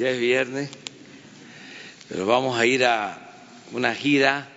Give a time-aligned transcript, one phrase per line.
[0.00, 0.70] ya es viernes,
[2.08, 3.18] pero vamos a ir a
[3.72, 4.48] una gira,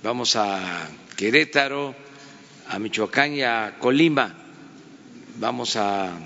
[0.00, 1.92] vamos a Querétaro,
[2.68, 4.32] a Michoacán y a Colima,
[5.40, 6.16] vamos a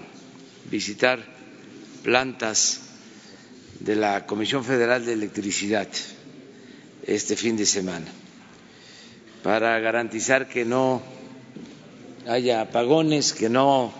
[0.70, 1.24] visitar
[2.02, 2.82] plantas
[3.80, 5.88] de la Comisión Federal de Electricidad
[7.06, 8.08] este fin de semana
[9.42, 11.00] para garantizar que no
[12.28, 13.90] haya apagones, que no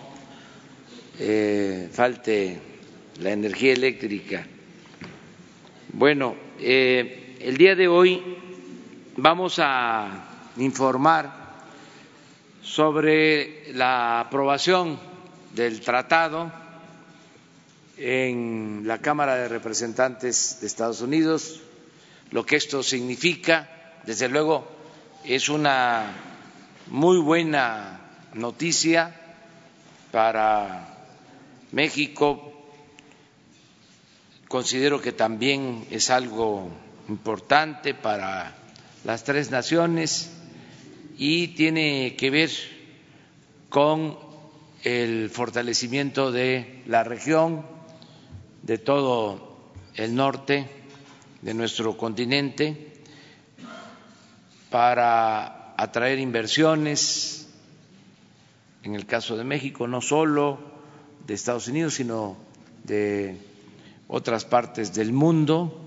[1.19, 2.74] eh, falte
[3.21, 4.47] la energía eléctrica.
[5.93, 8.23] Bueno, eh, el día de hoy
[9.17, 11.45] vamos a informar
[12.63, 14.99] sobre la aprobación
[15.55, 16.51] del tratado
[17.97, 21.61] en la Cámara de Representantes de Estados Unidos,
[22.31, 24.67] lo que esto significa, desde luego,
[25.25, 26.13] es una
[26.89, 28.01] muy buena
[28.35, 29.15] noticia
[30.11, 30.89] para
[31.73, 32.54] México.
[34.55, 36.71] Considero que también es algo
[37.09, 38.55] importante para
[39.03, 40.31] las tres naciones
[41.19, 42.51] y tiene que ver
[43.69, 44.17] con
[44.85, 47.67] el fortalecimiento de la región,
[48.63, 50.69] de todo el norte
[51.43, 52.93] de nuestro continente
[54.71, 57.49] para atraer inversiones,
[58.85, 60.61] en el caso de México, no solo
[61.27, 62.37] de Estados Unidos, sino
[62.85, 63.53] de
[64.09, 65.81] otras partes del mundo,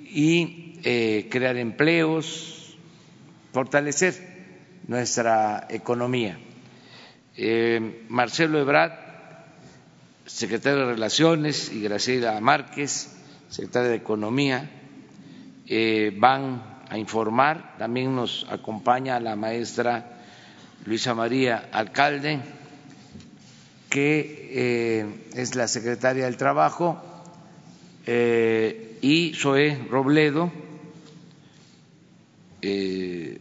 [0.00, 2.76] y eh, crear empleos,
[3.52, 4.14] fortalecer
[4.86, 6.38] nuestra economía.
[7.36, 8.92] Eh, Marcelo Ebrard,
[10.26, 13.16] secretario de Relaciones, y Graciela Márquez,
[13.48, 14.70] secretaria de Economía,
[15.66, 17.76] eh, van a informar.
[17.78, 20.18] También nos acompaña la maestra
[20.84, 22.40] Luisa María Alcalde,
[23.88, 27.00] que eh, es la secretaria del Trabajo,
[28.06, 30.50] eh, y Zoé Robledo,
[32.62, 33.38] eh,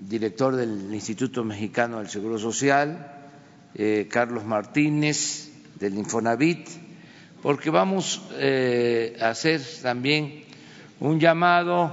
[0.00, 3.10] director del Instituto Mexicano del Seguro Social,
[4.08, 5.50] Carlos Martínez
[5.80, 6.68] del Infonavit,
[7.42, 8.22] porque vamos
[9.20, 10.44] a hacer también
[11.00, 11.92] un llamado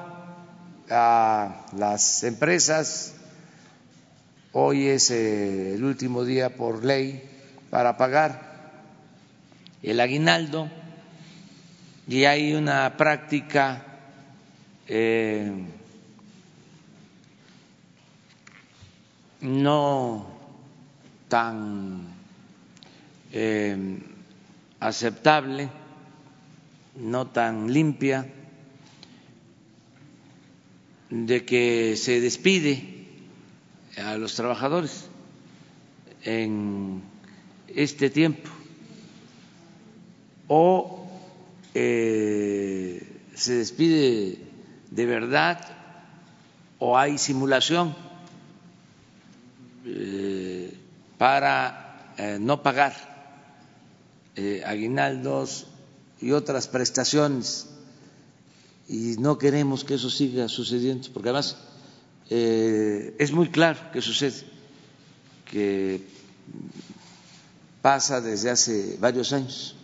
[0.91, 3.15] a las empresas.
[4.53, 7.23] Hoy es eh, el último día por ley
[7.69, 8.81] para pagar
[9.81, 10.69] el aguinaldo
[12.05, 13.85] y hay una práctica
[14.89, 15.53] eh,
[19.39, 20.27] no
[21.29, 22.07] tan
[23.31, 23.99] eh,
[24.81, 25.69] aceptable,
[26.97, 28.27] no tan limpia
[31.09, 33.00] de que se despide
[34.01, 35.05] a los trabajadores
[36.23, 37.01] en
[37.67, 38.49] este tiempo.
[40.47, 41.07] O
[41.73, 44.39] eh, se despide
[44.89, 45.59] de verdad
[46.79, 47.95] o hay simulación
[49.85, 50.77] eh,
[51.17, 53.11] para eh, no pagar
[54.65, 55.67] aguinaldos
[56.19, 57.67] y otras prestaciones.
[58.87, 61.57] Y no queremos que eso siga sucediendo, porque además
[62.29, 64.43] eh, es muy claro que sucede,
[65.45, 66.01] que
[67.81, 69.75] pasa desde hace varios años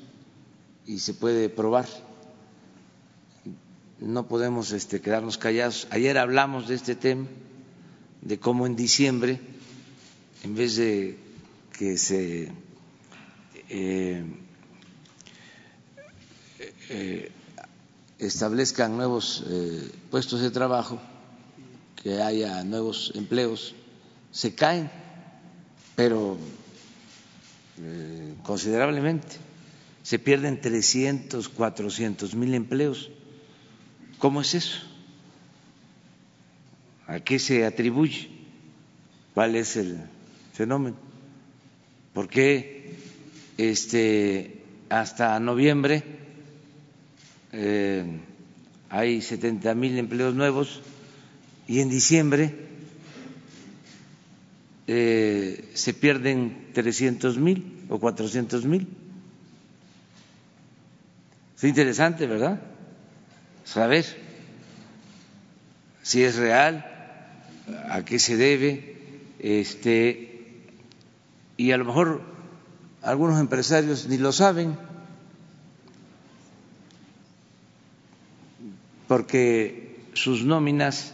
[0.85, 1.87] y se puede probar.
[3.99, 5.87] No podemos este, quedarnos callados.
[5.89, 7.27] Ayer hablamos de este tema,
[8.21, 9.41] de cómo en diciembre,
[10.43, 11.17] en vez de
[11.77, 12.51] que se
[13.69, 14.23] eh,
[16.89, 17.31] eh,
[18.19, 19.43] establezcan nuevos
[20.09, 20.99] puestos de trabajo,
[22.01, 23.75] que haya nuevos empleos,
[24.31, 24.89] se caen,
[25.95, 26.37] pero
[27.81, 29.37] eh, considerablemente.
[30.03, 33.09] Se pierden 300, 400 mil empleos.
[34.19, 34.79] ¿Cómo es eso?
[37.07, 38.29] ¿A qué se atribuye?
[39.33, 39.97] ¿Cuál es el
[40.53, 40.97] fenómeno?
[42.13, 42.95] ¿Por qué
[43.57, 46.03] este, hasta noviembre
[47.51, 48.05] eh,
[48.89, 50.81] hay 70 mil empleos nuevos
[51.67, 52.55] y en diciembre
[54.87, 58.87] eh, se pierden 300 mil o 400 mil.
[61.57, 62.61] Es interesante, ¿verdad?
[63.65, 64.05] Saber
[66.03, 66.85] si es real,
[67.89, 68.95] a qué se debe,
[69.39, 70.61] este,
[71.57, 72.21] y a lo mejor
[73.01, 74.77] algunos empresarios ni lo saben
[79.07, 81.13] porque sus nóminas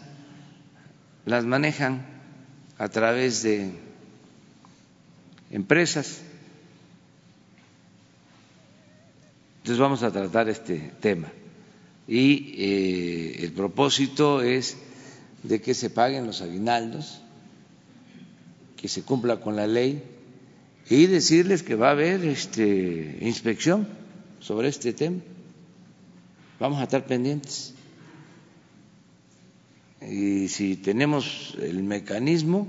[1.25, 2.05] las manejan
[2.77, 3.71] a través de
[5.51, 6.21] empresas
[9.63, 11.31] Entonces vamos a tratar este tema
[12.05, 14.75] y eh, el propósito es
[15.41, 17.21] de que se paguen los aguinaldos,
[18.75, 20.03] que se cumpla con la ley
[20.89, 23.87] y decirles que va a haber este, inspección
[24.41, 25.21] sobre este tema.
[26.59, 27.73] Vamos a estar pendientes.
[30.09, 32.67] Y si tenemos el mecanismo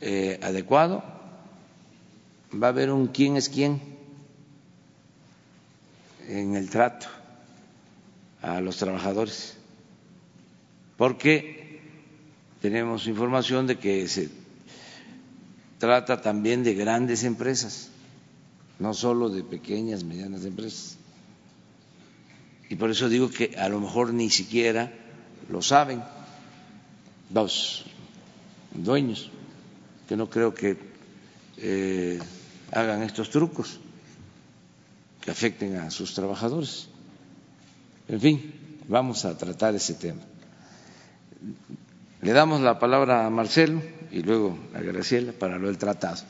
[0.00, 1.04] eh, adecuado,
[2.52, 3.80] va a haber un quién es quién
[6.28, 7.06] en el trato
[8.42, 9.56] a los trabajadores,
[10.96, 11.80] porque
[12.60, 14.30] tenemos información de que se
[15.78, 17.90] trata también de grandes empresas,
[18.78, 20.96] no solo de pequeñas, medianas empresas.
[22.68, 24.92] Y por eso digo que a lo mejor ni siquiera
[25.48, 26.02] lo saben
[27.32, 27.84] los
[28.72, 29.30] dueños,
[30.08, 30.76] que no creo que
[31.58, 32.18] eh,
[32.72, 33.78] hagan estos trucos
[35.20, 36.88] que afecten a sus trabajadores.
[38.08, 38.54] En fin,
[38.88, 40.20] vamos a tratar ese tema.
[42.20, 46.22] Le damos la palabra a Marcelo y luego a Graciela para lo del tratado.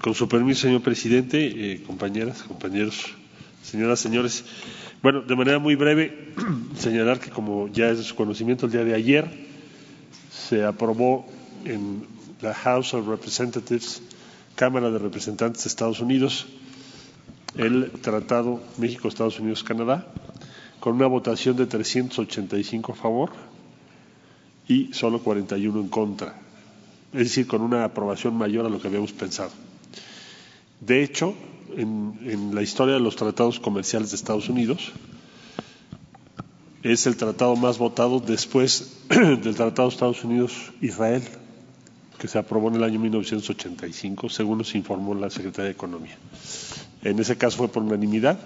[0.00, 3.14] Con su permiso, señor presidente, eh, compañeras, compañeros,
[3.62, 4.44] señoras, señores.
[5.02, 6.34] Bueno, de manera muy breve,
[6.76, 9.30] señalar que como ya es de su conocimiento, el día de ayer
[10.30, 11.26] se aprobó
[11.64, 12.04] en
[12.42, 14.02] la House of Representatives,
[14.56, 16.48] Cámara de Representantes de Estados Unidos,
[17.56, 20.06] el Tratado México-Estados Unidos-Canadá,
[20.80, 23.30] con una votación de 385 a favor
[24.68, 26.34] y solo 41 en contra,
[27.14, 29.50] es decir, con una aprobación mayor a lo que habíamos pensado.
[30.80, 31.34] De hecho,
[31.76, 34.92] en, en la historia de los tratados comerciales de Estados Unidos,
[36.82, 41.22] es el tratado más votado después del Tratado Estados Unidos-Israel,
[42.18, 46.16] que se aprobó en el año 1985, según nos informó la Secretaría de Economía.
[47.02, 48.38] En ese caso fue por unanimidad.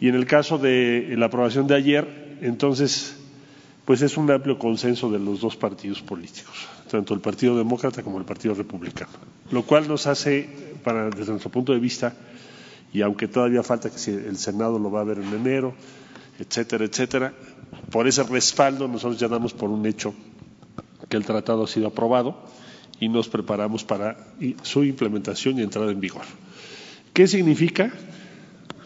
[0.00, 3.16] Y en el caso de la aprobación de ayer, entonces,
[3.84, 8.18] pues es un amplio consenso de los dos partidos políticos, tanto el Partido Demócrata como
[8.18, 9.10] el Partido Republicano,
[9.50, 10.48] lo cual nos hace,
[10.84, 12.14] para, desde nuestro punto de vista,
[12.92, 15.74] y aunque todavía falta que el Senado lo va a ver en enero,
[16.38, 17.32] etcétera, etcétera,
[17.90, 20.14] por ese respaldo nosotros ya damos por un hecho
[21.08, 22.36] que el tratado ha sido aprobado
[22.98, 24.16] y nos preparamos para
[24.62, 26.22] su implementación y entrada en vigor.
[27.12, 27.92] ¿Qué significa?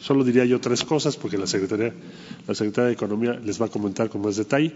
[0.05, 1.95] Solo diría yo tres cosas porque la Secretaría,
[2.47, 4.71] la Secretaría de Economía les va a comentar con más detalle.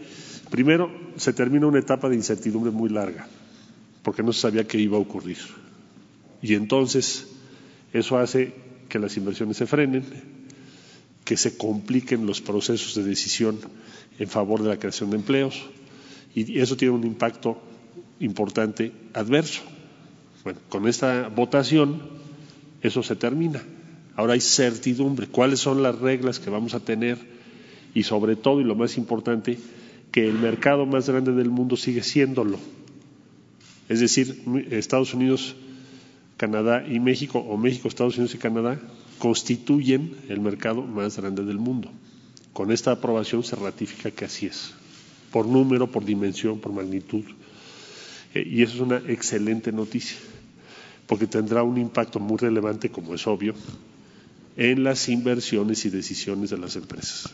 [0.48, 3.28] Primero, se termina una etapa de incertidumbre muy larga
[4.02, 5.36] porque no se sabía qué iba a ocurrir.
[6.40, 7.26] Y entonces
[7.92, 8.54] eso hace
[8.88, 10.02] que las inversiones se frenen,
[11.26, 13.58] que se compliquen los procesos de decisión
[14.18, 15.62] en favor de la creación de empleos
[16.34, 17.60] y eso tiene un impacto
[18.20, 19.60] importante adverso.
[20.42, 22.00] Bueno, con esta votación
[22.80, 23.62] eso se termina.
[24.18, 27.18] Ahora hay certidumbre, cuáles son las reglas que vamos a tener
[27.94, 29.56] y sobre todo, y lo más importante,
[30.10, 32.58] que el mercado más grande del mundo sigue siéndolo.
[33.88, 35.54] Es decir, Estados Unidos,
[36.36, 38.80] Canadá y México, o México, Estados Unidos y Canadá,
[39.20, 41.88] constituyen el mercado más grande del mundo.
[42.52, 44.74] Con esta aprobación se ratifica que así es,
[45.30, 47.22] por número, por dimensión, por magnitud.
[48.34, 50.18] Eh, y eso es una excelente noticia,
[51.06, 53.54] porque tendrá un impacto muy relevante, como es obvio,
[54.58, 57.32] en las inversiones y decisiones de las empresas.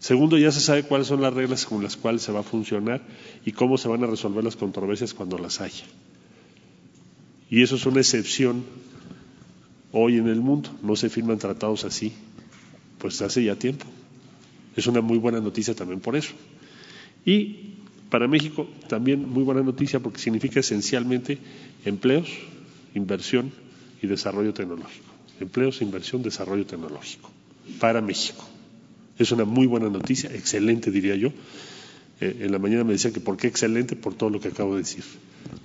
[0.00, 3.00] Segundo, ya se sabe cuáles son las reglas con las cuales se va a funcionar
[3.46, 5.84] y cómo se van a resolver las controversias cuando las haya.
[7.48, 8.64] Y eso es una excepción
[9.92, 10.70] hoy en el mundo.
[10.82, 12.12] No se firman tratados así,
[12.98, 13.86] pues hace ya tiempo.
[14.74, 16.32] Es una muy buena noticia también por eso.
[17.24, 17.76] Y
[18.10, 21.38] para México también muy buena noticia porque significa esencialmente
[21.84, 22.28] empleos,
[22.96, 23.52] inversión
[24.02, 25.11] y desarrollo tecnológico.
[25.42, 27.30] Empleos, inversión, desarrollo tecnológico
[27.78, 28.44] para México.
[29.18, 31.28] Es una muy buena noticia, excelente diría yo.
[32.20, 34.74] Eh, en la mañana me decían que por qué excelente por todo lo que acabo
[34.74, 35.04] de decir.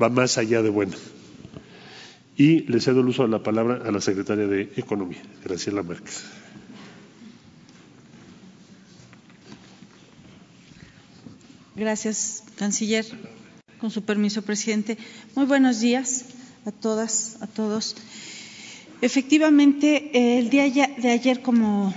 [0.01, 0.96] Va más allá de buena.
[2.36, 6.24] Y le cedo el uso de la palabra a la secretaria de Economía, Graciela Márquez.
[11.75, 13.05] Gracias, canciller.
[13.79, 14.98] Con su permiso, presidente.
[15.36, 16.25] Muy buenos días
[16.65, 17.96] a todas, a todos.
[19.00, 20.63] Efectivamente, el día
[20.98, 21.94] de ayer, como,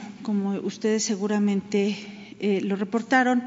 [0.63, 1.97] ustedes seguramente
[2.41, 3.45] eh, lo reportaron,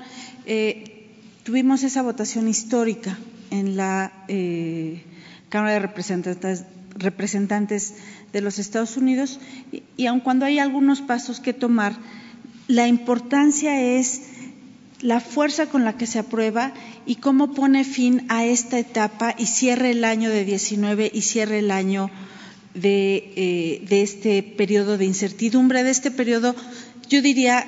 [0.48, 1.08] eh,
[1.44, 3.16] tuvimos esa votación histórica
[3.52, 5.04] en la eh,
[5.50, 7.94] Cámara de Representantes, Representantes,
[8.34, 9.40] de los Estados Unidos
[9.72, 11.94] y, y aun cuando hay algunos pasos que tomar,
[12.68, 14.24] la importancia es
[15.00, 16.74] la fuerza con la que se aprueba
[17.06, 21.60] y cómo pone fin a esta etapa y cierre el año de 19 y cierre
[21.60, 22.10] el año
[22.74, 26.56] de, de este periodo de incertidumbre, de este periodo,
[27.10, 27.66] yo diría,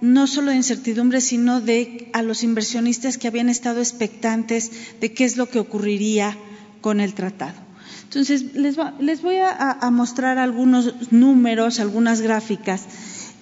[0.00, 5.24] no solo de incertidumbre, sino de a los inversionistas que habían estado expectantes de qué
[5.24, 6.36] es lo que ocurriría
[6.80, 7.68] con el tratado.
[8.04, 8.76] Entonces, les,
[9.22, 12.84] voy a, mostrar algunos números, algunas gráficas,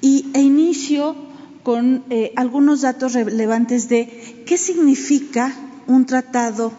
[0.00, 1.14] y, e inicio
[1.62, 5.54] con eh, algunos datos relevantes de qué significa
[5.86, 6.72] un tratado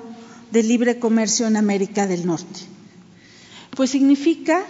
[0.52, 2.77] de libre comercio en América del Norte.
[3.78, 4.64] Pues significa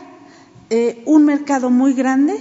[0.69, 2.35] eh, un mercado muy grande,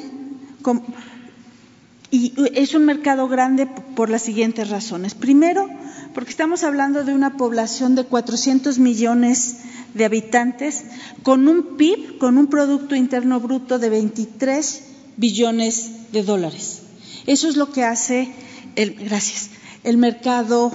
[2.11, 5.15] y es un mercado grande por las siguientes razones.
[5.15, 5.71] Primero,
[6.13, 9.59] porque estamos hablando de una población de 400 millones
[9.95, 10.83] de habitantes
[11.23, 14.83] con un PIB, con un Producto Interno Bruto de 23
[15.17, 16.83] billones de dólares.
[17.27, 18.33] Eso es lo que hace
[18.75, 19.51] el, gracias,
[19.85, 20.73] el mercado,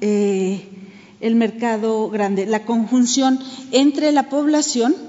[0.00, 0.66] eh,
[1.20, 3.38] el mercado grande, la conjunción
[3.70, 5.05] entre la población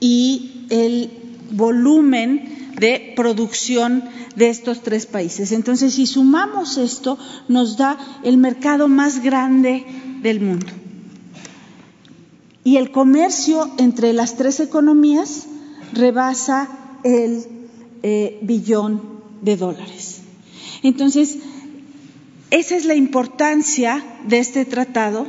[0.00, 1.10] y el
[1.50, 5.52] volumen de producción de estos tres países.
[5.52, 9.84] Entonces, si sumamos esto, nos da el mercado más grande
[10.22, 10.66] del mundo
[12.66, 15.46] y el comercio entre las tres economías
[15.92, 16.68] rebasa
[17.04, 17.44] el
[18.02, 19.00] eh, billón
[19.40, 20.22] de dólares.
[20.82, 21.38] Entonces,
[22.50, 25.28] esa es la importancia de este tratado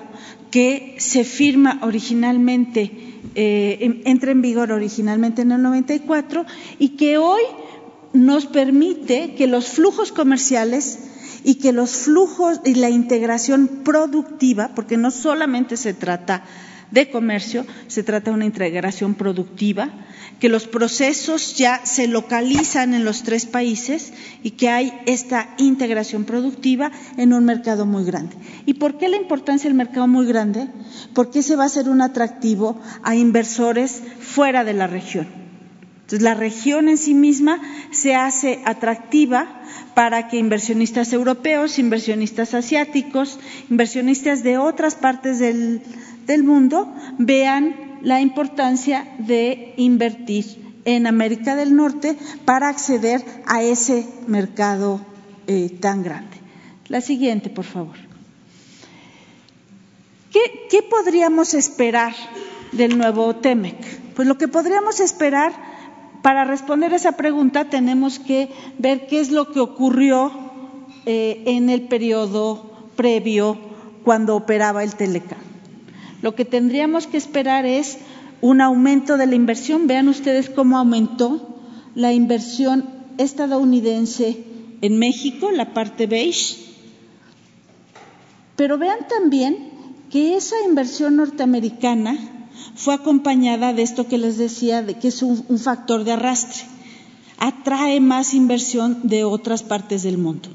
[0.49, 6.45] que se firma originalmente, eh, entra en vigor originalmente en el 94
[6.79, 7.41] y que hoy
[8.13, 10.99] nos permite que los flujos comerciales
[11.43, 16.43] y que los flujos y la integración productiva, porque no solamente se trata
[16.91, 19.89] de comercio, se trata de una integración productiva,
[20.39, 24.13] que los procesos ya se localizan en los tres países
[24.43, 28.35] y que hay esta integración productiva en un mercado muy grande.
[28.65, 30.67] ¿Y por qué la importancia del mercado muy grande?
[31.13, 35.27] Porque ese va a ser un atractivo a inversores fuera de la región.
[36.07, 37.59] Entonces, la región en sí misma
[37.91, 39.61] se hace atractiva
[39.93, 43.39] para que inversionistas europeos, inversionistas asiáticos,
[43.69, 45.81] inversionistas de otras partes del,
[46.27, 54.07] del mundo vean la importancia de invertir en América del Norte para acceder a ese
[54.27, 55.01] mercado
[55.47, 56.37] eh, tan grande.
[56.87, 57.95] La siguiente, por favor.
[60.31, 62.13] ¿Qué, ¿Qué, podríamos esperar
[62.71, 64.13] del nuevo TEMEC?
[64.13, 65.53] Pues lo que podríamos esperar,
[66.21, 70.31] para responder esa pregunta, tenemos que ver qué es lo que ocurrió
[71.05, 73.57] eh, en el periodo previo
[74.03, 75.46] cuando operaba el Telecam.
[76.21, 77.97] Lo que tendríamos que esperar es
[78.41, 79.87] un aumento de la inversión.
[79.87, 81.59] Vean ustedes cómo aumentó
[81.95, 84.43] la inversión estadounidense
[84.81, 86.57] en México, la parte beige.
[88.55, 89.69] Pero vean también
[90.09, 92.17] que esa inversión norteamericana
[92.75, 96.63] fue acompañada de esto que les decía, de que es un, un factor de arrastre.
[97.37, 100.49] Atrae más inversión de otras partes del mundo.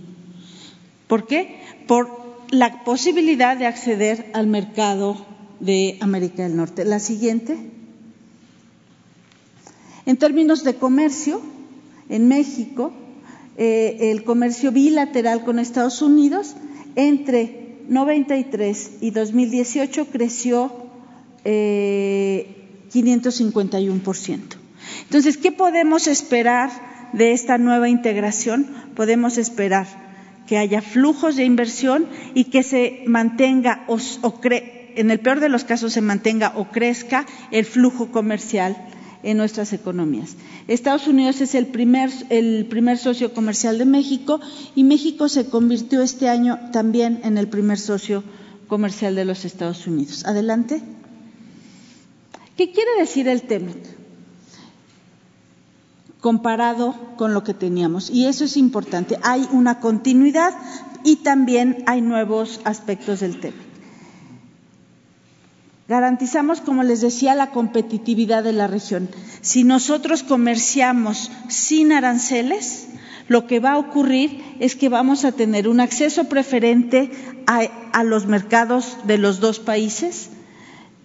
[1.06, 1.60] ¿Por qué?
[1.86, 5.16] Por la posibilidad de acceder al mercado
[5.62, 6.84] de América del Norte.
[6.84, 7.56] La siguiente.
[10.04, 11.40] En términos de comercio,
[12.08, 12.92] en México,
[13.56, 16.56] eh, el comercio bilateral con Estados Unidos
[16.96, 20.72] entre 93 y 2018 creció
[21.44, 22.56] eh,
[22.92, 24.40] 551%.
[25.04, 26.70] Entonces, ¿qué podemos esperar
[27.12, 28.66] de esta nueva integración?
[28.96, 29.86] Podemos esperar
[30.48, 34.40] que haya flujos de inversión y que se mantenga o, o
[34.96, 38.76] en el peor de los casos se mantenga o crezca el flujo comercial
[39.22, 40.36] en nuestras economías.
[40.68, 44.40] Estados Unidos es el primer, socio comercial de México
[44.74, 48.24] y México se convirtió este año también en el primer socio
[48.66, 50.24] comercial de los Estados Unidos.
[50.24, 50.82] Adelante.
[52.56, 54.02] ¿Qué quiere decir el TEMEC?
[56.20, 58.08] comparado con lo que teníamos.
[58.08, 59.18] Y eso es importante.
[59.22, 60.54] Hay una continuidad
[61.04, 63.71] y también hay nuevos aspectos del TEMEC.
[65.92, 69.10] Garantizamos, como les decía, la competitividad de la región.
[69.42, 72.88] Si nosotros comerciamos sin aranceles,
[73.28, 77.10] lo que va a ocurrir es que vamos a tener un acceso preferente
[77.46, 80.30] a, los mercados de los dos países,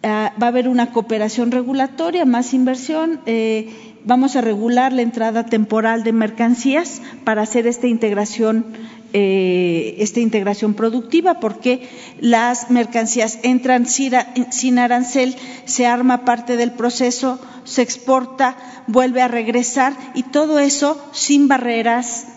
[0.03, 5.47] ah, va a haber una cooperación regulatoria, más inversión, eh, vamos a regular la entrada
[5.47, 8.65] temporal de mercancías para hacer esta integración
[9.19, 17.39] eh, esta integración productiva, porque las mercancías entran sin arancel, se arma parte del proceso,
[17.63, 22.27] se exporta, vuelve a regresar y todo eso sin barreras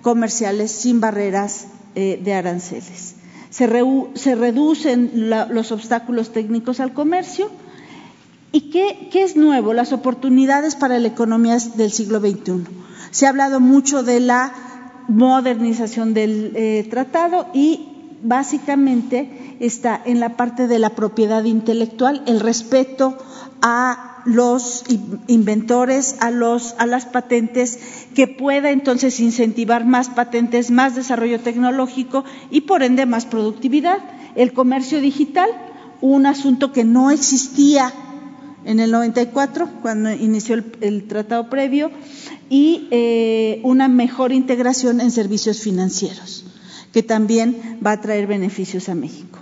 [0.00, 3.16] comerciales, sin barreras eh, de aranceles.
[3.50, 5.10] Se, reducen
[5.50, 7.50] los obstáculos técnicos al comercio
[8.52, 9.72] ¿Y qué, es nuevo?
[9.72, 12.64] Las oportunidades para la economía del siglo XXI.
[13.10, 14.52] Se ha hablado mucho de la
[15.12, 17.88] modernización del eh, tratado y
[18.22, 23.18] básicamente está en la parte de la propiedad intelectual, el respeto
[23.60, 24.84] a los
[25.26, 27.78] inventores, a, los, a las patentes,
[28.14, 33.98] que pueda entonces incentivar más patentes, más desarrollo tecnológico y por ende más productividad.
[34.34, 35.50] El comercio digital,
[36.00, 37.92] un asunto que no existía
[38.64, 41.90] en el 94, cuando inició el, tratado previo,
[42.48, 46.44] y eh, una mejor integración en servicios financieros,
[46.92, 49.38] que también va a traer beneficios a México.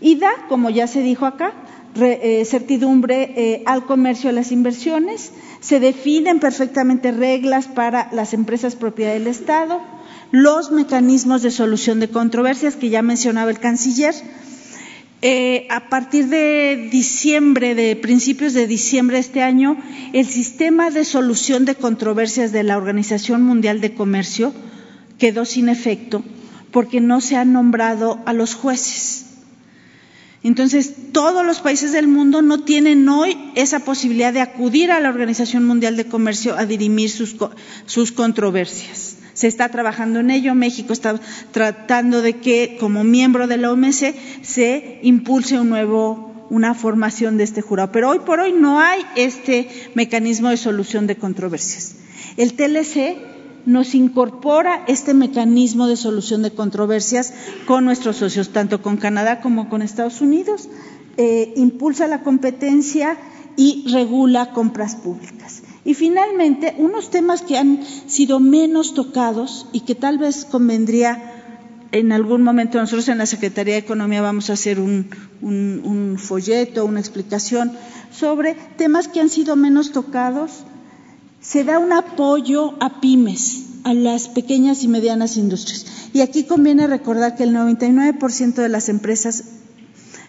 [0.00, 1.54] Y da, como ya se dijo acá,
[1.96, 8.76] eh, certidumbre eh, al comercio, a las inversiones, se definen perfectamente reglas para las empresas
[8.76, 9.80] propiedad del Estado,
[10.30, 14.14] los mecanismos de solución de controversias que ya mencionaba el canciller,
[15.22, 19.76] eh, a partir de diciembre, de principios de diciembre de este año,
[20.12, 24.54] el sistema de solución de controversias de la Organización Mundial de Comercio
[25.18, 26.24] quedó sin efecto
[26.70, 29.26] porque no se han nombrado a los jueces.
[30.42, 35.10] Entonces, todos los países del mundo no tienen hoy esa posibilidad de acudir a la
[35.10, 37.36] Organización Mundial de Comercio a dirimir sus,
[37.84, 40.54] sus controversias se está trabajando en ello.
[40.54, 41.18] México está
[41.50, 47.44] tratando de que, como miembro de la OMC, se impulse un nuevo, una formación de
[47.44, 47.90] este jurado.
[47.90, 51.94] Pero hoy por hoy no hay este mecanismo de solución de controversias.
[52.36, 53.16] El TLC
[53.64, 57.32] nos incorpora este mecanismo de solución de controversias
[57.66, 60.68] con nuestros socios, tanto con Canadá como con Estados Unidos,
[61.16, 63.16] eh, impulsa la competencia
[63.56, 65.62] y regula compras públicas.
[65.84, 71.40] Y finalmente, unos temas que han sido menos tocados y que tal vez convendría
[71.92, 75.10] en algún momento nosotros en la Secretaría de Economía vamos a hacer un,
[75.42, 77.72] un, folleto, una explicación
[78.12, 80.64] sobre temas que han sido menos tocados.
[81.40, 85.86] Se da un apoyo a pymes, a las pequeñas y medianas industrias.
[86.12, 89.44] Y aquí conviene recordar que el 99% de las empresas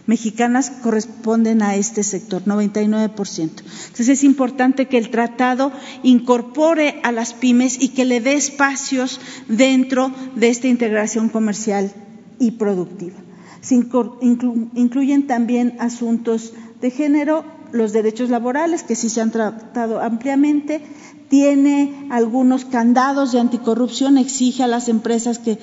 [0.05, 3.09] mexicanas corresponden a este sector, 99%.
[3.39, 5.71] Entonces es importante que el tratado
[6.03, 11.91] incorpore a las pymes y que le dé espacios dentro de esta integración comercial
[12.39, 13.17] y productiva.
[13.61, 20.81] Se incluyen también asuntos de género, los derechos laborales, que sí se han tratado ampliamente,
[21.29, 25.59] tiene algunos candados de anticorrupción, exige a las empresas que,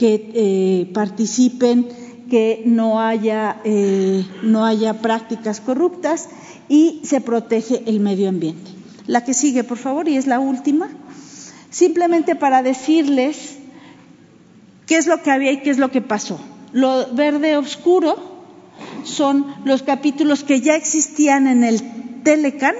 [0.00, 1.88] eh, participen
[2.30, 6.28] que no haya, eh, no haya prácticas corruptas
[6.68, 8.70] y se protege el medio ambiente.
[9.06, 10.88] La que sigue, por favor, y es la última,
[11.68, 13.56] simplemente para decirles
[14.86, 16.40] qué es lo que había y qué es lo que pasó.
[16.72, 18.16] Lo verde oscuro
[19.04, 22.74] son los capítulos que ya existían en el Telecan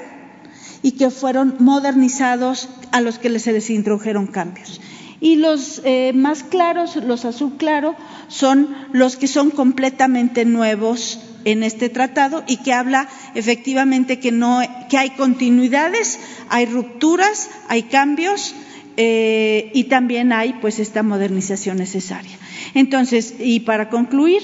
[0.83, 4.81] y que fueron modernizados a los que se les introdujeron cambios.
[5.21, 7.95] Y los eh, más claros, los azul claro,
[8.29, 14.61] son los que son completamente nuevos en este tratado y que habla efectivamente que no
[14.89, 18.55] que hay continuidades, hay rupturas, hay cambios
[18.97, 22.37] eh, y también hay pues esta modernización necesaria.
[22.75, 24.43] Entonces, y para concluir,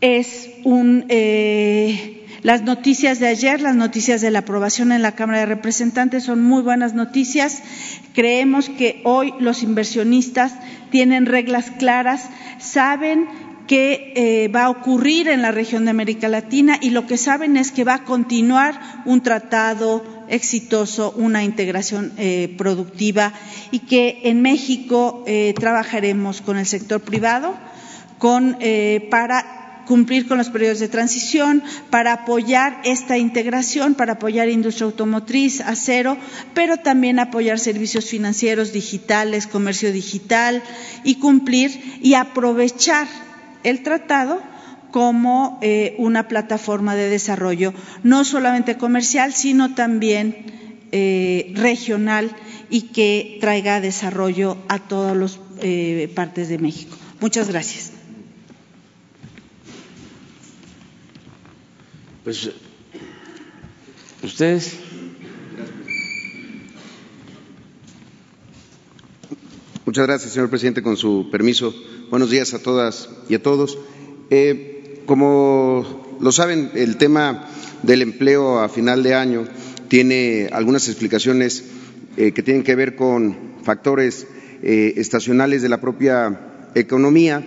[0.00, 5.38] es un eh, las noticias de ayer, las noticias de la aprobación en la Cámara
[5.38, 7.62] de Representantes son muy buenas noticias.
[8.12, 10.52] Creemos que hoy los inversionistas
[10.90, 12.28] tienen reglas claras,
[12.58, 13.26] saben
[13.66, 17.56] qué eh, va a ocurrir en la región de América Latina y lo que saben
[17.56, 23.32] es que va a continuar un tratado exitoso, una integración eh, productiva
[23.70, 27.54] y que en México eh, trabajaremos con el sector privado
[28.18, 28.58] con,
[29.10, 35.60] para cumplir con los periodos de transición, para apoyar esta integración, para apoyar industria automotriz,
[35.60, 36.16] acero,
[36.54, 40.62] pero también apoyar servicios financieros digitales, comercio digital
[41.04, 43.06] y cumplir y aprovechar
[43.62, 44.40] el tratado
[44.90, 52.30] como eh, una plataforma de desarrollo, no solamente comercial, sino también eh, regional
[52.70, 56.96] y que traiga desarrollo a todas las eh, partes de México.
[57.20, 58.03] Muchas gracias.
[62.24, 62.50] Pues
[64.22, 64.78] ustedes.
[69.84, 70.82] Muchas gracias, señor presidente.
[70.82, 71.74] Con su permiso,
[72.10, 73.76] buenos días a todas y a todos.
[74.30, 77.46] Eh, como lo saben, el tema
[77.82, 79.46] del empleo a final de año
[79.88, 81.62] tiene algunas explicaciones
[82.16, 84.26] eh, que tienen que ver con factores
[84.62, 87.44] eh, estacionales de la propia economía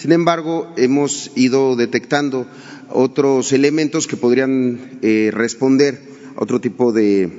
[0.00, 2.46] Sin embargo, hemos ido detectando
[2.92, 6.00] otros elementos que podrían eh, responder
[6.36, 7.30] a otro tipo de,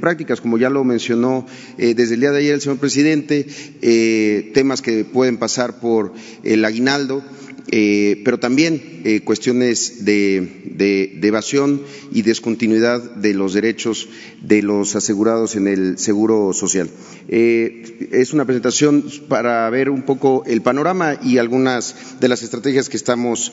[0.00, 1.46] prácticas, como ya lo mencionó
[1.78, 3.46] eh, desde el día de ayer el señor presidente,
[3.82, 6.12] eh, temas que pueden pasar por
[6.42, 7.22] el aguinaldo,
[7.68, 14.08] eh, pero también eh, cuestiones de, evasión y descontinuidad de los derechos
[14.40, 16.88] de los asegurados en el seguro social.
[17.28, 22.88] Eh, es una presentación para ver un poco el panorama y algunas de las estrategias
[22.88, 23.52] que estamos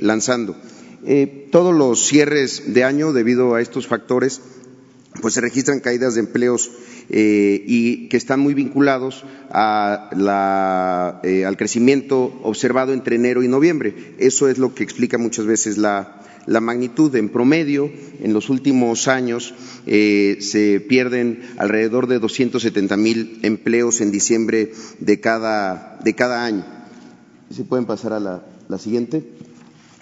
[0.00, 0.56] lanzando.
[1.50, 4.40] todos los cierres de año, debido a estos factores,
[5.20, 6.70] pues se registran caídas de empleos
[7.12, 9.54] eh, y que están muy vinculados eh,
[11.44, 14.14] al crecimiento observado entre enero y noviembre.
[14.18, 17.14] Eso es lo que explica muchas veces la, magnitud.
[17.16, 17.90] En promedio,
[18.22, 19.54] en los últimos años
[19.86, 25.98] eh, se pierden alrededor de 270 mil empleos en diciembre de cada,
[26.44, 26.64] año.
[27.50, 29.24] Si pueden pasar a la siguiente.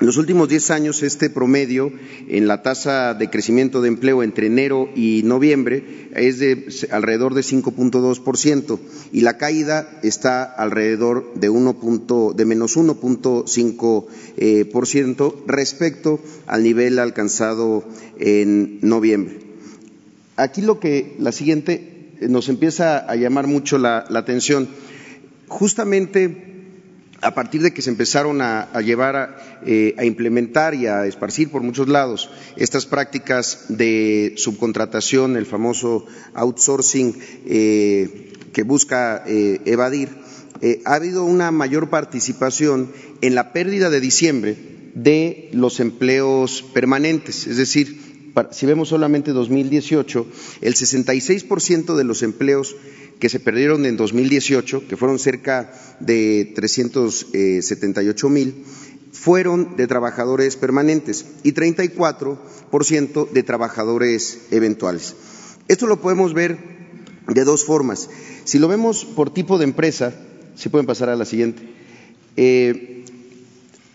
[0.00, 1.90] En los últimos diez años, este promedio
[2.28, 7.40] en la tasa de crecimiento de empleo entre enero y noviembre es de alrededor de
[7.40, 8.78] 5.2%
[9.10, 14.04] y la caída está alrededor de, de menos 1.5%
[14.36, 14.70] eh,
[15.48, 17.82] respecto al nivel alcanzado
[18.20, 19.40] en noviembre.
[20.36, 24.68] Aquí lo que la siguiente nos empieza a llamar mucho la atención.
[25.48, 26.57] Justamente
[27.20, 31.62] a partir de que se empezaron a, llevar eh, a, implementar y a esparcir por
[31.62, 40.10] muchos lados estas prácticas de subcontratación, el famoso outsourcing eh, que busca eh, evadir,
[40.84, 44.56] ha habido una mayor participación en la pérdida de diciembre
[44.94, 48.08] de los empleos permanentes, es decir,
[48.50, 50.26] si vemos solamente 2018,
[50.60, 52.74] el 66% de los empleos
[53.18, 58.64] que se perdieron en 2018, que fueron cerca de 378 mil,
[59.12, 65.16] fueron de trabajadores permanentes y 34% de trabajadores eventuales.
[65.66, 66.58] Esto lo podemos ver
[67.26, 68.08] de dos formas.
[68.44, 70.14] Si lo vemos por tipo de empresa,
[70.54, 71.62] si pueden pasar a la siguiente,
[72.36, 72.97] eh,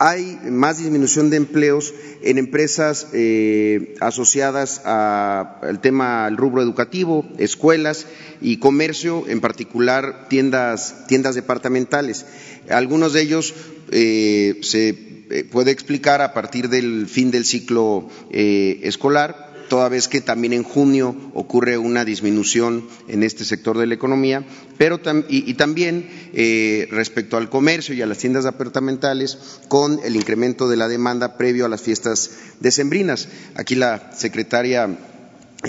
[0.06, 8.06] hay más disminución de empleos en empresas eh, asociadas al tema al rubro educativo, escuelas
[8.42, 12.26] y comercio, en particular tiendas, tiendas departamentales.
[12.70, 13.54] Algunos de ellos
[13.92, 20.22] eh, se eh, puede explicar a partir del fin del ciclo escolar toda vez que
[20.22, 24.46] también en junio ocurre una disminución en este sector de la economía,
[24.78, 25.00] pero
[25.30, 30.78] y, también eh, respecto al comercio y a las tiendas departamentales con el incremento de
[30.78, 33.28] la demanda previo a las fiestas decembrinas.
[33.56, 34.98] Aquí la secretaria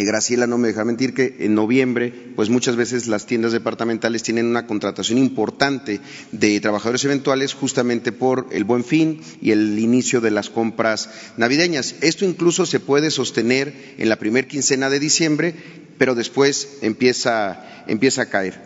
[0.02, 4.46] Graciela no me deja mentir que en noviembre, pues muchas veces las tiendas departamentales tienen
[4.46, 6.00] una contratación importante
[6.32, 11.94] de trabajadores eventuales justamente por el buen fin y el inicio de las compras navideñas.
[12.00, 15.54] Esto incluso se puede sostener en la primera quincena de diciembre,
[15.96, 18.60] pero después empieza, empieza a caer.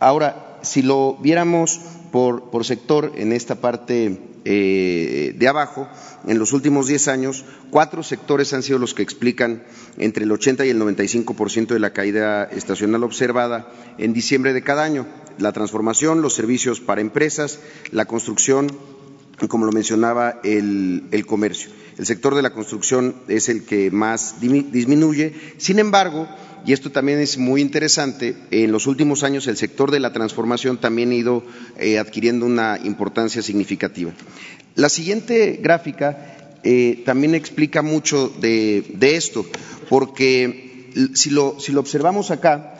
[0.00, 4.18] Ahora, si lo viéramos por, por sector en esta parte eh,
[4.52, 5.88] de abajo,
[6.26, 9.62] en los últimos diez años, cuatro sectores han sido los que explican
[9.96, 14.84] entre el 80 y el 95% de la caída estacional observada en diciembre de cada
[14.84, 15.06] año.
[15.38, 18.70] La transformación, los servicios para empresas, la construcción
[19.40, 21.70] y, como lo mencionaba, el, comercio.
[21.98, 25.34] El sector de la construcción es el que más disminuye.
[25.58, 26.28] Sin embargo,
[26.66, 30.78] y esto también es muy interesante, en los últimos años el sector de la transformación
[30.78, 31.44] también ha ido
[31.78, 34.12] eh, adquiriendo una importancia significativa.
[34.74, 39.46] La siguiente gráfica eh, también explica mucho de, esto,
[39.88, 42.74] porque si lo, observamos acá,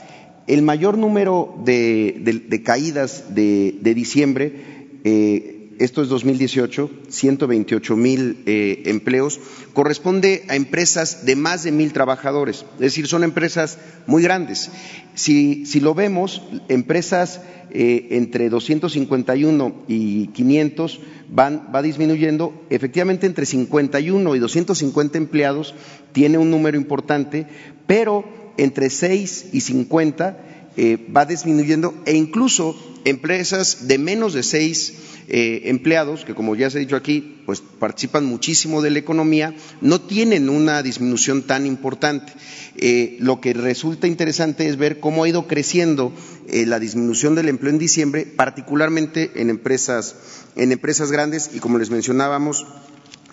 [0.48, 9.40] el mayor número de, caídas de, diciembre eh, esto es 2018, 128 mil eh, empleos,
[9.72, 14.70] corresponde a empresas de más de mil trabajadores, es decir, son empresas muy grandes.
[15.14, 24.36] Si, lo vemos, empresas eh, entre 251 y 500 van, va disminuyendo, efectivamente entre 51
[24.36, 25.74] y 250 empleados
[26.12, 27.46] tiene un número importante,
[27.86, 28.24] pero
[28.56, 34.94] entre 6 y 50 eh, va disminuyendo e incluso empresas de menos de seis
[35.28, 39.54] eh, empleados, que como ya se ha dicho aquí, pues participan muchísimo de la economía,
[39.80, 42.32] no tienen una disminución tan importante.
[42.76, 46.12] Eh, lo que resulta interesante es ver cómo ha ido creciendo
[46.48, 50.14] la disminución del empleo en diciembre, particularmente en empresas,
[50.54, 52.66] en empresas grandes y como les mencionábamos,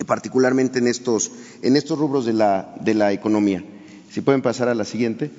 [0.06, 1.30] particularmente en estos,
[1.62, 3.62] en estos rubros de la, de la economía.
[4.10, 5.30] Si pueden pasar a la siguiente.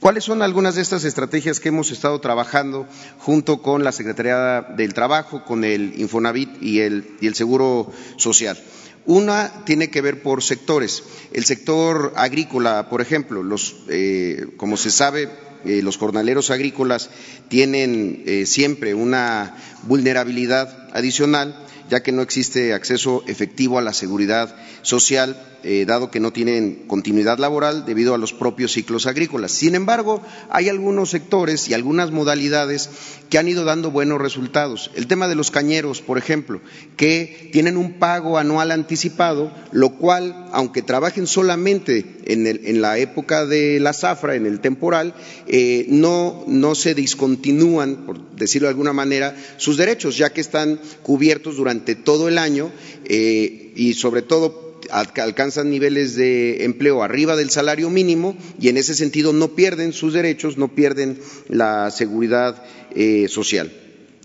[0.00, 2.86] ¿Cuáles son algunas de estas estrategias que hemos estado trabajando
[3.18, 8.58] junto con la Secretaría del Trabajo, con el Infonavit y el, Seguro Social?
[9.04, 11.02] Una tiene que ver por sectores.
[11.34, 15.28] El sector agrícola, por ejemplo, los, eh, como se sabe,
[15.66, 17.10] eh, los jornaleros agrícolas
[17.48, 21.54] tienen eh, siempre una vulnerabilidad adicional,
[21.90, 26.84] ya que no existe acceso efectivo a la seguridad social eh, dado que no tienen
[26.86, 29.52] continuidad laboral debido a los propios ciclos agrícolas.
[29.52, 32.90] Sin embargo, hay algunos sectores y algunas modalidades
[33.28, 34.90] que han ido dando buenos resultados.
[34.94, 36.60] El tema de los cañeros, por ejemplo,
[36.96, 43.80] que tienen un pago anual anticipado, lo cual, aunque trabajen solamente en, la época de
[43.80, 45.14] la zafra, en el temporal,
[45.46, 51.56] eh, no, se discontinúan, por decirlo de alguna manera, sus derechos, ya que están cubiertos
[51.56, 52.70] durante todo el año
[53.04, 58.94] eh, y sobre todo alcanzan niveles de empleo arriba del salario mínimo y en ese
[58.94, 62.62] sentido no pierden sus derechos, no pierden la seguridad
[62.94, 63.72] eh, social.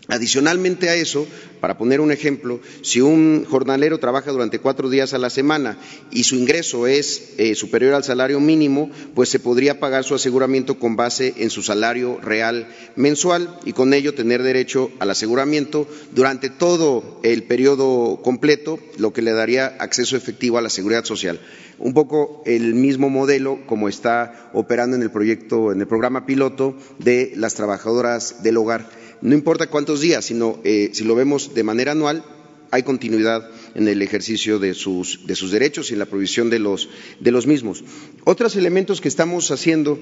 [0.07, 1.25] Adicionalmente a eso,
[1.59, 5.79] para poner un ejemplo, si un jornalero trabaja durante cuatro días a la semana
[6.11, 10.77] y su ingreso es eh, superior al salario mínimo, pues se podría pagar su aseguramiento
[10.77, 16.51] con base en su salario real mensual y con ello tener derecho al aseguramiento durante
[16.51, 21.39] todo el periodo completo, lo que le daría acceso efectivo a la seguridad social.
[21.79, 26.75] Un poco el mismo modelo como está operando en el proyecto, en el programa piloto
[26.99, 28.87] de las trabajadoras del hogar
[29.25, 32.23] no importa cuántos días, sino eh, si lo vemos de manera anual,
[32.69, 36.59] hay continuidad en el ejercicio de sus, de sus derechos y en la provisión de
[36.59, 37.83] los, de los mismos.
[38.23, 39.97] Otros elementos que estamos haciendo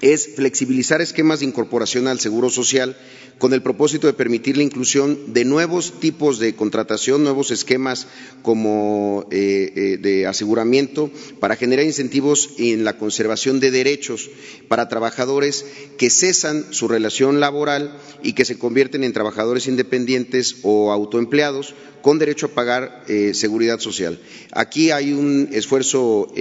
[0.00, 2.96] es flexibilizar esquemas de incorporación al seguro social
[3.38, 8.08] con el propósito de permitir la inclusión de nuevos tipos de contratación, nuevos esquemas
[8.42, 14.30] como eh, eh, de aseguramiento para generar incentivos en la conservación de derechos
[14.66, 15.64] para trabajadores
[15.98, 22.18] que cesan su relación laboral y que se convierten en trabajadores independientes o autoempleados con
[22.18, 24.18] derecho a pagar eh, seguridad social.
[24.52, 26.32] Aquí hay un esfuerzo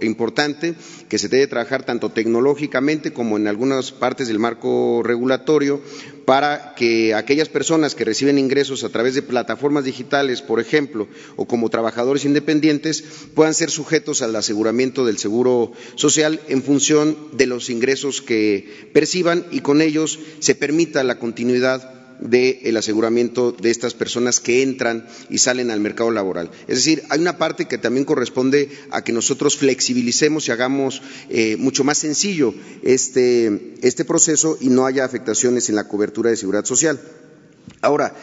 [0.00, 0.74] importante
[1.08, 5.80] que se debe trabajar tanto tecnológicamente como en algunas partes del marco regulatorio
[6.26, 11.46] para que aquellas personas que reciben ingresos a través de plataformas digitales, por ejemplo, o
[11.46, 17.70] como trabajadores independientes, puedan ser sujetos al aseguramiento del seguro social en función de los
[17.70, 24.40] ingresos que perciban y con ellos se permita la continuidad del aseguramiento de estas personas
[24.40, 26.50] que entran y salen al mercado laboral.
[26.68, 31.56] Es decir, hay una parte que también corresponde a que nosotros flexibilicemos y hagamos eh,
[31.58, 36.64] mucho más sencillo este, este proceso y no haya afectaciones en la cobertura de seguridad
[36.64, 37.00] social.
[37.80, 38.14] Ahora,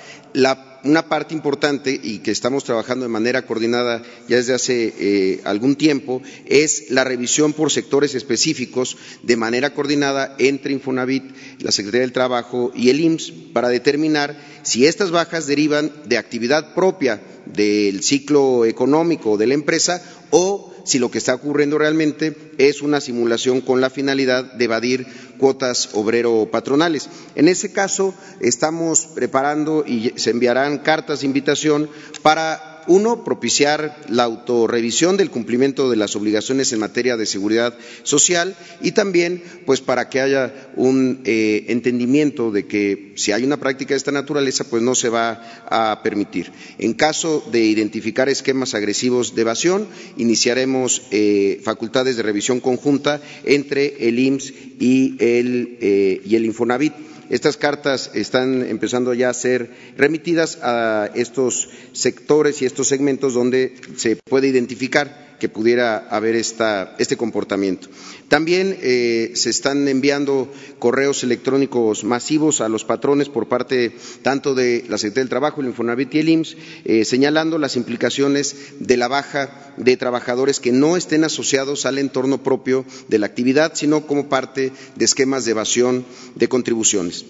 [0.84, 5.76] una parte importante y que estamos trabajando de manera coordinada ya desde hace eh, algún
[5.76, 11.24] tiempo es la revisión por sectores específicos de manera coordinada entre Infonavit,
[11.60, 16.74] la Secretaría del Trabajo y el IMSS para determinar si estas bajas derivan de actividad
[16.74, 22.82] propia del ciclo económico de la empresa o si lo que está ocurriendo realmente es
[22.82, 27.10] una simulación con la finalidad de evadir cuotas obrero-patronales.
[27.36, 31.90] En ese caso, estamos preparando y se enviarán cartas de invitación
[32.22, 38.56] para uno, propiciar la autorrevisión del cumplimiento de las obligaciones en materia de seguridad social
[38.82, 43.94] y también, pues, para que haya un eh, entendimiento de que si hay una práctica
[43.94, 46.52] de esta naturaleza, pues no se va a permitir.
[46.78, 54.08] En caso de identificar esquemas agresivos de evasión, iniciaremos eh, facultades de revisión conjunta entre
[54.08, 56.94] el IMSS y el, eh, y el Infonavit.
[57.30, 63.76] Estas cartas están empezando ya a ser remitidas a estos sectores y estos segmentos donde
[63.96, 67.90] se puede identificar que pudiera haber este comportamiento.
[68.30, 74.86] También eh, se están enviando correos electrónicos masivos a los patrones por parte tanto de
[74.88, 79.10] la Secretaría del Trabajo, el Infonavit y el IMSS, eh, señalando las implicaciones de la
[79.10, 84.30] baja de trabajadores que no estén asociados al entorno propio de la actividad, sino como
[84.30, 87.26] parte de esquemas de evasión de contribuciones.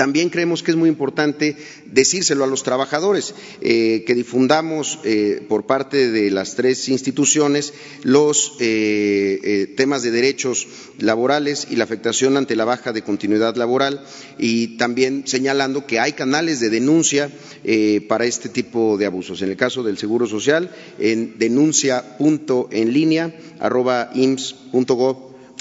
[0.00, 5.66] También creemos que es muy importante decírselo a los trabajadores, eh, que difundamos eh, por
[5.66, 12.56] parte de las tres instituciones los eh, temas de derechos laborales y la afectación ante
[12.56, 14.02] la baja de continuidad laboral
[14.38, 17.30] y también señalando que hay canales de denuncia
[18.08, 19.42] para este tipo de abusos.
[19.42, 24.10] En el caso del Seguro Social, en denuncia.enlinea arroba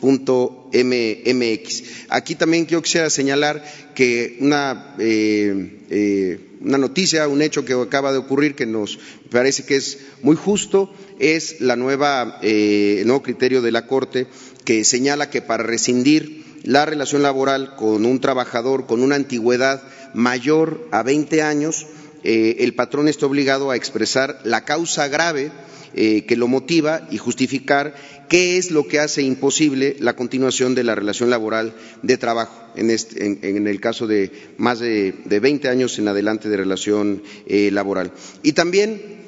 [0.02, 1.84] MX.
[2.10, 3.64] Aquí también quiero quisiera señalar
[3.96, 9.66] que una, eh, eh, una noticia, un hecho que acaba de ocurrir que nos parece
[9.66, 14.28] que es muy justo es la nueva, eh, el nuevo criterio de la Corte
[14.66, 19.82] que señala que para rescindir la relación laboral con un trabajador con una antigüedad
[20.14, 21.88] mayor a 20 años,
[22.24, 25.52] el patrón está obligado a expresar la causa grave
[25.94, 27.96] que lo motiva y justificar
[28.30, 32.64] ¿Qué es lo que hace imposible la continuación de la relación laboral de trabajo?
[32.76, 38.12] En, el caso de más de, de, 20 años en adelante de relación eh, laboral.
[38.44, 39.19] Y también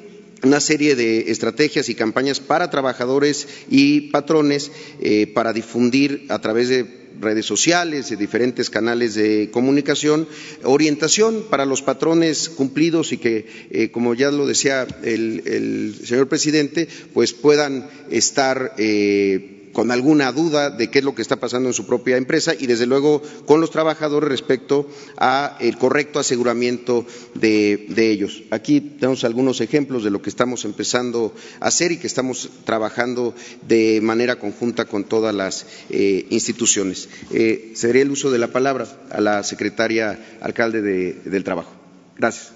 [0.42, 6.68] una serie de estrategias y campañas para trabajadores y patrones eh, para difundir a través
[6.68, 10.26] de redes sociales, de diferentes canales de comunicación,
[10.64, 16.88] orientación para los patrones cumplidos y que, eh, como ya lo decía el, señor presidente,
[17.12, 21.74] pues puedan estar eh, con alguna duda de qué es lo que está pasando en
[21.74, 28.42] su propia empresa y, desde luego, con los trabajadores respecto al correcto aseguramiento de, ellos.
[28.50, 33.34] Aquí tenemos algunos ejemplos de lo que estamos empezando a hacer y que estamos trabajando
[33.66, 37.08] de manera conjunta con todas las eh, instituciones.
[37.32, 41.72] Eh, el uso de la palabra a la secretaria alcalde del Trabajo.
[42.16, 42.52] Gracias.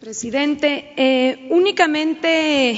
[0.00, 2.76] Presidente, eh, únicamente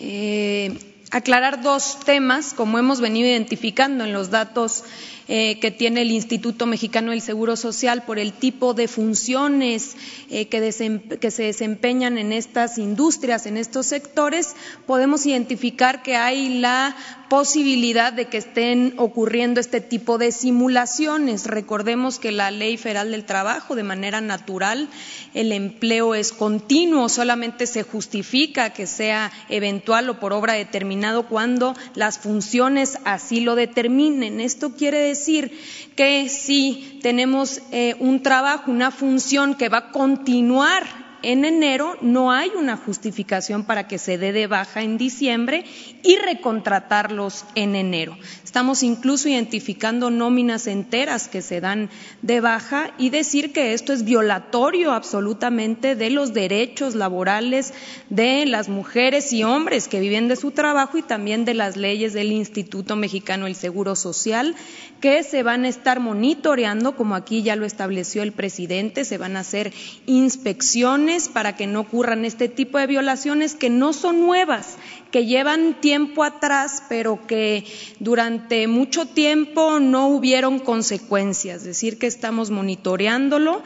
[0.00, 0.78] eh,
[1.10, 4.84] aclarar dos temas, como hemos venido identificando en los datos
[5.28, 9.96] eh, que tiene el Instituto Mexicano del Seguro Social por el tipo de funciones
[10.30, 14.54] eh, que, se desempeñan en estas industrias, en estos sectores,
[14.86, 16.94] podemos identificar que hay la
[17.28, 21.46] posibilidad de que estén ocurriendo este tipo de simulaciones.
[21.46, 24.88] Recordemos que la Ley Federal del Trabajo, de manera natural,
[25.34, 31.74] el empleo es continuo, solamente se justifica que sea eventual o por obra determinado cuando
[31.94, 34.40] las funciones así lo determinen.
[34.40, 35.52] Esto quiere decir
[35.96, 42.32] que si tenemos eh, un trabajo, una función que va a continuar en enero no
[42.32, 45.64] hay una justificación para que se dé de baja en diciembre
[46.02, 48.16] y recontratarlos en enero.
[48.44, 51.90] Estamos incluso identificando nóminas enteras que se dan
[52.22, 57.74] de baja y decir que esto es violatorio absolutamente de los derechos laborales
[58.08, 62.12] de las mujeres y hombres que viven de su trabajo y también de las leyes
[62.12, 64.54] del Instituto Mexicano del Seguro Social
[65.00, 69.36] que se van a estar monitoreando, como aquí ya lo estableció el presidente, se van
[69.36, 69.72] a hacer
[70.06, 74.76] inspecciones para que no ocurran este tipo de violaciones que no son nuevas,
[75.16, 77.64] que llevan tiempo atrás, pero que
[78.00, 83.62] durante mucho tiempo no hubieron consecuencias, es decir, que estamos monitoreándolo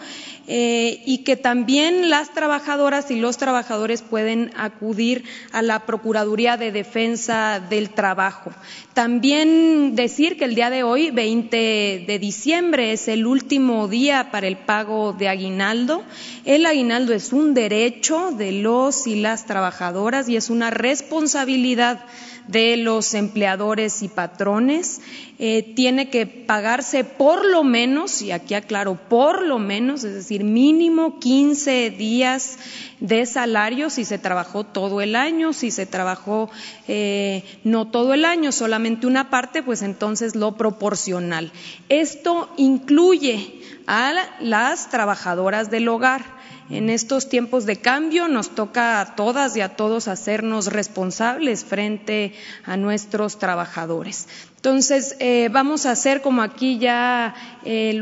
[0.47, 6.71] eh, y que también las trabajadoras y los trabajadores pueden acudir a la Procuraduría de
[6.71, 8.53] Defensa del Trabajo.
[8.95, 14.47] También decir que el día de hoy, 20 de diciembre, es el último día para
[14.47, 16.03] el pago de aguinaldo.
[16.45, 21.39] El aguinaldo es un derecho de los y las trabajadoras y es una responsabilidad
[22.46, 25.00] de los empleadores y patrones.
[25.38, 30.44] Eh, tiene que pagarse por lo menos, y aquí aclaro, por lo menos, es decir,
[30.44, 32.59] mínimo 15 días
[33.00, 36.50] de salario si se trabajó todo el año, si se trabajó
[36.88, 41.50] eh, no todo el año, solamente una parte, pues entonces lo proporcional.
[41.88, 46.25] Esto incluye a las trabajadoras del hogar.
[46.71, 52.33] En estos tiempos de cambio nos toca a todas y a todos hacernos responsables frente
[52.64, 54.29] a nuestros trabajadores.
[54.61, 57.94] Entonces, eh, vamos a hacer, como aquí ya eh,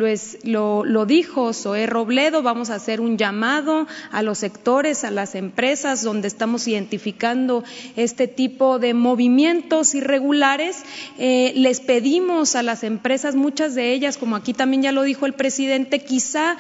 [0.43, 5.37] lo, lo, dijo Zoé Robledo, vamos a hacer un llamado a los sectores, a las
[5.37, 7.63] empresas donde estamos identificando
[7.95, 10.79] este tipo de movimientos irregulares.
[11.17, 15.27] Eh, les pedimos a las empresas, muchas de ellas, como aquí también ya lo dijo
[15.27, 16.57] el presidente, quizá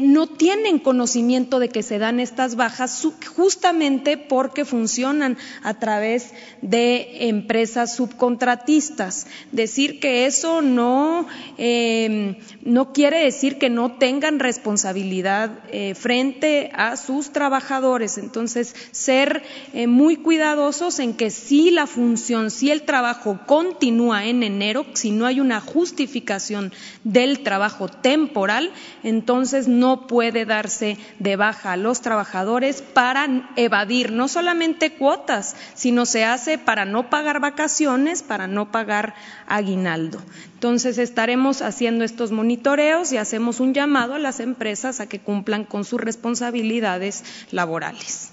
[0.00, 7.28] no tienen conocimiento de que se dan estas bajas justamente porque funcionan a través de
[7.28, 9.27] empresas subcontratistas.
[9.52, 16.96] Decir que eso no, em, no quiere decir que no tengan responsabilidad eh, frente a
[16.96, 18.18] sus trabajadores.
[18.18, 24.42] Entonces, ser eh, muy cuidadosos en que si la función, si el trabajo continúa en
[24.42, 26.72] enero, si no hay una justificación
[27.04, 28.70] del trabajo temporal,
[29.02, 36.06] entonces no puede darse de baja a los trabajadores para evadir no solamente cuotas, sino
[36.06, 39.14] se hace para no pagar vacaciones, para no pagar
[39.46, 40.20] aguinaldo.
[40.54, 45.64] Entonces estaremos haciendo estos monitoreos y hacemos un llamado a las empresas a que cumplan
[45.64, 48.32] con sus responsabilidades laborales.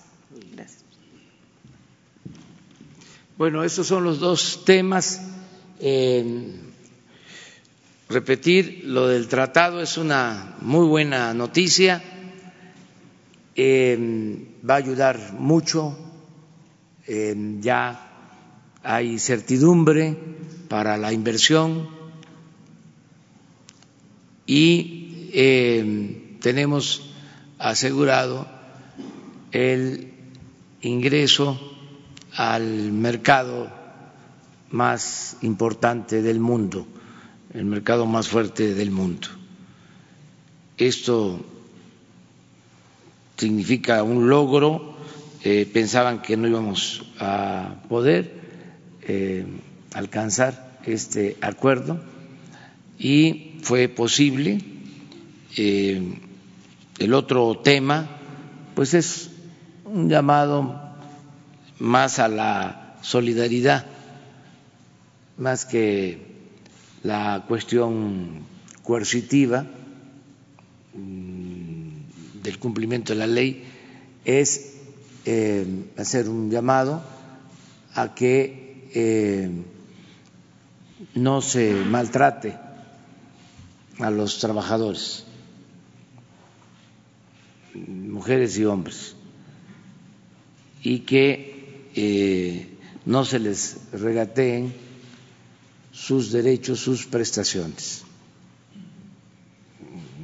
[3.37, 5.21] Bueno, estos son los dos temas.
[8.07, 12.01] repetir lo del tratado es una muy buena noticia.
[13.57, 15.97] va a ayudar mucho.
[17.59, 18.01] ya
[18.83, 20.15] hay certidumbre
[20.67, 21.87] para la inversión
[24.47, 25.01] y
[26.39, 27.01] tenemos
[27.57, 28.47] asegurado
[29.51, 30.13] el
[30.81, 31.59] ingreso
[32.33, 33.71] al mercado
[34.71, 36.85] más importante del mundo,
[37.53, 39.27] el mercado más fuerte del mundo.
[40.77, 41.39] Esto
[43.37, 44.97] significa un logro,
[45.43, 48.33] eh, pensaban que no íbamos a poder
[49.03, 49.45] eh,
[49.95, 51.99] alcanzar este acuerdo
[52.99, 54.59] y fue posible.
[55.57, 56.19] Eh,
[56.99, 58.07] el otro tema,
[58.75, 59.29] pues es
[59.85, 60.81] un llamado
[61.79, 63.85] más a la solidaridad,
[65.37, 66.19] más que
[67.03, 68.45] la cuestión
[68.83, 69.65] coercitiva
[70.93, 73.63] mm, del cumplimiento de la ley,
[74.25, 74.73] es
[75.25, 75.65] eh,
[75.97, 77.01] hacer un llamado
[77.93, 79.49] a que eh,
[81.13, 82.57] no se maltrate
[83.99, 85.25] a los trabajadores,
[87.73, 89.15] mujeres y hombres,
[90.81, 94.73] y que eh, no se les regateen
[95.91, 98.03] sus derechos, sus prestaciones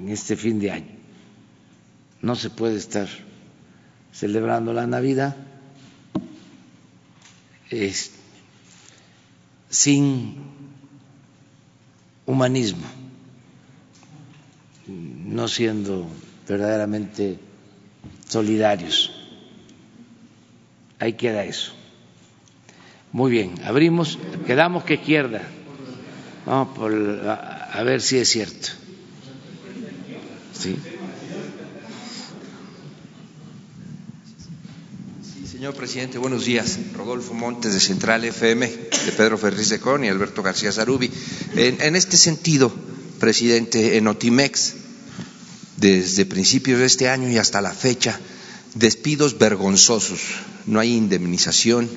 [0.02, 0.96] en este fin de año.
[2.22, 3.08] No se puede estar
[4.12, 5.36] celebrando la Navidad
[9.70, 10.61] sin
[12.32, 12.88] humanismo,
[14.88, 16.08] no siendo
[16.48, 17.38] verdaderamente
[18.28, 19.12] solidarios.
[21.00, 21.74] Ahí queda eso.
[23.12, 24.18] Muy bien, abrimos,
[24.48, 25.42] quedamos que izquierda.
[26.46, 26.94] Vamos por,
[27.28, 28.70] a, a, ver si es cierto.
[30.54, 30.78] ¿Sí?
[35.62, 36.80] Señor presidente, buenos días.
[36.96, 41.12] Rodolfo Montes de Central FM, de Pedro Ferriz de Con y Alberto García Zarubi.
[41.54, 42.74] En, este sentido,
[43.20, 44.74] presidente, en Otimex,
[45.78, 48.20] desde principios de este año y hasta la fecha,
[48.74, 50.22] despidos vergonzosos,
[50.66, 51.88] no hay indemnización,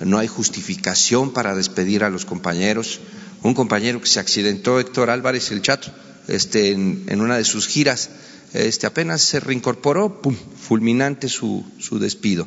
[0.00, 3.00] no hay justificación para despedir a los compañeros.
[3.42, 5.90] Un compañero que se accidentó, Héctor Álvarez el Chato,
[6.28, 8.10] este, en, en una de sus giras,
[8.52, 12.46] este, apenas se reincorporó, pum, fulminante su, su despido.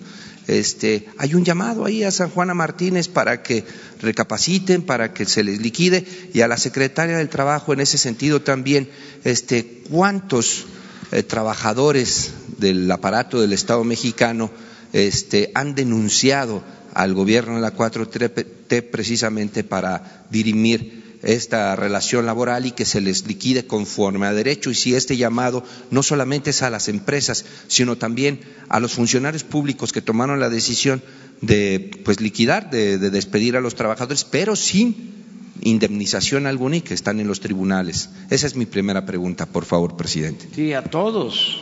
[0.49, 3.63] Este, hay un llamado ahí a San Juana Martínez para que
[4.01, 8.41] recapaciten, para que se les liquide y a la secretaria del Trabajo en ese sentido
[8.41, 8.89] también,
[9.25, 10.65] este, cuántos
[11.11, 14.49] eh, trabajadores del aparato del Estado mexicano
[14.91, 16.63] este, han denunciado
[16.95, 23.27] al gobierno de la 4T precisamente para dirimir esta relación laboral y que se les
[23.27, 24.71] liquide conforme a derecho.
[24.71, 28.39] Y si este llamado no solamente es a las empresas, sino también
[28.69, 31.01] a los funcionarios públicos que tomaron la decisión
[31.41, 35.19] de pues liquidar, de, de despedir a los trabajadores, pero sin
[35.61, 38.09] indemnización alguna y que están en los tribunales.
[38.29, 40.47] Esa es mi primera pregunta, por favor, presidente.
[40.55, 41.61] Sí, a todos.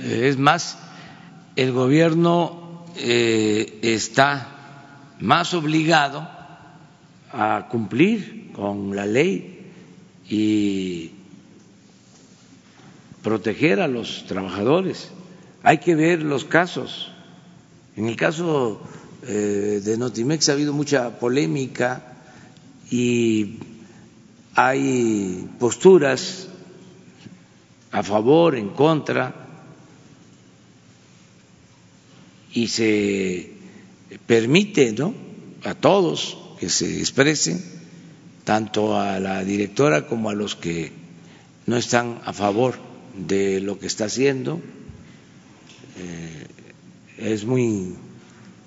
[0.00, 0.78] Es más,
[1.56, 4.48] el gobierno eh, está
[5.20, 6.28] más obligado
[7.32, 9.70] a cumplir con la ley
[10.28, 11.10] y
[13.22, 15.10] proteger a los trabajadores.
[15.62, 17.10] Hay que ver los casos.
[17.96, 18.80] En el caso
[19.26, 22.16] eh, de Notimex ha habido mucha polémica
[22.90, 23.58] y
[24.54, 26.48] hay posturas
[27.90, 29.34] a favor, en contra,
[32.52, 33.52] y se
[34.26, 35.14] permite ¿no?
[35.64, 37.58] a todos que se expresen,
[38.44, 40.92] tanto a la directora como a los que
[41.66, 42.78] no están a favor
[43.18, 44.62] de lo que está haciendo.
[45.98, 46.46] Eh,
[47.18, 47.96] es muy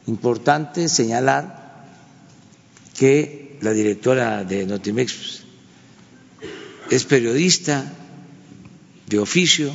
[0.08, 1.86] importante señalar
[3.00, 5.44] que la directora de Notimex
[6.92, 7.94] es periodista
[9.08, 9.74] de oficio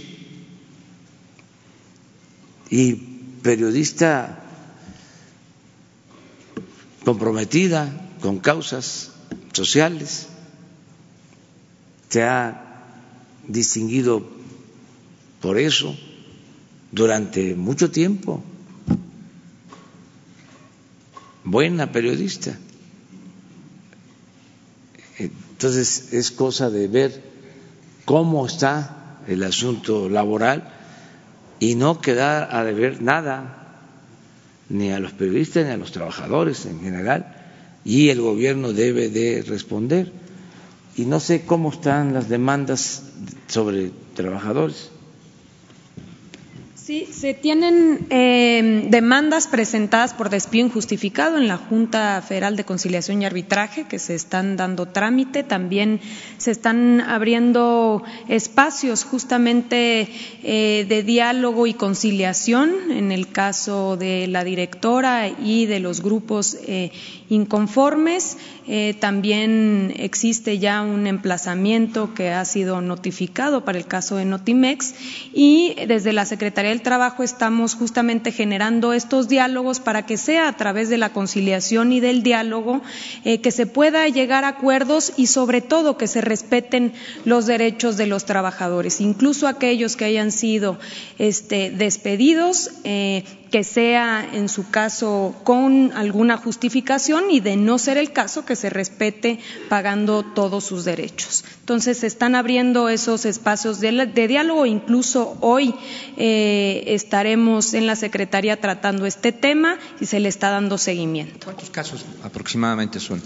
[2.68, 2.92] y
[3.40, 4.44] periodista
[7.02, 9.12] comprometida con causas
[9.52, 10.28] sociales,
[12.08, 12.66] se ha
[13.46, 14.26] distinguido
[15.40, 15.96] por eso
[16.92, 18.42] durante mucho tiempo,
[21.44, 22.58] buena periodista.
[25.18, 27.22] Entonces es cosa de ver
[28.04, 30.72] cómo está el asunto laboral
[31.58, 33.56] y no quedar a deber nada
[34.68, 37.39] ni a los periodistas ni a los trabajadores en general
[37.84, 40.12] y el gobierno debe de responder.
[40.96, 43.04] Y no sé cómo están las demandas
[43.46, 44.90] sobre trabajadores.
[46.90, 53.22] Sí, se tienen eh, demandas presentadas por despido injustificado en la Junta Federal de Conciliación
[53.22, 55.44] y Arbitraje que se están dando trámite.
[55.44, 56.00] También
[56.36, 60.08] se están abriendo espacios justamente
[60.42, 66.58] eh, de diálogo y conciliación en el caso de la directora y de los grupos
[66.66, 66.90] eh,
[67.30, 68.36] inconformes.
[69.00, 74.94] también existe ya un emplazamiento que ha sido notificado para el caso de Notimex
[75.32, 80.56] y desde la Secretaría del Trabajo estamos justamente generando estos diálogos para que sea a
[80.56, 82.82] través de la conciliación y del diálogo
[83.24, 86.92] eh, que se pueda llegar a acuerdos y sobre todo que se respeten
[87.24, 90.78] los derechos de los trabajadores, incluso aquellos que hayan sido
[91.18, 92.70] este, despedidos.
[92.84, 98.44] Eh, que sea en su caso con alguna justificación y de no ser el caso
[98.44, 101.44] que se respete pagando todos sus derechos.
[101.60, 103.90] Entonces se están abriendo esos espacios de,
[104.28, 105.74] diálogo, incluso hoy
[106.16, 111.44] eh, estaremos en la Secretaría tratando este tema y se le está dando seguimiento.
[111.44, 113.20] ¿Cuántos casos aproximadamente son?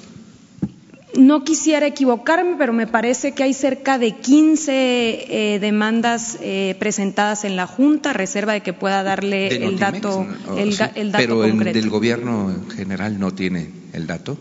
[1.17, 4.73] No quisiera equivocarme, pero me parece que hay cerca de 15
[5.55, 10.77] eh, demandas eh, presentadas en la Junta, reserva de que pueda darle el dato, el,
[10.77, 11.73] dato pero concreto.
[11.73, 14.37] Pero el gobierno en general no tiene el dato.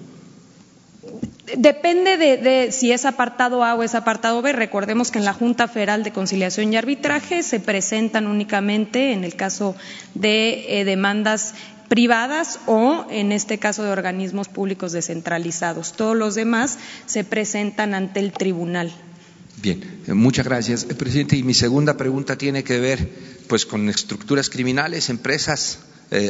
[1.57, 4.53] Depende de, si es apartado A o es apartado B.
[4.53, 9.35] Recordemos que en la Junta Federal de Conciliación y Arbitraje se presentan únicamente, en el
[9.35, 9.75] caso
[10.13, 11.53] de eh, demandas
[11.89, 15.91] privadas o, en este caso, de organismos públicos descentralizados.
[15.93, 18.93] Todos los demás se presentan ante el tribunal.
[19.61, 21.35] Bien, eh, muchas gracias, eh, presidente.
[21.35, 23.09] Y mi segunda pregunta tiene que ver,
[23.47, 25.79] pues, con estructuras criminales, empresas.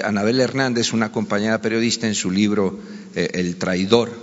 [0.06, 2.80] Anabel Hernández, una compañera periodista, en su libro
[3.16, 4.23] El traidor,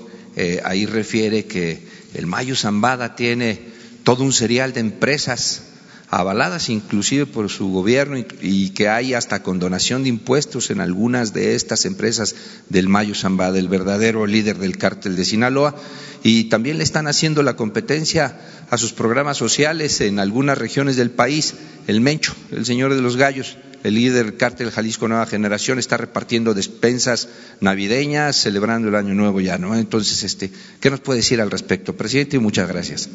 [0.64, 1.82] ahí refiere que
[2.14, 3.60] el Mayo Zambada tiene
[4.04, 5.69] todo un serial de empresas
[6.10, 11.54] avaladas inclusive por su gobierno y, que hay hasta condonación de impuestos en algunas de
[11.54, 12.34] estas empresas
[12.68, 15.76] del Mayo Zambada, el verdadero líder del cártel de Sinaloa,
[16.24, 18.38] y también le están haciendo la competencia
[18.70, 21.54] a sus programas sociales en algunas regiones del país.
[21.86, 25.96] El Mencho, el señor de los gallos, el líder del cártel Jalisco Nueva Generación, está
[25.96, 27.28] repartiendo despensas
[27.60, 29.76] navideñas, celebrando el Año Nuevo ya, ¿no?
[29.76, 30.50] Entonces, este,
[30.80, 32.38] ¿qué nos puede decir al respecto, presidente?
[32.38, 33.08] Muchas gracias.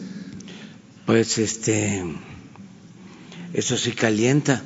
[1.06, 2.04] Pues, este
[3.56, 4.62] eso sí calienta.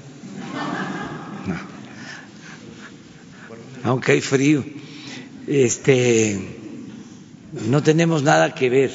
[3.84, 4.66] Aunque hay frío.
[5.48, 6.40] Este
[7.68, 8.92] no tenemos nada que ver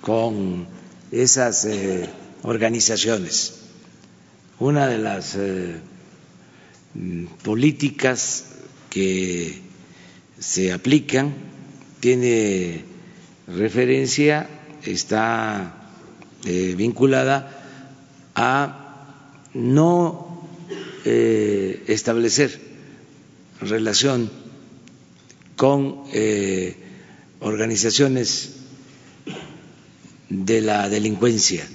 [0.00, 0.66] con
[1.12, 2.08] esas eh,
[2.42, 3.60] organizaciones.
[4.58, 5.76] Una de las eh,
[7.42, 8.46] políticas
[8.88, 9.60] que
[10.38, 11.34] se aplican
[12.00, 12.84] tiene
[13.46, 14.48] referencia,
[14.84, 15.90] está
[16.46, 17.52] eh, vinculada
[18.34, 18.85] a
[19.56, 20.42] no
[21.06, 22.60] eh, establecer
[23.60, 24.30] relación
[25.56, 26.76] con eh,
[27.40, 28.56] organizaciones
[30.28, 31.66] de la delincuencia,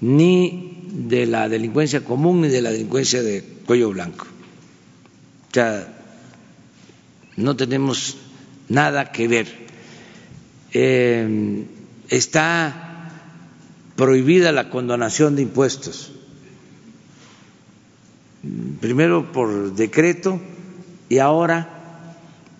[0.00, 4.26] ni de la delincuencia común ni de la delincuencia de cuello blanco.
[5.50, 5.94] O sea,
[7.36, 8.16] no tenemos
[8.70, 9.68] nada que ver.
[10.72, 11.64] Eh,
[12.08, 13.10] está
[13.96, 16.12] prohibida la condonación de impuestos
[18.80, 20.40] primero por decreto
[21.08, 22.14] y ahora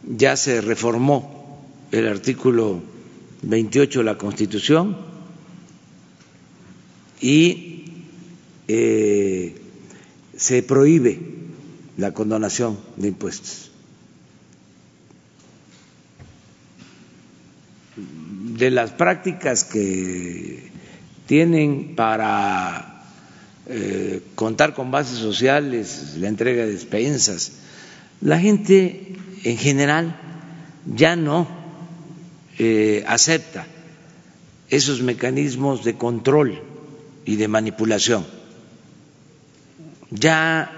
[0.04, 1.60] ya se reformó
[1.90, 2.80] el artículo
[3.42, 4.96] 28 de la Constitución
[7.20, 7.84] y
[8.68, 9.54] eh,
[10.36, 11.18] se prohíbe
[11.96, 13.70] la condonación de impuestos.
[17.96, 20.70] De las prácticas que
[21.26, 22.97] tienen para
[23.68, 27.52] eh, contar con bases sociales, la entrega de despensas.
[28.22, 29.14] La gente
[29.44, 30.18] en general
[30.86, 31.46] ya no
[32.58, 33.66] eh, acepta
[34.70, 36.62] esos mecanismos de control
[37.24, 38.26] y de manipulación.
[40.10, 40.72] Ya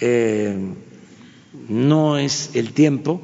[0.00, 0.56] eh,
[1.68, 3.20] no es el tiempo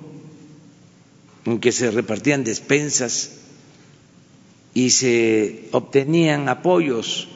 [1.44, 3.36] en que se repartían despensas
[4.74, 7.28] y se obtenían apoyos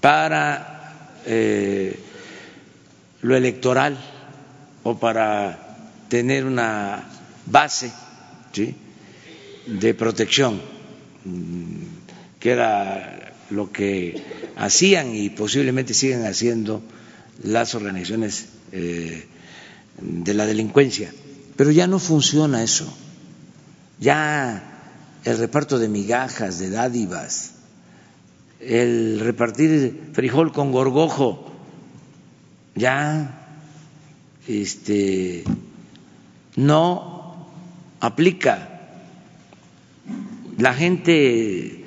[0.00, 1.98] para eh,
[3.22, 3.98] lo electoral
[4.82, 5.78] o para
[6.08, 7.04] tener una
[7.46, 7.92] base
[9.66, 10.60] de protección,
[11.24, 14.22] mm, que era lo que
[14.56, 16.82] hacían y posiblemente siguen haciendo
[17.42, 19.26] las organizaciones eh,
[20.00, 21.12] de la delincuencia.
[21.56, 22.90] pero ya no funciona eso.
[23.98, 24.62] Ya
[25.24, 27.50] el reparto de migajas, de dádivas,
[28.60, 31.50] el repartir frijol con gorgojo,
[32.74, 33.40] ya
[34.46, 35.44] este
[36.56, 37.46] no
[38.00, 38.66] aplica.
[40.58, 41.84] La gente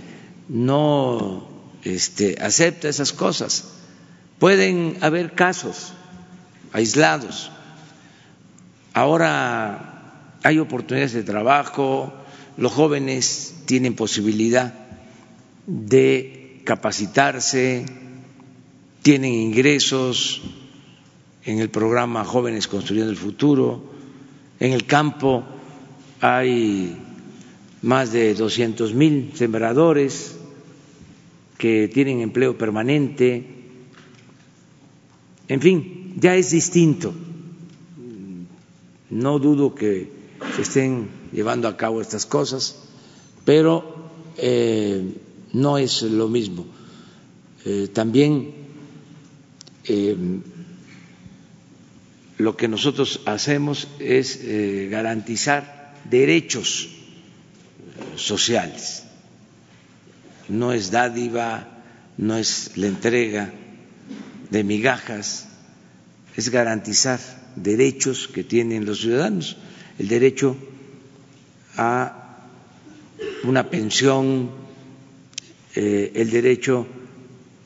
[0.49, 1.47] no
[1.83, 3.65] este, acepta esas cosas.
[4.39, 5.93] Pueden haber casos
[6.71, 7.51] aislados.
[8.93, 12.13] Ahora hay oportunidades de trabajo,
[12.57, 14.73] los jóvenes tienen posibilidad
[15.65, 17.85] de capacitarse,
[19.01, 20.41] tienen ingresos
[21.43, 23.83] en el programa Jóvenes Construyendo el Futuro,
[24.59, 25.43] en el campo
[26.21, 26.97] hay
[27.81, 30.37] más de 200 mil sembradores
[31.57, 33.45] que tienen empleo permanente,
[35.49, 37.13] en fin, ya es distinto.
[39.09, 40.09] No dudo que
[40.55, 42.83] se estén llevando a cabo estas cosas,
[43.45, 45.13] pero eh,
[45.53, 46.65] no es lo mismo.
[47.65, 48.53] Eh, también
[49.85, 50.17] eh,
[52.37, 54.39] lo que nosotros hacemos es
[54.89, 56.89] garantizar derechos
[58.15, 59.03] sociales.
[60.49, 61.67] No es dádiva,
[62.17, 63.53] no es la entrega
[64.49, 65.47] de migajas,
[66.35, 67.19] es garantizar
[67.55, 69.57] derechos que tienen los ciudadanos,
[69.99, 70.55] el derecho
[71.77, 72.39] a
[73.43, 74.51] una pensión,
[75.75, 76.87] eh, el derecho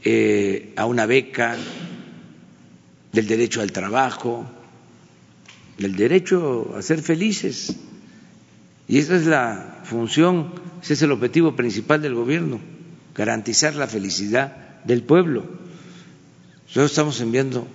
[0.03, 1.57] eh, a una beca,
[3.11, 4.45] del derecho al trabajo,
[5.77, 7.75] del derecho a ser felices.
[8.87, 12.59] Y esa es la función, ese es el objetivo principal del gobierno,
[13.15, 15.45] garantizar la felicidad del pueblo.
[16.67, 17.67] Nosotros estamos enviando,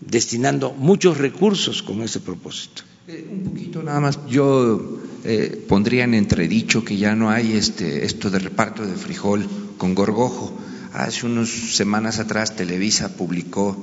[0.00, 2.82] destinando muchos recursos con ese propósito.
[3.06, 8.04] Eh, un poquito nada más, yo eh, pondría en entredicho que ya no hay este,
[8.04, 9.48] esto de reparto de frijol
[9.78, 10.52] con gorgojo.
[10.92, 13.76] Hace unas semanas atrás Televisa publicó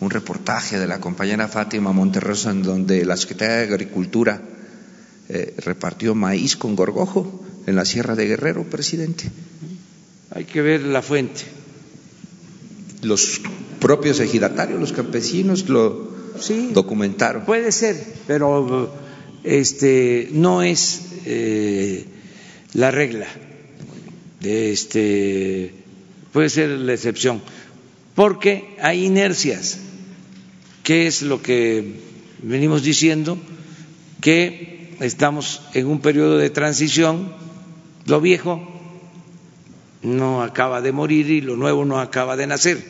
[0.00, 4.42] un reportaje de la compañera Fátima Monterrosa en donde la Secretaría de Agricultura
[5.28, 9.30] eh, repartió maíz con gorgojo en la Sierra de Guerrero, presidente.
[10.32, 11.42] Hay que ver la fuente.
[13.02, 13.40] Los
[13.78, 16.10] propios ejidatarios, los campesinos lo
[16.72, 17.44] documentaron.
[17.44, 18.92] Puede ser, pero
[19.44, 22.04] este no es eh,
[22.74, 23.26] la regla.
[24.42, 25.74] Este
[26.32, 27.42] puede ser la excepción,
[28.14, 29.78] porque hay inercias.
[30.82, 31.94] ¿Qué es lo que
[32.42, 33.38] venimos diciendo?
[34.20, 37.32] Que estamos en un periodo de transición,
[38.06, 38.66] lo viejo
[40.02, 42.82] no acaba de morir y lo nuevo no acaba de nacer.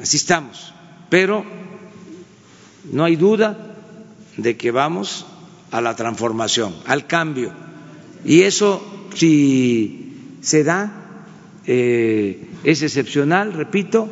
[0.00, 0.72] Así estamos.
[1.08, 1.44] Pero
[2.92, 3.76] no hay duda
[4.36, 5.26] de que vamos
[5.70, 7.52] a la transformación, al cambio.
[8.24, 8.82] Y eso,
[9.14, 11.26] si se da,
[11.66, 14.08] eh, es excepcional, repito,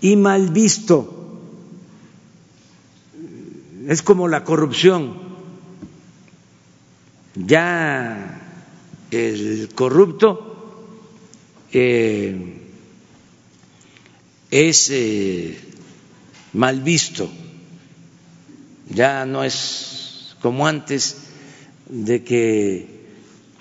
[0.00, 1.12] y mal visto.
[3.86, 5.26] Es como la corrupción
[7.36, 8.40] ya
[9.10, 10.74] el corrupto
[11.72, 12.62] eh,
[14.50, 15.58] es eh,
[16.54, 17.28] mal visto,
[18.88, 19.95] ya no es
[20.40, 21.16] como antes
[21.88, 22.88] de que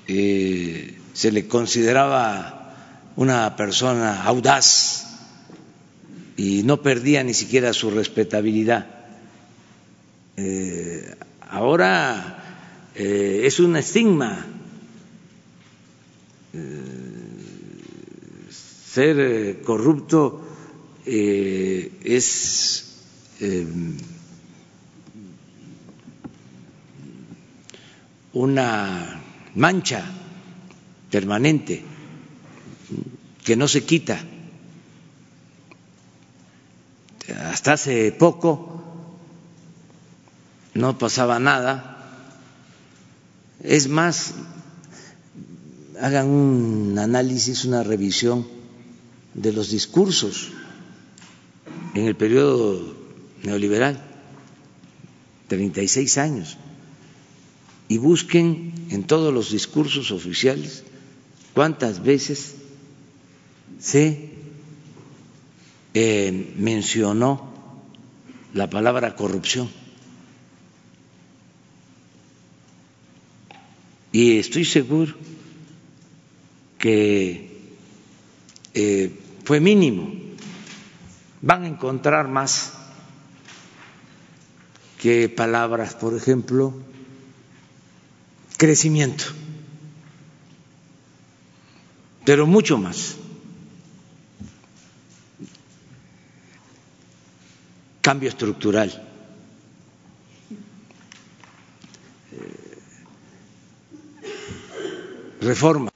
[0.07, 5.05] eh, se le consideraba una persona audaz
[6.37, 8.87] y no perdía ni siquiera su respetabilidad.
[11.49, 12.35] ahora
[12.95, 14.45] eh, es un estigma.
[16.53, 16.59] Eh,
[18.49, 20.41] ser eh, corrupto
[21.05, 22.85] es
[28.35, 29.23] una
[29.55, 30.05] mancha
[31.09, 31.83] permanente
[33.43, 34.19] que no se quita.
[37.41, 38.83] Hasta hace poco
[40.75, 41.95] no pasaba nada
[43.63, 44.33] es más,
[45.99, 48.47] hagan un análisis, una revisión
[49.33, 50.51] de los discursos
[51.95, 52.95] en el periodo
[53.43, 53.99] neoliberal,
[55.47, 56.57] 36 años,
[57.87, 60.83] y busquen en todos los discursos oficiales
[61.53, 62.55] cuántas veces
[63.79, 64.31] se
[65.93, 67.53] eh, mencionó
[68.53, 69.69] la palabra corrupción.
[74.11, 75.13] Y estoy seguro
[76.77, 77.49] que
[78.73, 79.11] eh,
[79.43, 80.13] fue mínimo.
[81.41, 82.73] Van a encontrar más
[85.01, 86.73] que palabras, por ejemplo,
[88.57, 89.25] crecimiento,
[92.25, 93.15] pero mucho más.
[98.01, 99.01] Cambio estructural.
[105.41, 105.91] Reforma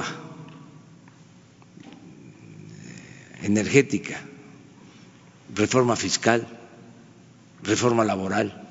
[3.42, 4.20] energética,
[5.56, 6.48] reforma fiscal,
[7.64, 8.70] reforma laboral.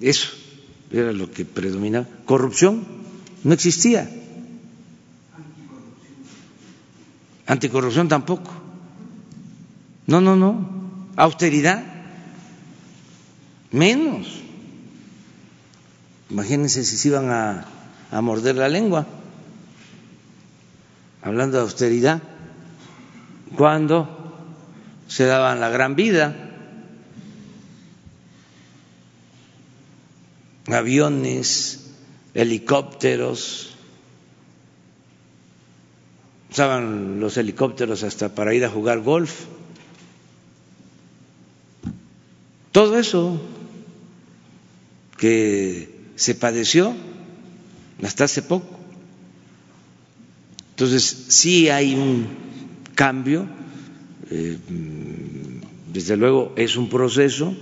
[0.00, 0.37] Eso
[0.90, 2.06] era lo que predominaba.
[2.24, 2.84] Corrupción
[3.44, 4.08] no existía.
[7.46, 8.50] Anticorrupción tampoco.
[10.06, 10.78] No, no, no.
[11.16, 11.84] Austeridad,
[13.72, 14.26] menos.
[16.30, 17.64] Imagínense si se iban a,
[18.10, 19.06] a morder la lengua,
[21.22, 22.22] hablando de austeridad,
[23.56, 24.36] cuando
[25.08, 26.47] se daban la gran vida
[30.70, 31.90] aviones,
[32.34, 33.74] helicópteros,
[36.50, 39.44] usaban los helicópteros hasta para ir a jugar golf.
[42.72, 43.40] Todo eso
[45.16, 46.94] que se padeció
[48.02, 48.78] hasta hace poco.
[50.70, 52.28] Entonces, sí hay un
[52.94, 53.46] cambio,
[54.30, 54.58] eh,
[55.92, 57.56] desde luego es un proceso,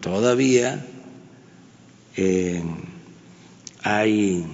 [0.00, 0.86] todavía
[2.16, 2.62] eh,
[3.82, 4.44] hay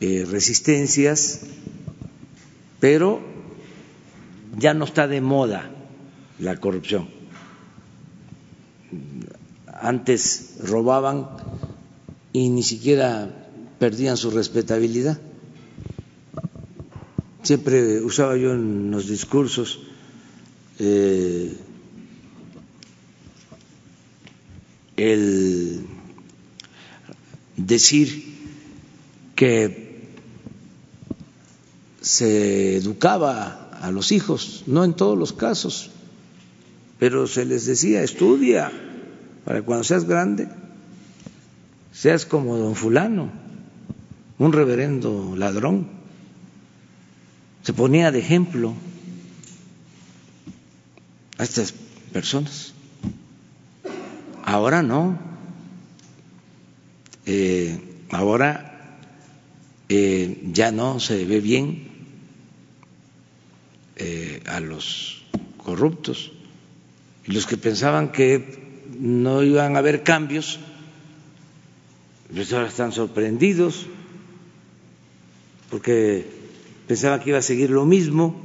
[0.00, 1.42] eh, resistencias,
[2.80, 3.20] pero
[4.56, 5.70] ya no está de moda
[6.38, 7.08] la corrupción.
[9.66, 11.28] Antes robaban
[12.32, 13.30] y ni siquiera
[13.78, 15.20] perdían su respetabilidad.
[17.42, 19.80] Siempre usaba yo en los discursos
[20.78, 21.56] eh,
[24.98, 25.86] el
[27.56, 28.36] decir
[29.34, 30.08] que
[32.00, 35.90] se educaba a los hijos, no en todos los casos,
[36.98, 38.72] pero se les decía, estudia
[39.44, 40.48] para cuando seas grande,
[41.92, 43.30] seas como don fulano,
[44.38, 45.88] un reverendo ladrón.
[47.62, 48.74] Se ponía de ejemplo
[51.38, 51.72] a estas
[52.12, 52.74] personas.
[54.48, 55.18] Ahora no.
[57.26, 58.98] Eh, ahora
[59.90, 61.86] eh, ya no se ve bien
[63.96, 65.22] eh, a los
[65.58, 66.32] corruptos.
[67.26, 70.58] Los que pensaban que no iban a haber cambios,
[72.34, 73.84] pues ahora están sorprendidos
[75.68, 76.24] porque
[76.86, 78.42] pensaban que iba a seguir lo mismo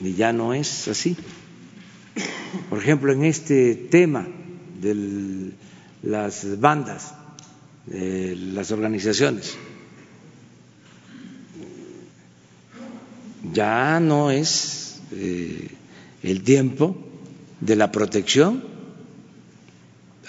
[0.00, 1.16] y ya no es así.
[2.70, 4.26] Por ejemplo, en este tema
[4.80, 5.52] de
[6.02, 7.14] las bandas,
[7.86, 9.56] de las organizaciones,
[13.52, 15.68] ya no es eh,
[16.22, 16.96] el tiempo
[17.60, 18.62] de la protección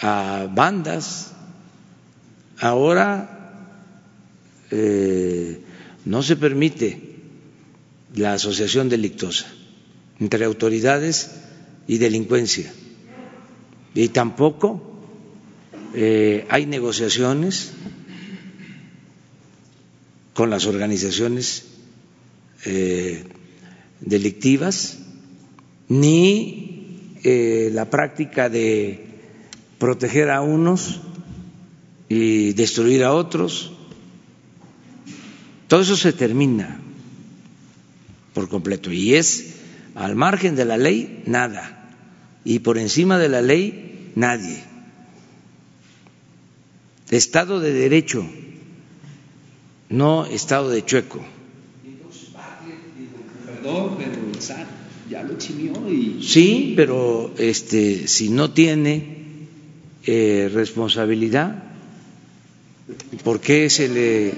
[0.02, 1.34] a bandas.
[2.60, 3.76] Ahora
[4.72, 5.62] eh,
[6.06, 7.18] no se permite
[8.16, 9.46] la asociación delictosa
[10.20, 11.32] entre autoridades
[11.90, 12.72] y delincuencia.
[13.96, 14.80] Y tampoco
[15.96, 17.72] eh, hay negociaciones
[20.36, 21.66] con las organizaciones
[22.66, 23.24] eh,
[24.02, 25.00] delictivas,
[25.88, 29.08] ni eh, la práctica de
[29.80, 31.02] proteger a unos
[32.08, 33.72] y destruir a otros.
[35.68, 36.80] Todo eso se termina
[38.36, 39.56] por completo y es
[39.96, 41.78] al margen de la ley nada
[42.44, 44.64] y por encima de la ley nadie.
[47.10, 48.26] Estado de derecho,
[49.90, 51.26] no estado de chueco.
[53.46, 54.68] Perdón, pero el SAT
[55.10, 56.24] ya lo eximió y...
[56.24, 59.18] Sí, pero este, si no tiene
[60.06, 61.64] eh, responsabilidad,
[63.24, 64.34] ¿por qué se le...?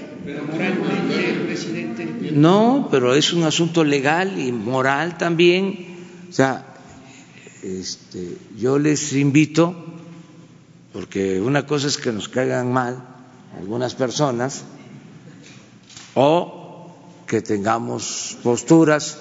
[2.32, 5.86] No, pero es un asunto legal y moral también.
[6.30, 6.71] O sea,
[7.62, 9.74] este, yo les invito,
[10.92, 13.02] porque una cosa es que nos caigan mal
[13.56, 14.64] algunas personas
[16.14, 16.90] o
[17.26, 19.18] que tengamos posturas.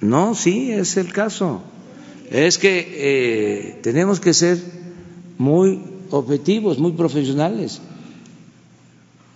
[0.00, 1.62] No, sí, es el caso.
[2.30, 4.58] Es que eh, tenemos que ser
[5.38, 7.80] muy objetivos, muy profesionales.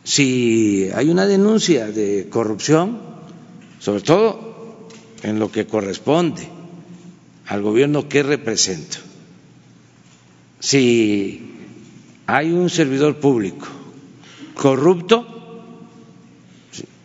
[0.04, 2.98] Si hay una denuncia de corrupción,
[3.78, 4.88] sobre todo
[5.22, 6.61] en lo que corresponde
[7.46, 8.98] al gobierno que represento.
[10.60, 11.52] Si
[12.26, 13.68] hay un servidor público
[14.54, 15.26] corrupto,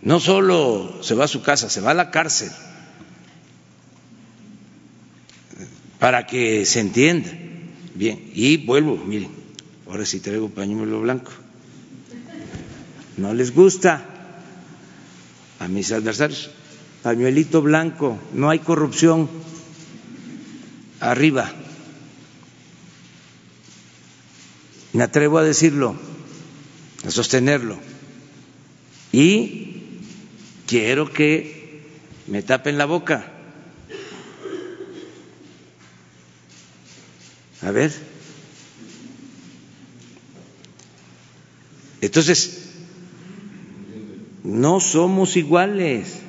[0.02, 2.52] no solo se va a su casa, se va a la cárcel,
[6.00, 7.30] para que se entienda.
[7.96, 9.32] Bien, y vuelvo, miren,
[9.88, 11.32] ahora sí traigo pañuelo blanco.
[13.18, 14.06] No les gusta
[15.60, 16.52] a mis adversarios.
[17.02, 19.30] Pañuelito blanco, no hay corrupción
[21.00, 21.52] arriba.
[24.94, 25.96] Me atrevo a decirlo,
[27.06, 27.78] a sostenerlo.
[29.12, 30.00] Y
[30.66, 31.82] quiero que
[32.28, 33.32] me tapen la boca.
[37.62, 37.94] A ver.
[42.02, 42.70] Entonces,
[44.44, 46.27] no somos iguales.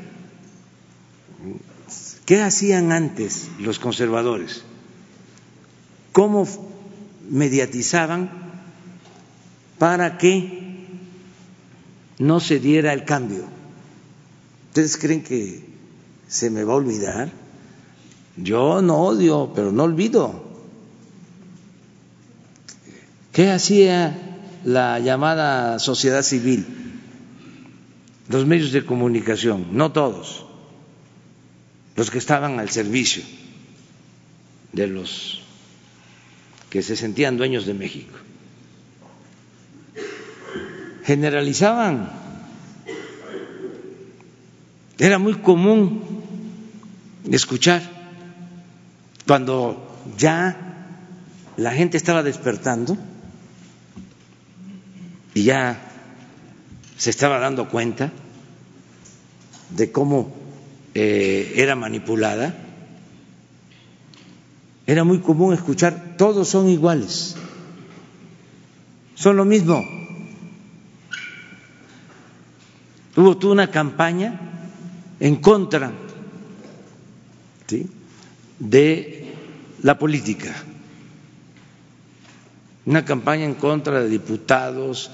[2.28, 4.62] ¿Qué hacían antes los conservadores?
[6.12, 6.46] ¿Cómo
[7.30, 8.28] mediatizaban
[9.78, 10.88] para que
[12.18, 13.44] no se diera el cambio?
[14.66, 15.64] ¿Ustedes creen que
[16.28, 17.32] se me va a olvidar?
[18.36, 20.44] Yo no odio, pero no olvido.
[23.32, 24.18] ¿Qué hacía
[24.66, 26.66] la llamada sociedad civil?
[28.28, 30.44] Los medios de comunicación, no todos
[31.98, 33.24] los que estaban al servicio
[34.72, 35.42] de los
[36.70, 38.16] que se sentían dueños de México.
[41.02, 42.12] Generalizaban.
[44.96, 46.22] Era muy común
[47.32, 47.82] escuchar
[49.26, 51.02] cuando ya
[51.56, 52.96] la gente estaba despertando
[55.34, 55.80] y ya
[56.96, 58.12] se estaba dando cuenta
[59.70, 60.47] de cómo
[60.94, 62.54] eh, era manipulada,
[64.86, 67.36] era muy común escuchar, todos son iguales,
[69.14, 69.84] son lo mismo.
[73.16, 74.40] Hubo toda una campaña
[75.20, 75.92] en contra
[78.58, 79.34] de
[79.82, 80.54] la política,
[82.86, 85.10] una campaña en contra de diputados,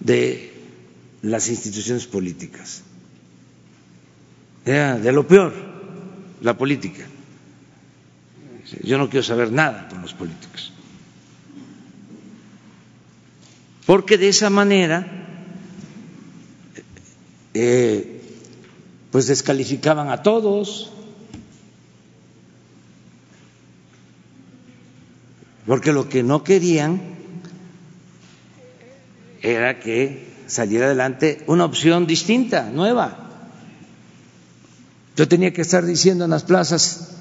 [0.00, 0.52] de
[1.22, 2.82] las instituciones políticas
[4.72, 5.52] de lo peor
[6.40, 7.06] la política.
[8.82, 10.72] Yo no quiero saber nada con los políticos.
[13.86, 15.06] Porque de esa manera,
[17.54, 18.20] eh,
[19.12, 20.90] pues descalificaban a todos,
[25.64, 27.00] porque lo que no querían
[29.42, 33.25] era que saliera adelante una opción distinta, nueva.
[35.16, 37.16] Yo tenía que estar diciendo en las plazas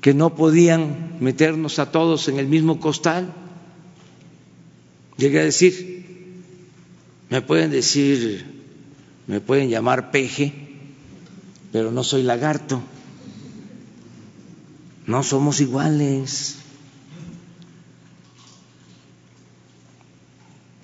[0.00, 3.32] que no podían meternos a todos en el mismo costal.
[5.16, 6.42] Llegué a decir,
[7.28, 8.62] me pueden decir,
[9.26, 10.52] me pueden llamar peje,
[11.72, 12.82] pero no soy lagarto.
[15.06, 16.56] No somos iguales.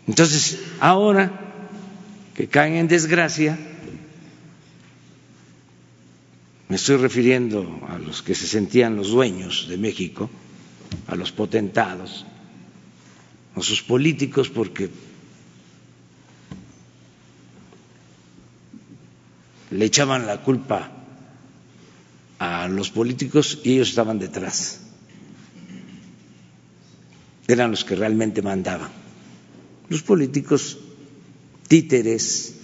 [0.08, 1.30] Entonces, ahora
[2.34, 3.58] que caen en desgracia,
[6.68, 10.28] me estoy refiriendo a los que se sentían los dueños de México,
[11.06, 12.26] a los potentados,
[13.54, 14.90] a sus políticos, porque
[19.70, 20.92] le echaban la culpa
[22.38, 24.82] a los políticos y ellos estaban detrás.
[27.46, 28.90] Eran los que realmente mandaban.
[29.88, 30.76] Los políticos
[31.66, 32.56] títeres,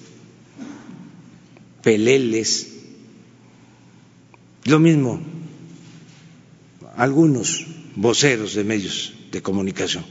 [1.83, 2.74] peleles,
[4.65, 5.21] lo mismo,
[6.97, 10.05] algunos voceros de medios de comunicación,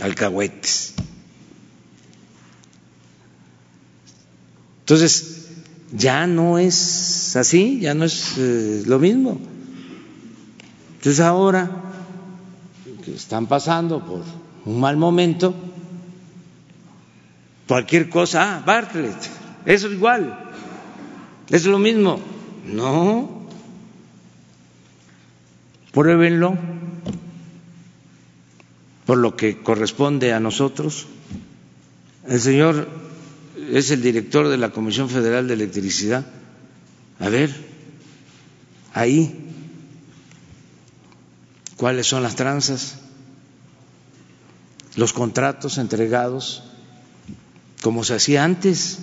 [0.00, 0.94] alcahuetes.
[4.80, 5.46] Entonces,
[5.92, 9.40] ya no es así, ya no es eh, lo mismo.
[10.96, 11.70] Entonces ahora
[13.04, 14.22] que están pasando por
[14.64, 15.54] un mal momento,
[17.66, 19.16] cualquier cosa, ah, Bartlett,
[19.64, 20.52] eso es igual,
[21.48, 22.37] es lo mismo.
[22.68, 23.46] No.
[25.92, 26.56] Pruébenlo
[29.06, 31.06] por lo que corresponde a nosotros.
[32.26, 32.88] El señor
[33.72, 36.26] es el director de la Comisión Federal de Electricidad.
[37.18, 37.54] A ver,
[38.92, 39.34] ahí,
[41.78, 42.98] ¿cuáles son las tranzas?
[44.94, 46.64] Los contratos entregados
[47.82, 48.98] como se hacía antes,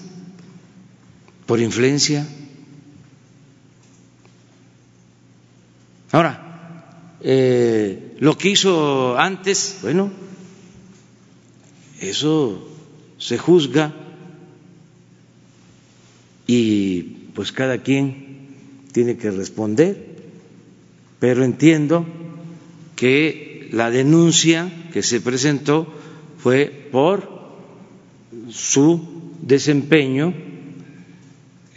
[1.47, 2.28] por influencia
[7.22, 10.11] eh, lo que hizo antes, bueno,
[11.99, 12.68] eso
[13.18, 13.93] se juzga
[16.47, 17.01] y
[17.34, 18.47] pues cada quien
[18.91, 20.16] tiene que responder,
[21.20, 22.05] pero entiendo
[22.95, 25.88] que la denuncia que se presentó
[26.38, 27.28] fue por
[28.49, 29.01] su
[29.41, 30.34] desempeño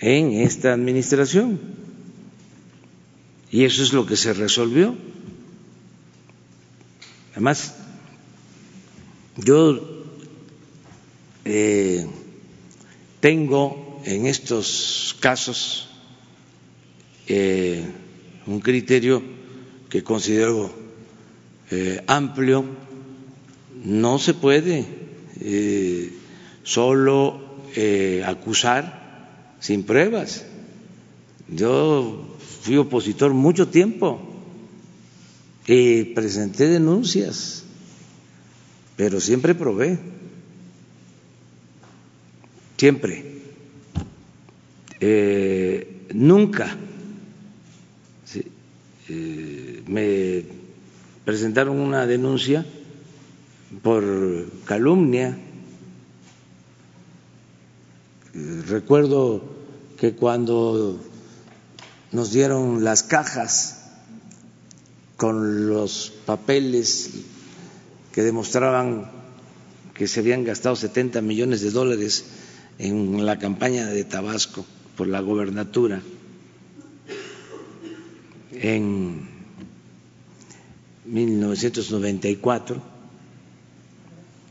[0.00, 1.77] en esta administración.
[3.50, 4.94] Y eso es lo que se resolvió.
[7.32, 7.74] Además,
[9.36, 10.04] yo
[11.44, 12.06] eh,
[13.20, 15.88] tengo en estos casos
[17.26, 17.84] eh,
[18.46, 19.22] un criterio
[19.88, 20.70] que considero
[21.70, 22.64] eh, amplio.
[23.84, 24.84] No se puede
[26.64, 27.40] solo
[28.26, 30.44] acusar sin pruebas.
[31.48, 34.20] Yo fui opositor mucho tiempo
[35.66, 37.64] y presenté denuncias,
[38.96, 39.98] pero siempre probé,
[42.76, 43.24] siempre.
[45.00, 46.76] Eh, nunca
[49.08, 50.44] eh, me
[51.24, 52.66] presentaron una denuncia
[53.82, 54.04] por
[54.66, 55.38] calumnia.
[58.66, 59.42] Recuerdo
[59.98, 61.00] que cuando
[62.12, 63.84] nos dieron las cajas
[65.16, 67.10] con los papeles
[68.12, 69.10] que demostraban
[69.94, 72.24] que se habían gastado 70 millones de dólares
[72.78, 74.64] en la campaña de Tabasco
[74.96, 76.00] por la gobernatura.
[78.52, 79.28] En
[81.04, 82.82] 1994,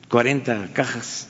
[0.10, 1.28] 40 cajas,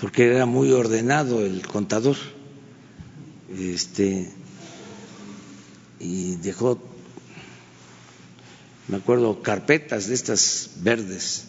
[0.00, 2.16] porque era muy ordenado el contador.
[3.56, 4.30] Este,
[5.98, 6.78] y dejó,
[8.86, 11.44] me acuerdo, carpetas de estas verdes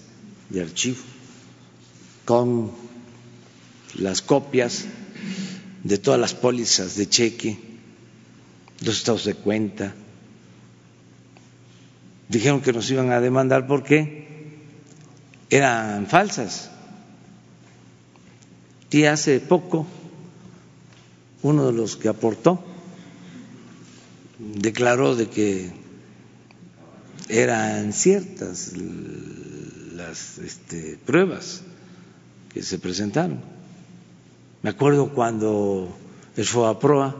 [0.49, 1.01] de archivo
[2.25, 2.71] con
[3.95, 4.85] las copias
[5.83, 7.59] de todas las pólizas de cheque,
[8.81, 9.93] los estados de cuenta.
[12.27, 14.27] Dijeron que nos iban a demandar porque
[15.49, 16.69] eran falsas.
[18.91, 19.85] Y hace poco
[21.43, 22.63] uno de los que aportó
[24.39, 25.71] declaró de que
[27.27, 28.73] eran ciertas
[29.93, 31.61] las este, pruebas
[32.51, 33.41] que se presentaron.
[34.63, 35.95] Me acuerdo cuando
[36.35, 37.15] el FOAPROA,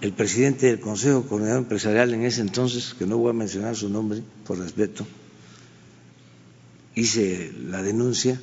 [0.00, 3.88] el presidente del Consejo Coordinador Empresarial en ese entonces, que no voy a mencionar su
[3.88, 5.06] nombre por respeto,
[6.94, 8.40] hice la denuncia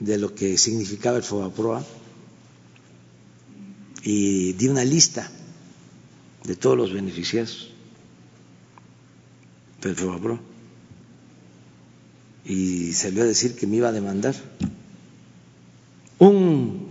[0.00, 1.84] de lo que significaba el FOAPROA
[4.02, 5.30] y di una lista
[6.44, 7.70] de todos los beneficiados
[9.82, 10.38] del FOBAPRO
[12.44, 14.34] y salió a decir que me iba a demandar
[16.18, 16.86] un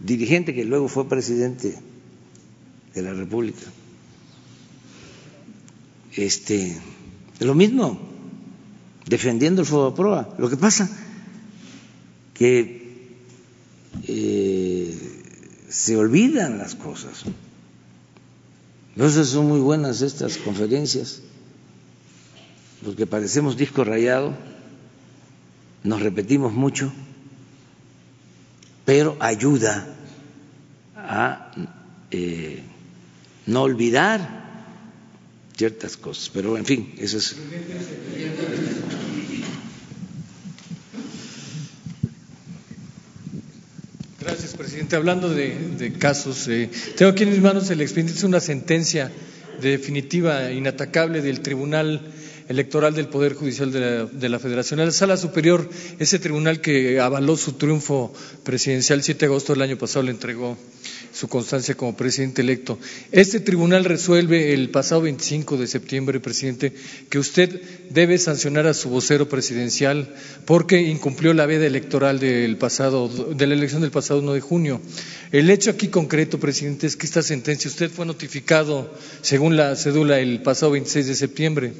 [0.00, 1.78] dirigente que luego fue presidente
[2.94, 3.62] de la República.
[6.12, 6.78] Este,
[7.38, 7.98] lo mismo,
[9.06, 10.34] defendiendo el FOBAPROA.
[10.38, 10.99] Lo que pasa
[12.40, 12.80] que
[14.08, 14.98] eh,
[15.68, 17.24] se olvidan las cosas.
[18.94, 21.20] Entonces son muy buenas estas conferencias,
[22.82, 24.34] porque parecemos disco rayado,
[25.84, 26.90] nos repetimos mucho,
[28.86, 29.94] pero ayuda
[30.96, 31.52] a
[32.10, 32.62] eh,
[33.44, 34.40] no olvidar
[35.58, 36.30] ciertas cosas.
[36.30, 37.36] Pero en fin, eso es.
[44.20, 44.94] Gracias, presidente.
[44.94, 49.10] Hablando de, casos, eh, tengo aquí en mis manos el expediente, es una sentencia
[49.62, 52.12] definitiva, inatacable del Tribunal
[52.46, 54.80] Electoral del Poder Judicial de la, de la Federación.
[54.80, 55.66] La Sala Superior,
[55.98, 58.12] ese tribunal que avaló su triunfo
[58.44, 60.58] presidencial el 7 de agosto del año pasado, le entregó
[61.12, 62.78] su constancia como presidente electo.
[63.12, 66.72] Este tribunal resuelve el pasado 25 de septiembre, presidente,
[67.08, 73.08] que usted debe sancionar a su vocero presidencial porque incumplió la veda electoral del pasado,
[73.08, 74.80] de la elección del pasado 1 de junio.
[75.32, 78.92] El hecho aquí concreto, presidente, es que esta sentencia usted fue notificado,
[79.22, 81.72] según la cédula, el pasado 26 de septiembre.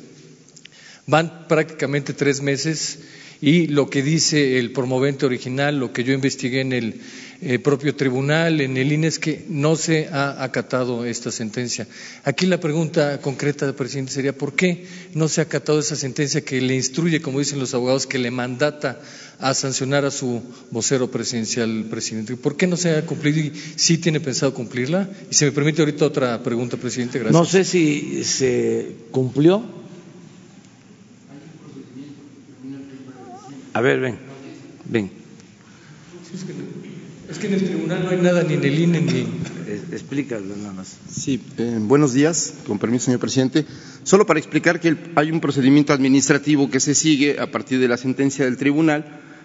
[1.07, 2.99] Van prácticamente tres meses
[3.41, 7.01] y lo que dice el promovente original, lo que yo investigué en el
[7.43, 11.87] eh, propio tribunal, en el INE, es que no se ha acatado esta sentencia.
[12.23, 14.85] Aquí la pregunta concreta, presidente, sería ¿por qué
[15.15, 18.31] no se ha acatado esa sentencia que le instruye, como dicen los abogados, que le
[18.31, 19.01] mandata
[19.39, 22.37] a sancionar a su vocero presidencial, presidente?
[22.37, 25.09] ¿Por qué no se ha cumplido y sí tiene pensado cumplirla?
[25.31, 27.19] Y se me permite ahorita otra pregunta, presidente.
[27.19, 27.41] Gracias.
[27.41, 29.65] No sé si se cumplió.
[33.73, 34.19] A ver, ven,
[34.85, 35.21] ven.
[37.31, 39.27] Es que en el tribunal no hay nada, ni en el INE, ni.
[39.93, 40.97] Explícalo nada más.
[41.09, 43.65] Sí, eh, buenos días, con permiso, señor presidente.
[44.03, 47.87] Solo para explicar que el, hay un procedimiento administrativo que se sigue a partir de
[47.87, 49.05] la sentencia del tribunal.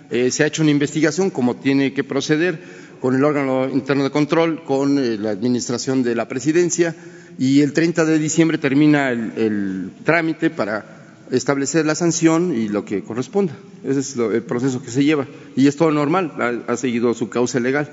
[0.10, 2.60] Eh, se ha hecho una investigación, como tiene que proceder,
[3.02, 6.96] con el órgano interno de control, con eh, la administración de la presidencia,
[7.38, 10.95] y el 30 de diciembre termina el, el trámite para
[11.32, 13.56] establecer la sanción y lo que corresponda.
[13.84, 15.28] Ese es lo, el proceso que se lleva.
[15.56, 17.90] Y es todo normal, ha, ha, seguido su cauce legal.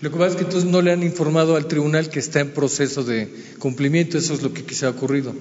[0.00, 2.50] Lo que pasa es que entonces no le han informado al tribunal que está en
[2.50, 3.28] proceso de
[3.58, 5.34] cumplimiento, eso es lo que quizá ha ocurrido.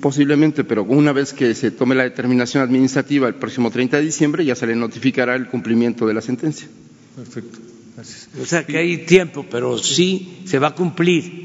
[0.00, 4.44] Posiblemente, pero una vez que se tome la determinación administrativa el próximo 30 de diciembre,
[4.44, 6.68] ya se le notificará el cumplimiento de la sentencia.
[7.16, 7.58] Perfecto,
[7.96, 8.28] gracias.
[8.40, 11.44] O sea que hay tiempo, pero sí se va a cumplir.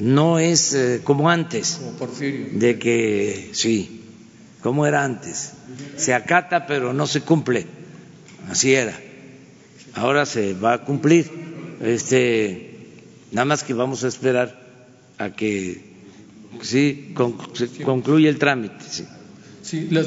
[0.00, 1.78] No es eh, como antes.
[1.78, 2.46] Como Porfirio.
[2.52, 3.99] De que, sí,
[4.62, 5.52] como era antes.
[5.96, 7.66] Se acata, pero no se cumple.
[8.48, 8.98] Así era.
[9.94, 11.30] Ahora se va a cumplir.
[11.80, 12.70] Este,
[13.32, 14.60] nada más que vamos a esperar
[15.18, 15.82] a que
[16.62, 17.14] sí,
[17.54, 18.84] se concluya el trámite.
[18.88, 19.04] Sí.
[19.62, 20.02] Sí, la,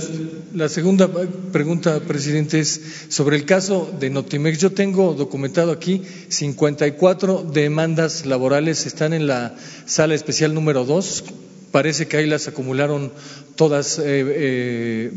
[0.55, 1.07] la, segunda
[1.51, 4.57] pregunta, presidente, es sobre el caso de Notimex.
[4.57, 11.23] Yo tengo documentado aquí 54 demandas laborales, están en la sala especial número 2.
[11.71, 13.13] Parece que ahí las acumularon
[13.55, 15.11] todas eh, eh,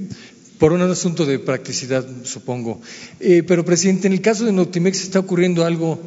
[0.59, 2.80] por un asunto de practicidad, supongo.
[3.20, 6.01] Eh, pero, presidente, en el caso de Notimex está ocurriendo algo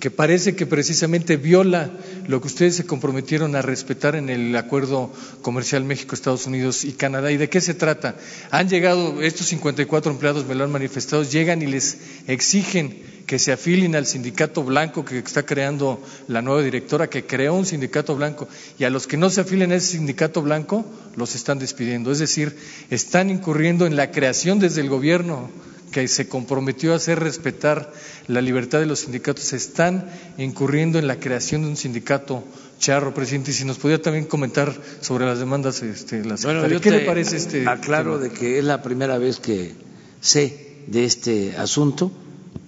[0.00, 1.92] que parece que precisamente viola
[2.26, 5.12] lo que ustedes se comprometieron a respetar en el acuerdo
[5.42, 7.30] comercial México, Estados Unidos y Canadá.
[7.30, 8.16] ¿Y de qué se trata?
[8.50, 13.52] Han llegado, estos 54 empleados me lo han manifestado, llegan y les exigen que se
[13.52, 18.48] afilien al sindicato blanco que está creando la nueva directora, que creó un sindicato blanco,
[18.78, 20.84] y a los que no se afilen a ese sindicato blanco
[21.16, 22.12] los están despidiendo.
[22.12, 22.56] Es decir,
[22.90, 25.50] están incurriendo en la creación desde el gobierno
[25.92, 27.92] que se comprometió a hacer respetar
[28.26, 32.42] la libertad de los sindicatos, están incurriendo en la creación de un sindicato
[32.78, 33.52] charro, presidente.
[33.52, 37.36] Y si nos podía también comentar sobre las demandas, este, la bueno, ¿qué le parece
[37.36, 37.68] este?
[37.68, 38.24] Aclaro tema?
[38.24, 39.74] de que es la primera vez que
[40.20, 42.10] sé de este asunto,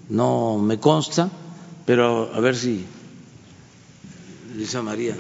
[0.09, 1.31] no me consta,
[1.87, 2.85] pero a ver si
[4.55, 5.15] Luisa María.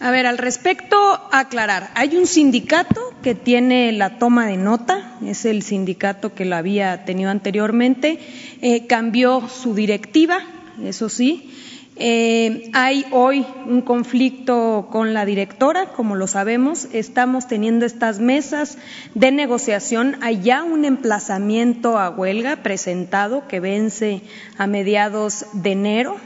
[0.00, 0.96] A ver, al respecto,
[1.30, 6.58] aclarar, hay un sindicato que tiene la toma de nota, es el sindicato que la
[6.58, 8.18] había tenido anteriormente,
[8.62, 10.40] eh, cambió su directiva,
[10.82, 11.51] eso sí.
[11.96, 18.78] Eh, hay hoy un conflicto con la directora, como lo sabemos, estamos teniendo estas mesas
[19.14, 24.22] de negociación, hay ya un emplazamiento a huelga presentado que vence
[24.56, 26.16] a mediados de enero,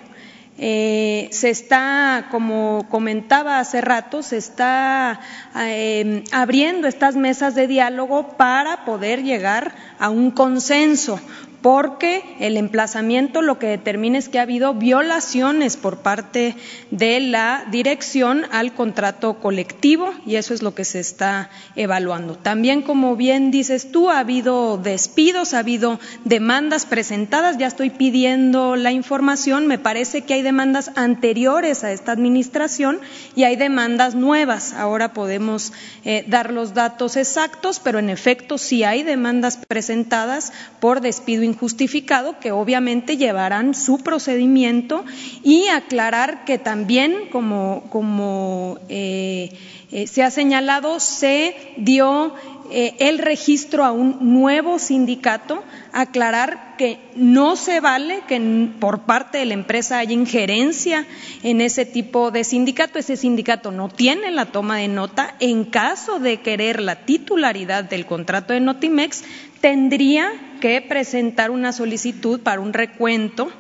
[0.58, 5.20] eh, se está, como comentaba hace rato, se está
[5.54, 11.20] eh, abriendo estas mesas de diálogo para poder llegar a un consenso
[11.66, 16.54] porque el emplazamiento lo que determina es que ha habido violaciones por parte
[16.92, 22.36] de la dirección al contrato colectivo y eso es lo que se está evaluando.
[22.36, 28.76] También, como bien dices tú, ha habido despidos, ha habido demandas presentadas, ya estoy pidiendo
[28.76, 33.00] la información, me parece que hay demandas anteriores a esta administración
[33.34, 34.72] y hay demandas nuevas.
[34.72, 35.72] Ahora podemos
[36.04, 42.38] eh, dar los datos exactos, pero en efecto sí hay demandas presentadas por despido injustificado
[42.38, 45.04] que obviamente llevarán su procedimiento
[45.42, 49.50] y aclarar que también, como, como eh,
[49.91, 52.34] eh, se ha señalado, se dio
[52.70, 55.62] eh, el registro a un nuevo sindicato,
[55.92, 58.41] aclarar que no se vale que
[58.80, 61.07] por parte de la empresa haya injerencia
[61.42, 62.99] en ese tipo de sindicato.
[62.99, 65.37] Ese sindicato no tiene la toma de nota.
[65.41, 69.24] En caso de querer la titularidad del contrato de Notimex,
[69.61, 70.30] tendría
[70.61, 73.50] que presentar una solicitud para un recuento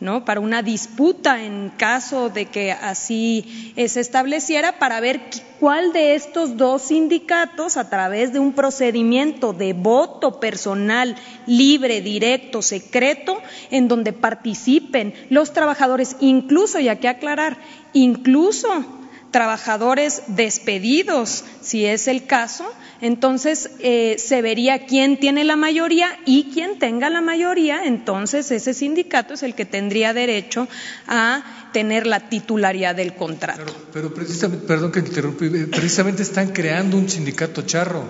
[0.00, 0.24] ¿no?
[0.24, 5.20] para una disputa en caso de que así se estableciera para ver
[5.60, 11.16] cuál de estos dos sindicatos, a través de un procedimiento de voto personal
[11.46, 13.38] libre, directo, secreto,
[13.70, 17.58] en donde participen los trabajadores, incluso, y hay que aclarar,
[17.92, 18.99] incluso
[19.30, 22.64] trabajadores despedidos, si es el caso,
[23.00, 28.74] entonces eh, se vería quién tiene la mayoría y quien tenga la mayoría, entonces ese
[28.74, 30.68] sindicato es el que tendría derecho
[31.06, 33.74] a tener la titularidad del contrato.
[33.92, 38.04] pero precisamente, perdón que interrumpí, eh, precisamente están creando un sindicato charro.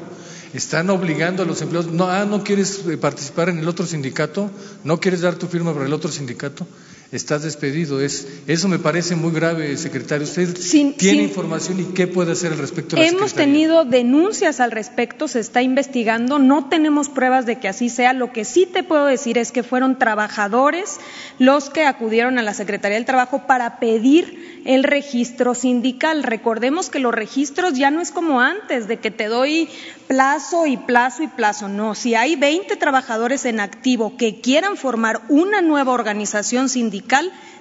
[0.53, 4.51] Están obligando a los empleados, no, ah, no quieres eh, participar en el otro sindicato,
[4.83, 6.67] no quieres dar tu firma para el otro sindicato
[7.12, 8.01] estás despedido.
[8.01, 10.24] Es, eso me parece muy grave, secretario.
[10.24, 10.57] ¿Usted
[10.97, 12.97] tiene información y qué puede hacer al respecto?
[12.97, 18.12] Hemos tenido denuncias al respecto, se está investigando, no tenemos pruebas de que así sea.
[18.12, 20.99] Lo que sí te puedo decir es que fueron trabajadores
[21.39, 26.23] los que acudieron a la Secretaría del Trabajo para pedir el registro sindical.
[26.23, 29.69] Recordemos que los registros ya no es como antes, de que te doy
[30.07, 31.69] plazo y plazo y plazo.
[31.69, 37.00] No, si hay 20 trabajadores en activo que quieran formar una nueva organización sindical,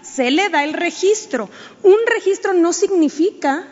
[0.02, 1.50] se le da el registro.
[1.84, 3.66] Un registro no significa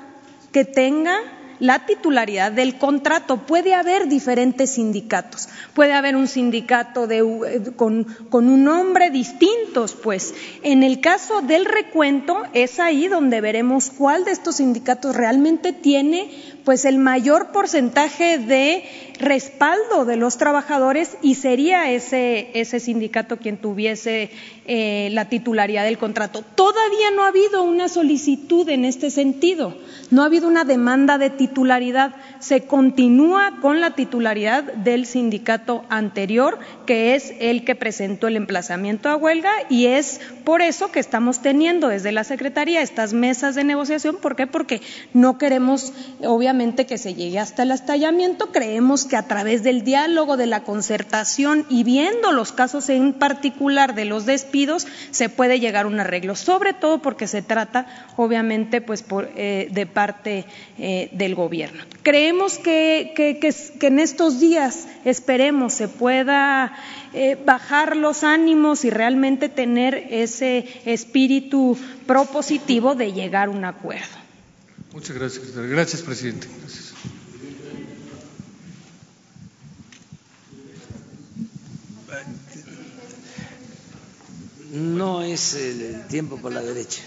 [0.52, 1.18] que tenga
[1.60, 3.46] la titularidad del contrato.
[3.46, 5.50] Puede haber diferentes sindicatos.
[5.74, 10.34] Puede haber un sindicato eh, con, con, un nombre distintos, pues.
[10.64, 16.30] En el caso del recuento, es ahí donde veremos cuál de estos sindicatos realmente tiene
[16.68, 18.84] pues el mayor porcentaje de
[19.20, 24.32] respaldo de los trabajadores y sería ese, ese sindicato quien tuviese
[24.66, 26.44] eh, la titularidad del contrato.
[26.56, 29.78] Todavía no ha habido una solicitud en este sentido,
[30.12, 32.16] no ha habido una demanda de titularidad.
[32.40, 39.08] Se continúa con la titularidad del sindicato anterior, que es el que presentó el emplazamiento
[39.08, 43.64] a huelga, y es por eso que estamos teniendo desde la Secretaría estas mesas de
[43.64, 44.18] negociación.
[44.18, 44.48] ¿Por qué?
[44.48, 44.82] Porque
[45.14, 48.52] no queremos, obviamente, que se llegue hasta el estallamiento.
[48.52, 53.94] Creemos que a través del diálogo, de la concertación y viendo los casos en particular
[53.94, 57.86] de los despidos, se puede llegar a un arreglo, sobre todo porque se trata,
[58.16, 59.06] obviamente, pues
[59.36, 60.46] eh, de parte
[60.80, 61.84] eh, del gobierno.
[62.02, 63.14] Creemos que,
[63.82, 66.74] en estos días, esperemos, se pueda
[67.14, 71.78] eh, bajar los ánimos y realmente tener ese espíritu
[72.08, 74.17] propositivo de llegar a un acuerdo.
[74.98, 76.48] Muchas gracias, Gracias, presidente.
[84.72, 87.04] No es el tiempo por la derecha.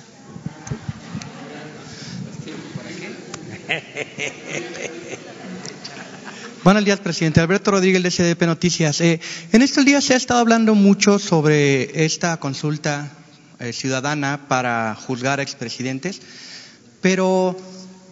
[6.63, 7.41] Buenos días, presidente.
[7.41, 9.01] Alberto Rodríguez de CDP Noticias.
[9.01, 13.11] Eh, en estos días se ha estado hablando mucho sobre esta consulta
[13.59, 16.21] eh, ciudadana para juzgar a expresidentes,
[17.03, 17.57] pero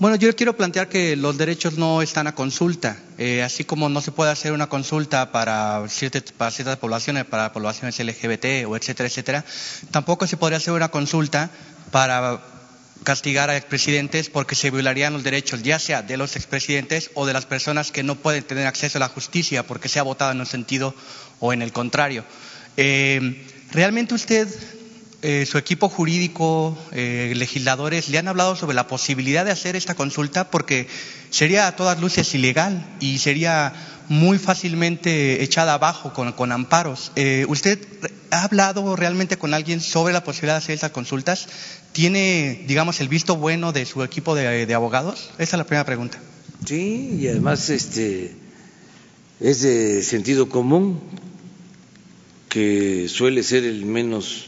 [0.01, 4.01] bueno, yo quiero plantear que los derechos no están a consulta, eh, así como no
[4.01, 9.09] se puede hacer una consulta para, ciertas, para ciertas poblaciones, para poblaciones LGBT o etcétera,
[9.09, 9.45] etcétera,
[9.91, 11.51] tampoco se podría hacer una consulta
[11.91, 12.41] para
[13.03, 17.33] castigar a expresidentes porque se violarían los derechos, ya sea de los expresidentes o de
[17.33, 20.41] las personas que no pueden tener acceso a la justicia porque se ha votado en
[20.41, 20.95] un sentido
[21.41, 22.25] o en el contrario.
[22.77, 24.49] Eh, ¿Realmente usted
[25.21, 29.97] eh, su equipo jurídico, eh, legisladores, le han hablado sobre la posibilidad de hacer esta
[29.97, 30.87] consulta porque
[31.31, 33.73] sería a todas luces ilegal y sería
[34.09, 37.11] muy fácilmente echada abajo con, amparos.
[37.17, 37.81] Eh, ¿Usted
[38.31, 41.49] ha hablado realmente con alguien sobre la posibilidad de hacer estas consultas?
[41.91, 45.31] ¿Tiene, digamos, el visto bueno de su equipo de, de abogados?
[45.39, 46.21] Esa es la primera pregunta.
[46.65, 48.37] Sí, y además este,
[49.41, 51.01] es de sentido común
[52.49, 54.48] que suele ser el menos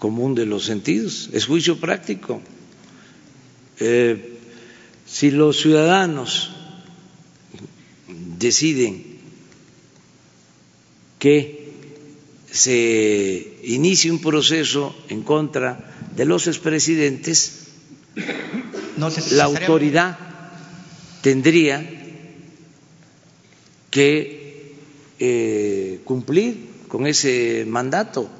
[0.00, 2.40] común de los sentidos, es juicio práctico.
[3.78, 4.38] Eh,
[5.06, 6.50] si los ciudadanos
[8.38, 9.04] deciden
[11.18, 11.70] que
[12.50, 17.68] se inicie un proceso en contra de los expresidentes,
[19.32, 20.18] la autoridad
[21.20, 21.84] tendría
[23.90, 24.74] que
[25.18, 28.39] eh, cumplir con ese mandato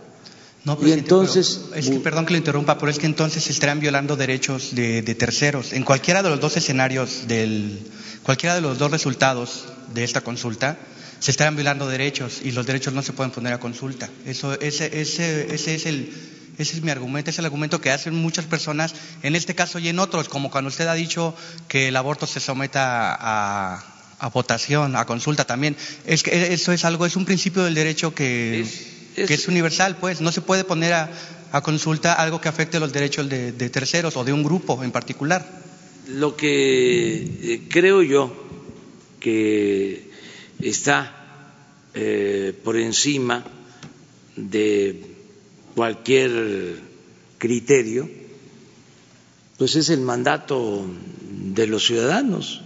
[0.65, 3.81] no, y entonces, es que, perdón que le interrumpa, pero es que entonces se estarán
[3.81, 5.73] violando derechos de, terceros.
[5.73, 7.81] En cualquiera de los dos escenarios, del,
[8.23, 9.65] cualquiera de los dos resultados
[9.95, 10.77] de esta consulta,
[11.19, 14.11] se estarán violando derechos y los derechos no se pueden poner a consulta.
[14.27, 16.13] Eso, ese, ese, ese es el,
[16.59, 19.89] ese es mi argumento, es el argumento que hacen muchas personas, en este caso y
[19.89, 21.35] en otros, como cuando usted ha dicho
[21.69, 23.83] que el aborto se someta a,
[24.19, 25.75] a votación, a consulta también.
[26.05, 28.67] Es que eso es algo, es un principio del derecho que
[29.27, 31.11] que es universal, pues no se puede poner a,
[31.63, 35.47] consulta algo que afecte los derechos de, terceros o de un grupo en particular.
[36.09, 38.33] Lo que eh, creo yo
[39.19, 40.11] que
[40.61, 41.15] está
[41.95, 43.45] eh, por encima
[44.37, 45.03] de
[45.75, 46.79] cualquier
[47.39, 48.09] criterio
[49.61, 50.87] pues es el mandato
[51.31, 52.63] de los ciudadanos.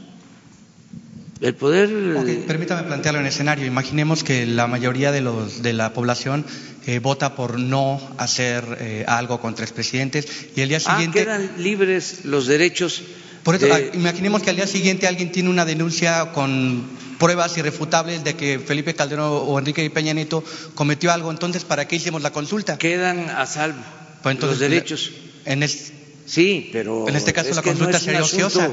[1.45, 1.91] El poder.
[2.17, 3.67] Ok, permítame plantearlo en escenario.
[3.67, 6.45] Imaginemos que la mayoría de, los, de la población
[6.87, 10.27] eh, vota por no hacer eh, algo contra expresidentes
[10.57, 11.21] y el día Ah, siguiente.
[11.25, 13.03] quedan libres los derechos.
[13.43, 16.83] Por eso, de- ah, imaginemos que al día siguiente alguien tiene una denuncia con
[17.19, 20.43] pruebas irrefutables de que Felipe Calderón o Enrique Peña Nieto
[20.75, 21.31] cometió algo.
[21.31, 22.79] Entonces, ¿para qué hicimos la consulta?
[22.79, 23.83] quedan a salvo
[24.23, 25.11] Pues entonces, los derechos.
[25.45, 25.93] En es-
[26.27, 28.71] Sí, pero En este caso es la no consulta es sería ociosa.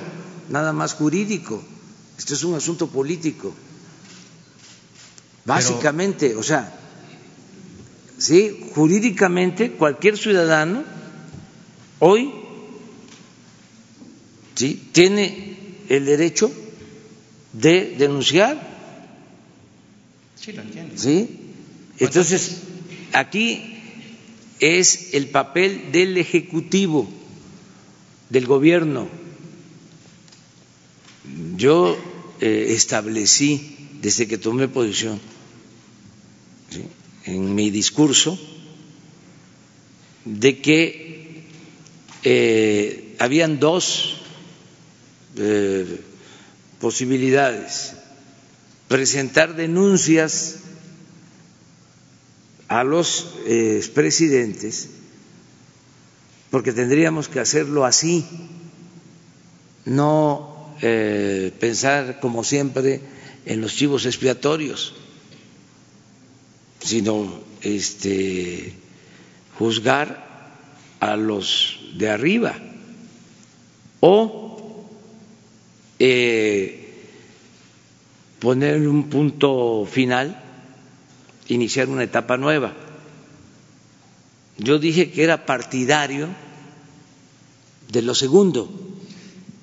[0.50, 1.62] Nada más jurídico.
[2.22, 3.52] Esto es un asunto político.
[5.44, 6.72] Básicamente, o sea,
[8.20, 10.84] sí, jurídicamente cualquier ciudadano
[11.98, 12.32] hoy
[14.54, 15.56] sí tiene
[15.90, 16.52] el derecho
[17.54, 18.70] de denunciar,
[20.36, 20.94] Sí, lo entiendo.
[20.96, 21.40] ¿sí?
[21.98, 22.58] Entonces,
[23.14, 23.80] aquí
[24.60, 27.10] es el papel del Ejecutivo,
[28.30, 29.08] del Gobierno.
[31.58, 31.98] Yo
[32.42, 35.20] establecí, desde que tomé posición,
[37.26, 38.38] en mi discurso,
[40.26, 41.44] de que
[42.24, 44.16] eh, habían dos
[45.38, 46.02] eh,
[46.80, 47.94] posibilidades.
[48.88, 50.58] Presentar denuncias
[52.68, 54.90] a los eh, expresidentes,
[56.50, 58.26] porque tendríamos que hacerlo así,
[59.86, 60.51] no
[60.82, 63.02] eh, pensar como siempre
[63.46, 64.94] en los chivos expiatorios,
[66.80, 68.74] sino este,
[69.58, 70.32] juzgar
[71.00, 72.56] a los de arriba
[74.00, 74.86] o
[76.00, 76.82] eh,
[78.40, 80.42] poner un punto final,
[81.48, 82.74] iniciar una etapa nueva.
[84.58, 86.28] Yo dije que era partidario
[87.92, 88.81] de lo segundo.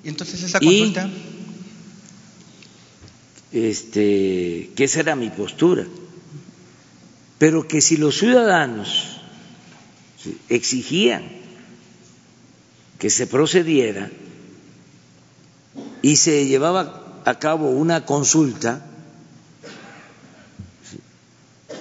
[0.03, 1.09] Y entonces esa Y- consulta.
[3.51, 5.85] este, que esa era mi postura,
[7.39, 9.17] pero que si los ciudadanos
[10.49, 11.23] exigían
[12.99, 14.11] que se procediera
[16.01, 18.85] y se llevaba a cabo una consulta,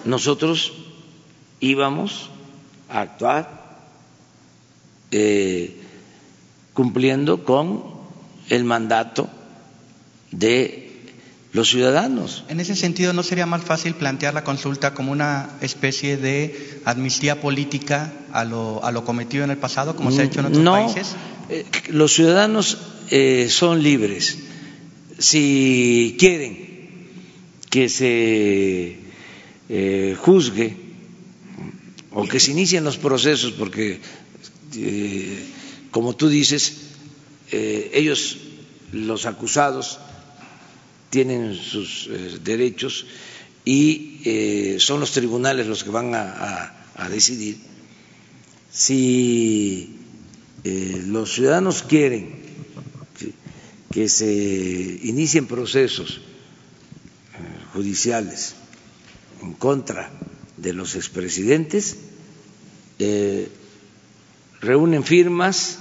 [0.05, 0.73] nosotros
[1.61, 2.31] íbamos
[2.89, 3.79] a actuar
[5.11, 5.77] eh,
[6.73, 7.98] cumpliendo con
[8.49, 9.29] el mandato
[10.31, 10.89] de
[11.53, 12.45] los ciudadanos.
[12.49, 17.41] En ese sentido, ¿no sería más fácil plantear la consulta como una especie de amnistía
[17.41, 20.63] política a lo, a lo cometido en el pasado, como se ha hecho en otros
[20.63, 21.15] no, países?
[21.49, 22.79] eh, los ciudadanos
[23.11, 24.39] eh, son libres.
[25.19, 26.69] Si quieren
[27.71, 28.99] que se
[29.69, 30.77] eh, juzgue
[32.13, 34.01] o que se inicien los procesos, porque,
[34.77, 35.45] eh,
[35.91, 36.88] como tú dices,
[37.51, 38.37] eh, ellos,
[38.93, 39.99] los acusados,
[41.11, 43.07] tienen sus eh, derechos
[43.65, 46.75] y eh, son los tribunales los que van a,
[47.11, 47.57] decidir
[48.73, 49.95] si
[50.65, 52.35] los ciudadanos quieren
[53.17, 53.33] que,
[53.93, 56.21] que se inicien procesos
[57.73, 58.57] judiciales
[59.43, 60.11] en contra
[60.57, 61.99] de los expresidentes,
[64.61, 65.79] reúnen firmas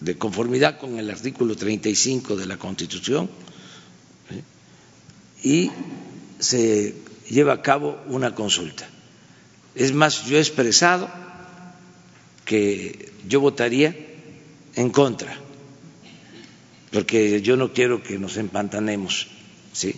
[0.00, 3.30] de conformidad con el artículo 35 de la Constitución
[5.42, 5.70] y
[6.38, 6.94] se
[7.28, 8.88] lleva a cabo una consulta.
[9.74, 11.08] Es más, yo he expresado
[12.44, 13.94] que yo votaría
[14.74, 15.38] en contra,
[16.92, 19.28] porque yo no quiero que nos empantanemos
[19.72, 19.96] ¿sí?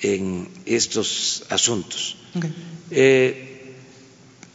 [0.00, 2.16] en estos asuntos.
[2.90, 3.74] Eh,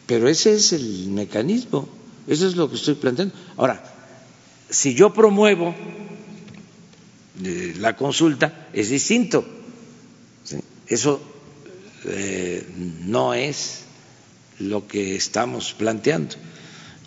[0.05, 1.89] pero ese es el mecanismo,
[2.27, 3.33] eso es lo que estoy planteando.
[3.57, 3.90] Ahora,
[4.71, 5.75] si yo promuevo
[7.43, 9.45] eh, la consulta, es distinto.
[10.87, 11.21] Eso
[12.05, 12.65] eh,
[13.05, 13.83] no es
[14.59, 16.35] lo que estamos planteando.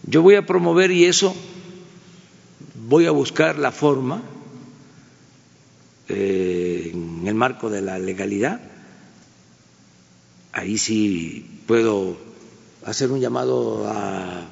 [0.02, 1.34] Yo voy a promover y eso
[2.86, 4.22] voy a buscar la forma
[6.08, 8.60] eh, en el marco de la legalidad.
[10.52, 12.16] Ahí sí puedo
[12.84, 14.46] hacer un llamado a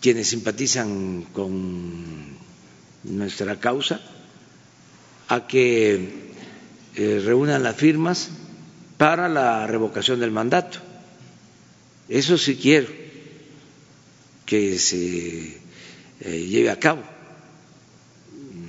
[0.00, 2.36] quienes simpatizan con
[3.04, 4.00] nuestra causa
[5.28, 6.30] a que
[6.94, 8.30] eh, reúnan las firmas
[8.96, 10.78] para la revocación del mandato.
[12.08, 12.88] Eso sí quiero
[14.46, 15.60] que se
[16.20, 17.02] eh, lleve a cabo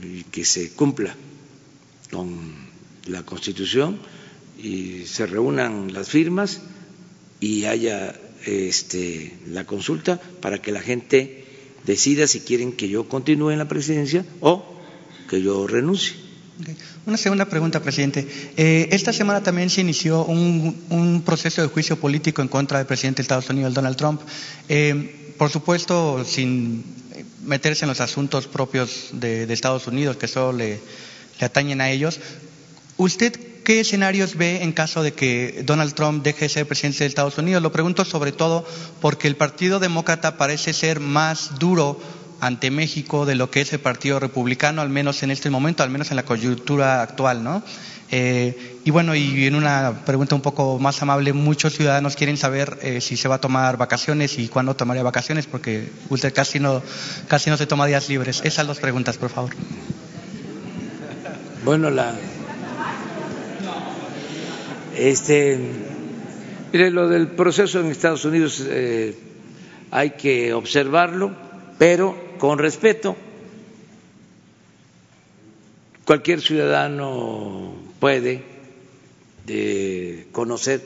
[0.03, 1.15] y que se cumpla
[2.11, 2.53] con
[3.07, 3.99] la Constitución
[4.61, 6.61] y se reúnan las firmas
[7.39, 8.13] y haya
[8.45, 11.45] este, la consulta para que la gente
[11.85, 14.63] decida si quieren que yo continúe en la presidencia o
[15.29, 16.15] que yo renuncie.
[17.05, 18.27] Una segunda pregunta, presidente.
[18.57, 23.17] Eh, esta semana también se inició un, proceso de juicio político en contra del presidente
[23.17, 24.21] de Estados Unidos, Donald Trump.
[24.67, 26.83] Eh, por supuesto, sin
[27.45, 30.79] meterse en los asuntos propios de, Estados Unidos, que solo le,
[31.39, 32.19] le atañen a ellos.
[32.97, 33.39] ¿Usted
[33.69, 37.37] qué escenarios ve en caso de que Donald Trump deje de ser presidente de Estados
[37.37, 37.61] Unidos?
[37.61, 38.65] Lo pregunto sobre todo
[38.99, 42.01] porque el Partido Demócrata parece ser más duro
[42.41, 45.91] ante México de lo que es el Partido Republicano, al menos en este momento, al
[45.91, 47.61] menos en la coyuntura actual, ¿no?
[48.09, 52.79] Eh, y bueno, y en una pregunta un poco más amable, muchos ciudadanos quieren saber
[52.81, 56.81] eh, si se va a tomar vacaciones y cuándo tomaría vacaciones, porque usted casi no,
[57.27, 58.41] casi no se toma días libres.
[58.43, 59.51] Esas dos preguntas, por favor.
[61.63, 62.15] Bueno, la.
[64.95, 65.57] Este.
[66.71, 69.15] Mire, lo del proceso en Estados Unidos eh,
[69.91, 71.35] hay que observarlo,
[71.77, 73.15] pero con respeto.
[76.05, 78.43] Cualquier ciudadano puede
[80.31, 80.81] conocer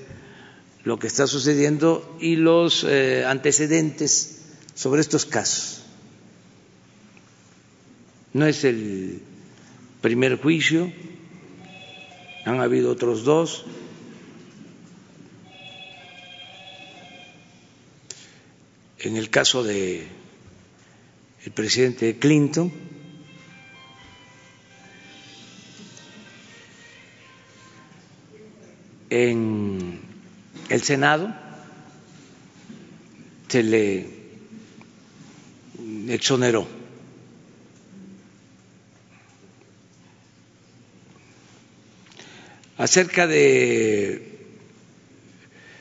[0.83, 4.41] lo que está sucediendo y los eh, antecedentes
[4.75, 5.83] sobre estos casos.
[8.33, 9.21] No es el
[10.01, 10.91] primer juicio,
[12.45, 13.65] han habido otros dos.
[19.03, 20.07] En el caso de
[21.43, 22.71] el presidente Clinton,
[29.09, 29.99] en
[30.69, 31.35] el Senado
[33.49, 34.07] se le
[36.07, 36.65] exoneró.
[42.77, 44.33] Acerca de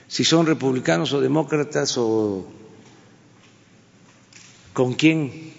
[0.09, 2.52] si son republicanos o demócratas o
[4.73, 5.53] con quién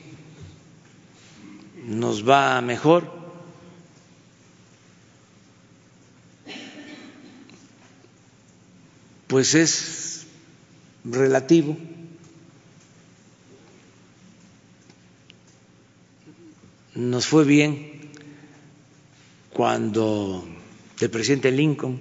[1.85, 3.11] nos va mejor,
[9.27, 10.27] pues es
[11.03, 11.77] relativo.
[16.95, 18.11] Nos fue bien
[19.51, 20.47] cuando
[20.99, 21.99] el presidente Lincoln,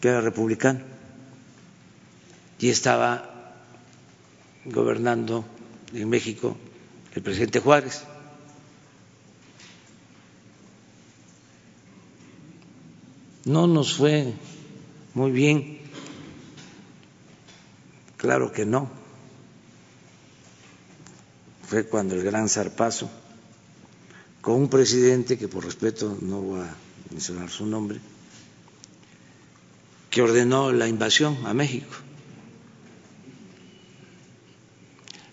[0.00, 0.80] que era republicano,
[2.58, 3.54] y estaba
[4.64, 5.44] gobernando
[5.92, 6.56] en México
[7.14, 8.02] el presidente Juárez.
[13.44, 14.32] No nos fue
[15.14, 15.80] muy bien
[18.20, 18.86] Claro que no.
[21.66, 23.08] Fue cuando el gran zarpazo,
[24.42, 26.74] con un presidente que por respeto no voy a
[27.10, 27.98] mencionar su nombre,
[30.10, 31.94] que ordenó la invasión a México.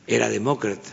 [0.07, 0.89] Era demócrata.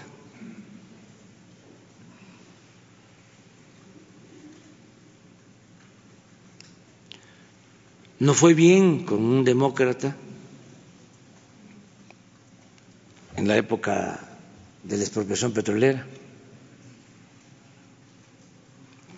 [8.19, 10.17] No fue bien con un demócrata
[13.37, 14.21] en la época
[14.83, 16.07] de la expropiación petrolera,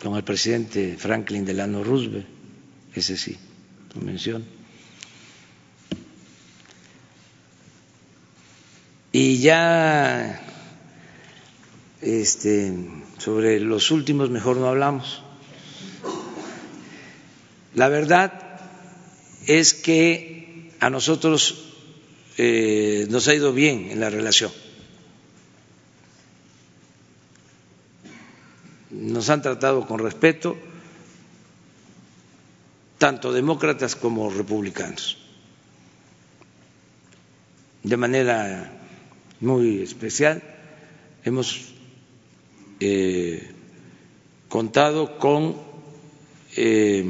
[0.03, 2.27] con el presidente Franklin Delano Roosevelt,
[2.95, 3.37] ese sí,
[3.95, 4.56] lo menciono.
[9.19, 10.43] Y ya
[12.03, 12.71] este,
[13.17, 15.23] sobre los últimos mejor no hablamos.
[17.75, 18.59] La verdad
[19.47, 21.65] es que a nosotros
[22.37, 24.53] eh, nos ha ido bien en la relación.
[28.91, 30.59] Nos han tratado con respeto
[32.99, 35.17] tanto demócratas como republicanos,
[37.83, 38.77] de manera
[39.41, 40.43] muy especial.
[41.25, 41.73] Hemos
[42.81, 43.51] eh,
[44.49, 45.57] contado con
[46.57, 47.05] eh,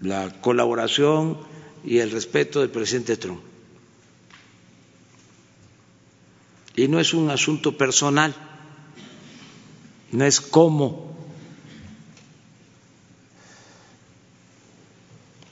[0.00, 1.38] la colaboración
[1.84, 3.40] y el respeto del presidente Trump.
[6.76, 8.34] Y no es un asunto personal,
[10.12, 11.10] no es cómo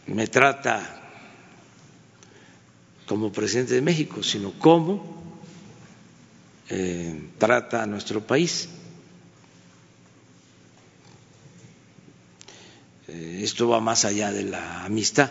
[0.06, 0.94] me trata
[3.06, 5.18] como presidente de México, sino cómo
[6.70, 8.69] eh, trata a nuestro país.
[13.09, 15.31] Eh, esto va más allá de la amistad.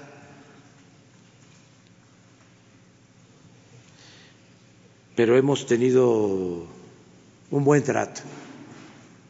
[5.17, 6.67] pero hemos tenido
[7.49, 8.21] un buen trato,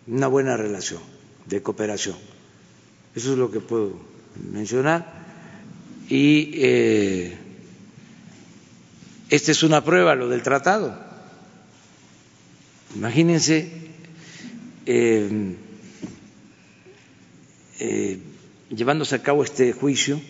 [0.05, 0.99] una buena relación
[1.45, 2.17] de cooperación.
[3.15, 3.93] Eso es lo que puedo
[4.51, 5.25] mencionar.
[6.09, 7.37] Y eh,
[9.29, 11.06] esta es una prueba, lo del tratado.
[12.95, 13.69] Imagínense
[14.85, 15.55] eh,
[17.79, 18.19] eh,
[18.69, 20.21] llevándose a cabo este juicio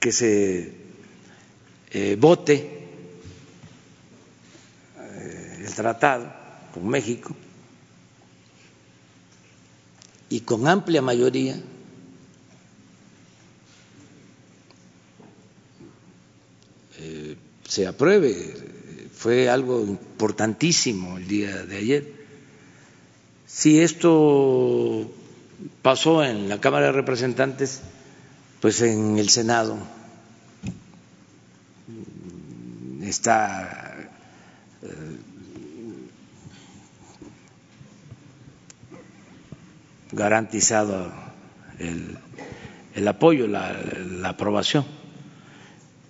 [0.00, 0.72] que se
[1.90, 2.70] eh, vote
[5.60, 6.32] el tratado
[6.72, 7.34] con México
[10.28, 11.56] y con amplia mayoría
[17.68, 18.73] se apruebe.
[19.16, 22.12] Fue algo importantísimo el día de ayer.
[23.46, 25.10] Si esto
[25.82, 27.80] pasó en la Cámara de Representantes,
[28.60, 29.76] pues en el Senado
[33.02, 34.10] está
[34.82, 34.88] eh,
[40.12, 41.12] garantizado
[41.78, 45.03] el, apoyo, la aprobación.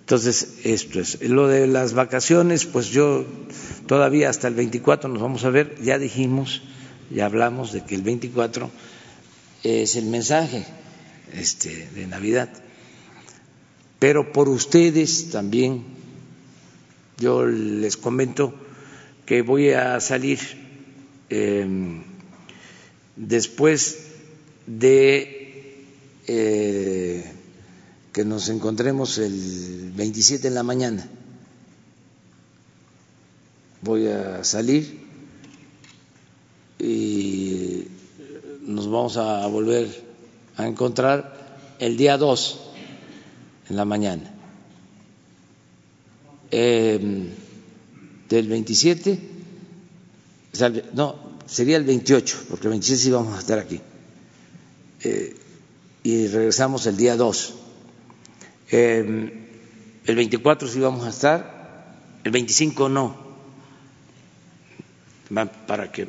[0.05, 1.19] Entonces, esto es.
[1.23, 3.25] Lo de las vacaciones, pues yo
[3.87, 6.61] todavía hasta el 24 nos vamos a ver, ya dijimos,
[7.09, 8.69] ya hablamos de que el 24
[9.63, 10.63] es el mensaje
[11.33, 12.49] este, de Navidad.
[13.97, 15.83] Pero por ustedes también,
[17.17, 18.53] yo les comento
[19.25, 20.37] que voy a salir
[21.31, 22.03] em,
[23.15, 24.05] después
[24.67, 25.81] de
[26.27, 27.34] eh,
[28.15, 31.05] que nos encontremos el 27 en la mañana.
[33.81, 35.01] Voy a salir
[36.79, 37.83] y
[38.61, 39.89] nos vamos a volver
[40.55, 42.59] a encontrar el día 2
[43.71, 44.33] en la mañana.
[46.51, 47.33] Eh,
[48.29, 49.19] del 27,
[50.93, 51.15] no,
[51.45, 53.81] sería el 28, porque el 27 sí vamos a estar aquí.
[55.03, 55.35] Eh,
[56.03, 57.64] y regresamos el día 2
[58.69, 63.17] el 24 sí vamos a estar, el 25 no,
[65.67, 66.07] para que...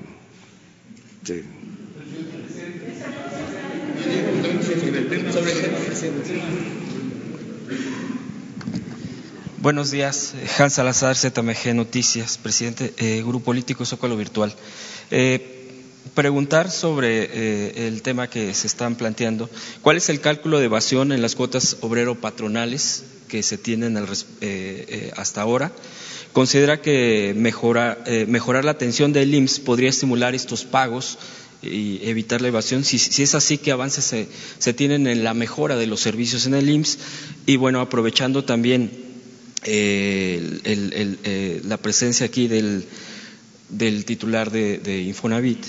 [9.58, 14.54] Buenos días, Hans Salazar, ZMG Noticias, presidente eh, Grupo Político Zócalo Virtual.
[15.10, 15.55] Eh,
[16.14, 19.50] preguntar sobre eh, el tema que se están planteando.
[19.82, 24.04] ¿Cuál es el cálculo de evasión en las cuotas obrero-patronales que se tienen eh,
[24.40, 25.72] eh, hasta ahora?
[26.32, 31.18] ¿Considera que mejorar la atención del IMSS podría estimular estos pagos
[31.62, 32.84] y evitar la evasión?
[32.84, 34.04] Si, es así, ¿qué avances
[34.58, 36.98] se, tienen en la mejora de los servicios en el IMSS?
[37.46, 38.90] Y bueno, aprovechando también
[41.64, 42.84] la presencia aquí del,
[44.04, 45.64] titular de Infonavit,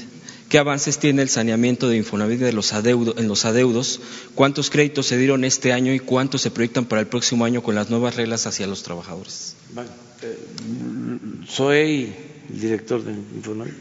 [0.50, 4.00] ¿Qué avances tiene el saneamiento de Infonavit de los en los adeudos?
[4.34, 7.76] ¿Cuántos créditos se dieron este año y cuántos se proyectan para el próximo año con
[7.76, 9.56] las nuevas reglas hacia los trabajadores?
[10.22, 10.38] Eh,
[11.48, 12.14] soy
[12.50, 13.74] el director de Infonavit.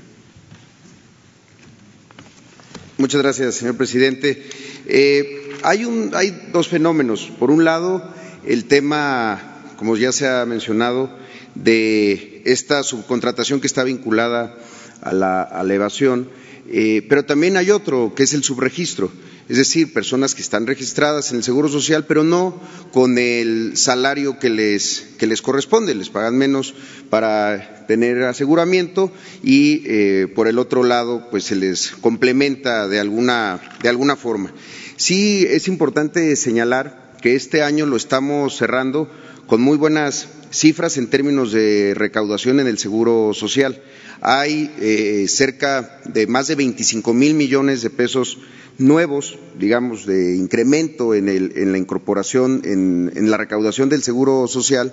[2.99, 4.45] Muchas gracias, señor presidente.
[4.87, 7.31] Eh, hay, un, hay dos fenómenos.
[7.39, 8.03] Por un lado,
[8.45, 11.17] el tema, como ya se ha mencionado,
[11.55, 14.57] de esta subcontratación que está vinculada
[15.03, 16.29] a la, a la evasión
[16.71, 19.11] eh, pero también hay otro, que es el subregistro,
[19.49, 22.61] es decir, personas que están registradas en el Seguro Social, pero no
[22.93, 26.75] con el salario que les, que les corresponde, les pagan menos
[27.11, 29.13] para tener aseguramiento
[29.45, 34.53] y, eh, por el otro lado, pues se les complementa de alguna, de alguna forma.
[34.97, 39.09] Sí es importante señalar que este año lo estamos cerrando
[39.47, 43.81] con muy buenas cifras en términos de recaudación en el Seguro Social.
[44.21, 48.39] Hay eh, cerca de más de 25 mil millones de pesos
[48.79, 54.93] nuevos, digamos, de incremento en, la incorporación, en, la recaudación del Seguro Social,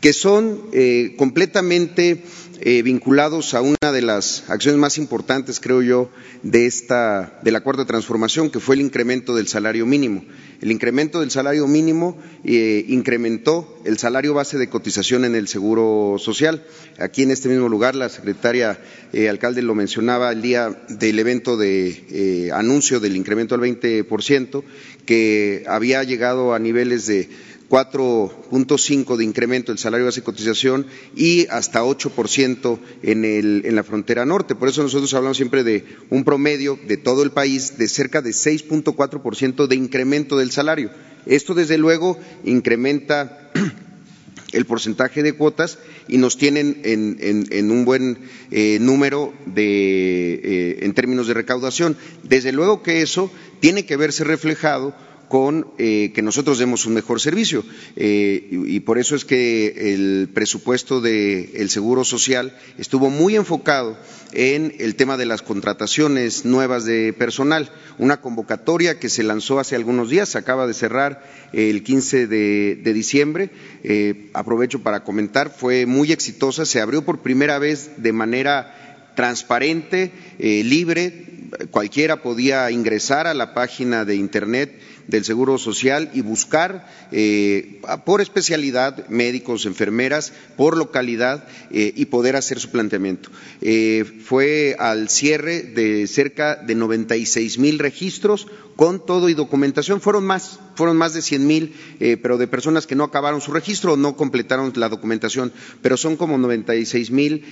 [0.00, 2.22] que son eh, completamente
[2.60, 6.10] eh, vinculados a una de las acciones más importantes, creo yo,
[6.42, 10.24] de esta de la cuarta transformación, que fue el incremento del salario mínimo.
[10.60, 16.16] El incremento del salario mínimo eh, incrementó el salario base de cotización en el Seguro
[16.18, 16.64] Social.
[16.98, 18.80] Aquí en este mismo lugar, la secretaria
[19.12, 24.64] eh, alcalde lo mencionaba el día del evento de anuncio del incremento al 20%,
[25.06, 27.28] que había llegado a niveles de
[27.68, 33.84] 4.5 de incremento del salario base de cotización y hasta 8% en, el, en la
[33.84, 34.54] frontera norte.
[34.54, 38.30] Por eso nosotros hablamos siempre de un promedio de todo el país de cerca de
[38.30, 40.90] 6.4% de incremento del salario.
[41.26, 43.50] Esto, desde luego, incrementa
[44.52, 45.78] el porcentaje de cuotas
[46.08, 48.18] y nos tienen en, un buen
[48.50, 51.98] eh, número de, eh, en términos de recaudación.
[52.22, 53.30] Desde luego que eso
[53.60, 54.94] tiene que verse reflejado
[55.28, 57.64] con eh, que nosotros demos un mejor servicio.
[57.96, 63.96] Eh, y, por eso es que el presupuesto del Seguro Social estuvo muy enfocado
[64.32, 67.70] en el tema de las contrataciones nuevas de personal.
[67.98, 71.22] Una convocatoria que se lanzó hace algunos días, se acaba de cerrar
[71.52, 73.50] el 15 de, diciembre.
[73.84, 80.12] Eh, aprovecho para comentar, fue muy exitosa, se abrió por primera vez de manera transparente,
[80.38, 81.28] libre,
[81.70, 84.78] cualquiera podía ingresar a la página de Internet
[85.08, 92.36] del Seguro Social y buscar eh, por especialidad médicos, enfermeras, por localidad eh, y poder
[92.36, 93.30] hacer su planteamiento.
[93.60, 100.00] Eh, fue al cierre de cerca de 96 mil registros con todo y documentación.
[100.00, 101.74] Fueron más, fueron más de 100 mil,
[102.22, 105.52] pero de personas que no acabaron su registro o no completaron la documentación,
[105.82, 107.44] pero son como 96 mil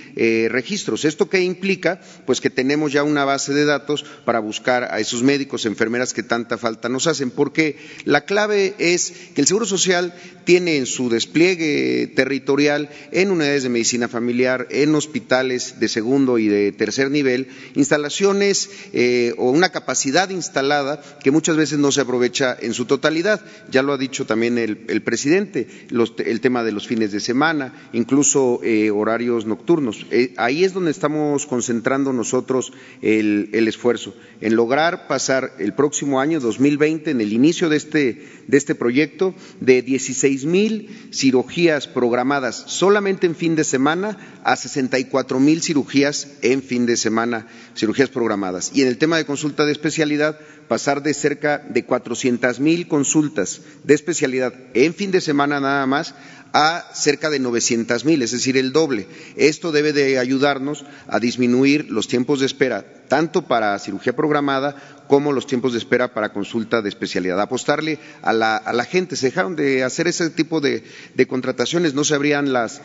[0.48, 1.04] registros.
[1.04, 2.00] ¿Esto qué implica?
[2.26, 6.22] Pues que tenemos ya una base de datos para buscar a esos médicos, enfermeras que
[6.22, 10.12] tanta falta nos hacen porque la clave es que el Seguro Social
[10.46, 16.46] tiene en su despliegue territorial en unidades de medicina familiar, en hospitales de segundo y
[16.46, 22.56] de tercer nivel, instalaciones eh, o una capacidad instalada que muchas veces no se aprovecha
[22.60, 23.40] en su totalidad.
[23.70, 28.60] Ya lo ha dicho también el, presidente, el tema de los fines de semana, incluso
[28.62, 30.06] eh, horarios nocturnos.
[30.12, 36.20] Eh, ahí es donde estamos concentrando nosotros el, el esfuerzo, en lograr pasar el próximo
[36.20, 42.64] año 2020 en el inicio de este, de este proyecto de 16 mil cirugías programadas
[42.66, 47.46] solamente en fin de semana a 64 mil cirugías en fin de semana,
[47.76, 48.72] cirugías programadas.
[48.74, 50.38] Y en el tema de consulta de especialidad,
[50.68, 56.14] pasar de cerca de 400 mil consultas de especialidad en fin de semana nada más
[56.52, 59.06] a cerca de 900 mil, es decir, el doble.
[59.36, 65.32] Esto debe de ayudarnos a disminuir los tiempos de espera, tanto para cirugía programada como
[65.32, 67.38] los tiempos de espera para consulta de especialidad.
[67.42, 69.16] Apostarle a la, gente.
[69.16, 70.82] Se dejaron de hacer ese tipo de,
[71.28, 72.80] contrataciones, no se abrían las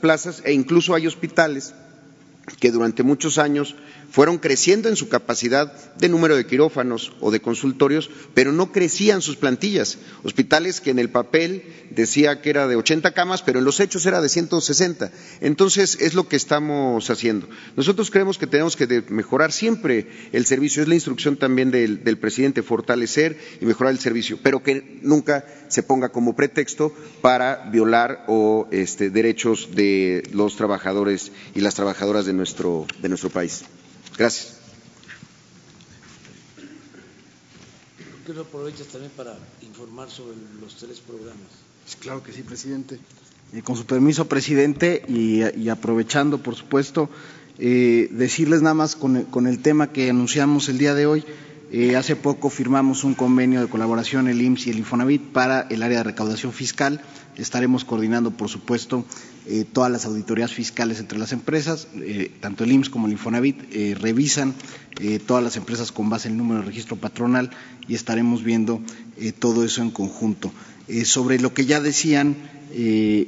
[0.00, 1.72] plazas e incluso hay hospitales
[2.58, 3.76] que durante muchos años
[4.10, 9.22] fueron creciendo en su capacidad de número de quirófanos o de consultorios, pero no crecían
[9.22, 9.98] sus plantillas.
[10.22, 14.06] Hospitales que en el papel decía que era de 80 camas, pero en los hechos
[14.06, 15.10] era de 160.
[15.40, 17.48] Entonces, es lo que estamos haciendo.
[17.76, 20.82] Nosotros creemos que tenemos que mejorar siempre el servicio.
[20.82, 25.82] Es la instrucción también del, presidente, fortalecer y mejorar el servicio, pero que nunca se
[25.82, 32.32] ponga como pretexto para violar o este, derechos de los trabajadores y las trabajadoras de
[32.32, 33.64] nuestro, de nuestro país.
[34.16, 34.54] Gracias.
[38.10, 41.46] ¿Por qué no aprovechas también para informar sobre los tres programas?
[42.00, 42.98] Claro que sí, presidente.
[43.52, 47.08] Eh, con su permiso, presidente, y, aprovechando, por supuesto,
[47.58, 51.24] eh, decirles nada más con, el tema que anunciamos el día de hoy.
[51.72, 55.82] Eh, hace poco firmamos un convenio de colaboración el IMSS y el Infonavit para el
[55.82, 57.00] área de recaudación fiscal.
[57.36, 59.04] Estaremos coordinando, por supuesto,
[59.46, 63.58] eh, todas las auditorías fiscales entre las empresas, eh, tanto el IMSS como el Infonavit
[63.98, 64.54] revisan
[65.26, 67.50] todas las empresas con base en el número de registro patronal
[67.86, 68.80] y estaremos viendo
[69.38, 70.52] todo eso en conjunto.
[71.04, 72.36] sobre lo que ya decían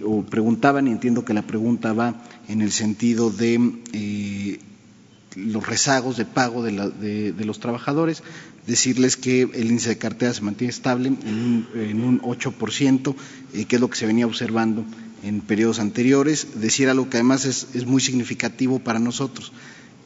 [0.02, 2.14] o preguntaban, y entiendo que la pregunta va
[2.48, 4.60] en el sentido de
[5.34, 8.22] los rezagos de pago de, los trabajadores,
[8.66, 13.14] decirles que el índice de cartera se mantiene estable en un, en un 8%,
[13.66, 14.84] que es lo que se venía observando
[15.22, 19.52] en periodos anteriores, decir algo que además es, muy significativo para nosotros.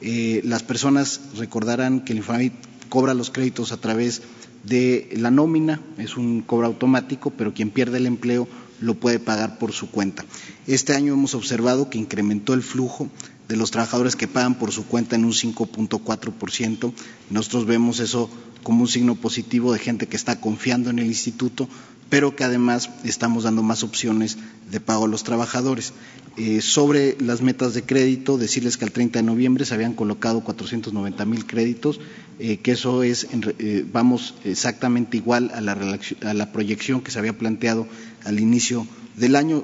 [0.01, 2.55] Eh, las personas recordarán que el Infonavit
[2.89, 4.23] cobra los créditos a través
[4.65, 8.49] de la nómina, es un cobro automático, pero quien pierde el empleo
[8.83, 10.25] lo puede pagar por su cuenta.
[10.67, 13.09] Este año hemos observado que incrementó el flujo
[13.49, 16.93] de los trabajadores que pagan por su cuenta en un 5.4%.
[17.31, 18.31] Nosotros vemos eso
[18.63, 21.69] como un signo positivo de gente que está confiando en el instituto,
[22.09, 24.39] pero que además estamos dando más opciones
[24.71, 25.93] de pago a los trabajadores.
[26.39, 30.41] Eh, sobre las metas de crédito, decirles que al 30 de noviembre se habían colocado
[30.41, 32.01] 490 mil créditos,
[32.39, 33.27] eh, que eso es,
[33.59, 35.77] eh, vamos exactamente igual a la,
[36.23, 37.87] a la proyección que se había planteado
[38.25, 38.87] al inicio
[39.17, 39.63] del año,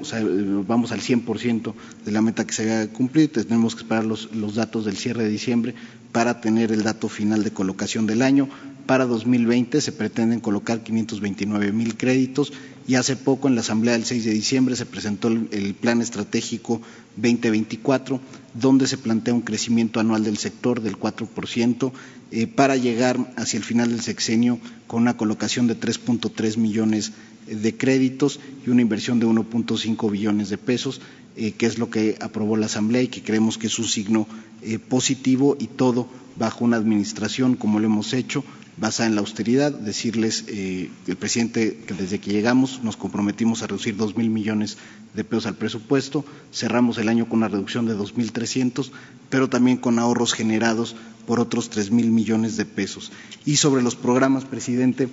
[0.67, 1.75] vamos al 100%
[2.05, 5.25] de la meta que se había cumplido, tenemos que esperar los, los datos del cierre
[5.25, 5.75] de diciembre
[6.13, 8.49] para tener el dato final de colocación del año.
[8.87, 12.53] Para 2020 se pretenden colocar 529 mil créditos
[12.87, 16.81] y hace poco en la Asamblea del 6 de diciembre se presentó el, Plan Estratégico
[17.17, 18.19] 2024,
[18.55, 21.93] donde se plantea un crecimiento anual del sector del 4%
[22.31, 27.38] eh, para llegar hacia el final del sexenio con una colocación de 3.3 millones de
[27.77, 31.01] créditos y una inversión de 1.5 billones de pesos,
[31.37, 34.27] eh, que es lo que aprobó la Asamblea y que creemos que es un signo
[34.63, 38.45] eh, positivo y todo bajo una administración, como lo hemos hecho,
[38.77, 39.73] basada en la austeridad.
[39.73, 44.79] Decirles, eh, el presidente, que desde que llegamos nos comprometimos a reducir dos mil millones
[45.15, 48.93] de pesos al presupuesto, cerramos el año con una reducción de dos mil trescientos,
[49.31, 50.97] pero también con ahorros generados
[51.27, 53.13] por otros tres mil millones de pesos.
[53.45, 55.09] Y sobre los programas, presidente,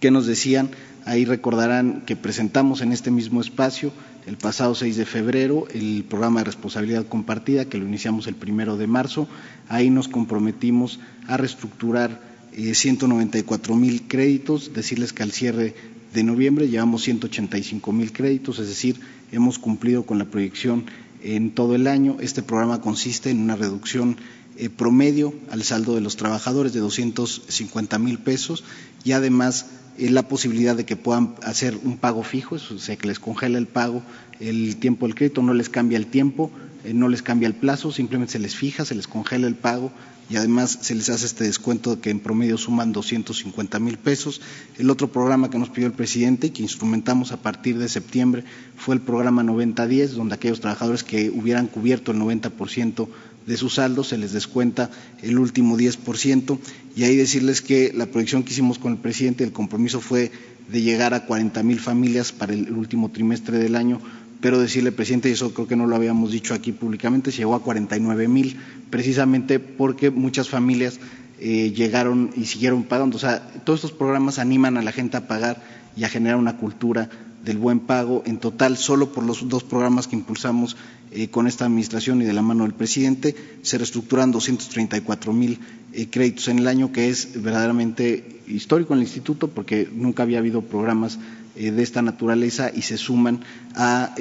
[0.00, 0.70] ¿qué nos decían?
[1.04, 3.92] Ahí recordarán que presentamos en este mismo espacio
[4.26, 8.76] el pasado 6 de febrero el programa de responsabilidad compartida, que lo iniciamos el primero
[8.76, 9.26] de marzo.
[9.68, 12.20] Ahí nos comprometimos a reestructurar
[12.52, 15.74] eh, 194 mil créditos, decirles que al cierre
[16.14, 19.00] de noviembre llevamos 185 mil créditos, es decir,
[19.32, 20.84] hemos cumplido con la proyección
[21.22, 22.18] en todo el año.
[22.20, 24.18] Este programa consiste en una reducción
[24.56, 28.64] eh, promedio al saldo de los trabajadores de 250 mil pesos
[29.02, 29.66] y además
[29.98, 33.66] la posibilidad de que puedan hacer un pago fijo, o sea, que les congela el
[33.66, 34.02] pago,
[34.40, 36.50] el tiempo del crédito, no les cambia el tiempo,
[36.84, 39.92] eh, no les cambia el plazo, simplemente se les fija, se les congela el pago
[40.30, 44.40] y además se les hace este descuento que en promedio suman 250 mil pesos.
[44.78, 48.44] El otro programa que nos pidió el presidente y que instrumentamos a partir de septiembre
[48.76, 53.08] fue el programa 9010, donde aquellos trabajadores que hubieran cubierto el 90%
[53.46, 54.90] de su saldo se les descuenta
[55.22, 56.58] el último 10%
[56.96, 60.30] y ahí decirles que la proyección que hicimos con el presidente, el compromiso fue
[60.70, 64.00] de llegar a 40 mil familias para el último trimestre del año,
[64.40, 67.54] pero decirle, presidente, y eso creo que no lo habíamos dicho aquí públicamente, se llegó
[67.54, 68.56] a 49 mil,
[68.90, 70.98] precisamente porque muchas familias
[71.38, 73.16] eh, llegaron y siguieron pagando.
[73.16, 75.62] O sea, todos estos programas animan a la gente a pagar
[75.96, 77.08] y a generar una cultura
[77.44, 78.22] del buen pago.
[78.26, 80.76] En total, solo por los dos programas que impulsamos
[81.10, 85.58] eh, con esta administración y de la mano del presidente, se reestructuran 234 mil
[85.92, 90.38] eh, créditos en el año, que es verdaderamente histórico en el instituto porque nunca había
[90.38, 91.18] habido programas
[91.54, 93.40] eh, de esta naturaleza y se suman
[93.74, 94.14] a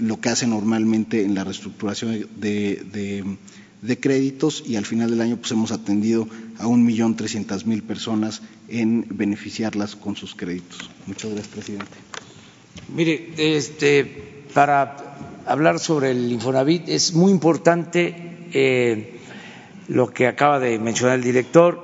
[0.00, 2.26] lo que hace normalmente en la reestructuración de,
[2.92, 3.36] de,
[3.82, 6.28] de, créditos y al final del año pues hemos atendido
[6.58, 10.90] a un millón trescientas mil personas en beneficiarlas con sus créditos.
[11.06, 12.21] Muchas gracias, presidente.
[12.88, 14.96] Mire, este, para
[15.46, 19.18] hablar sobre el Infonavit es muy importante eh,
[19.88, 21.80] lo que acaba de mencionar el director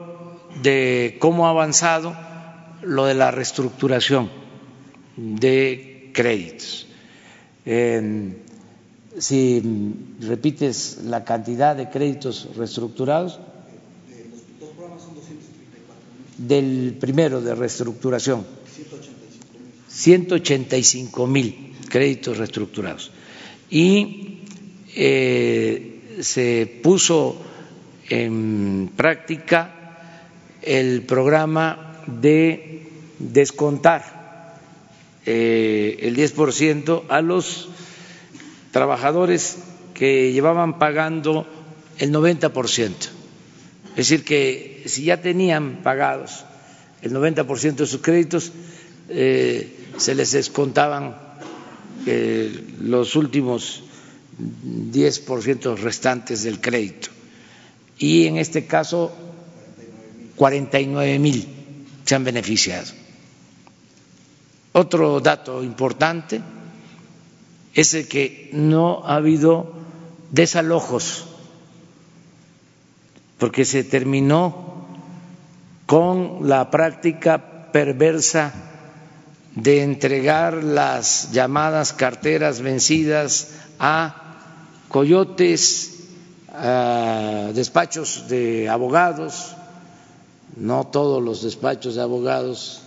[0.62, 2.16] de cómo ha avanzado
[2.82, 4.30] lo de la reestructuración
[5.16, 6.86] de créditos.
[7.66, 8.34] Eh,
[9.18, 9.62] si
[10.20, 13.40] repites la cantidad de créditos reestructurados,
[16.38, 18.46] del primero de reestructuración,
[19.88, 23.10] 185 mil créditos reestructurados.
[23.70, 24.38] Y
[24.94, 27.36] eh, se puso
[28.08, 29.74] en práctica
[30.62, 32.82] el programa de
[33.18, 34.56] descontar
[35.26, 37.68] eh, el 10% a los
[38.70, 39.58] trabajadores
[39.94, 41.46] que llevaban pagando
[41.98, 42.92] el 90%.
[43.90, 46.44] Es decir, que si ya tenían pagados
[47.02, 48.52] el 90% de sus créditos,
[49.08, 51.16] eh, se les descontaban
[52.06, 53.82] eh, los últimos
[54.38, 57.08] 10% restantes del crédito.
[57.98, 59.12] Y en este caso,
[60.36, 61.48] 49 mil
[62.04, 62.92] se han beneficiado.
[64.72, 66.40] Otro dato importante
[67.74, 69.72] es el que no ha habido
[70.30, 71.26] desalojos,
[73.38, 74.86] porque se terminó
[75.86, 78.77] con la práctica perversa
[79.62, 84.36] de entregar las llamadas carteras vencidas a
[84.88, 85.98] coyotes,
[86.52, 89.56] a despachos de abogados,
[90.56, 92.82] no todos los despachos de abogados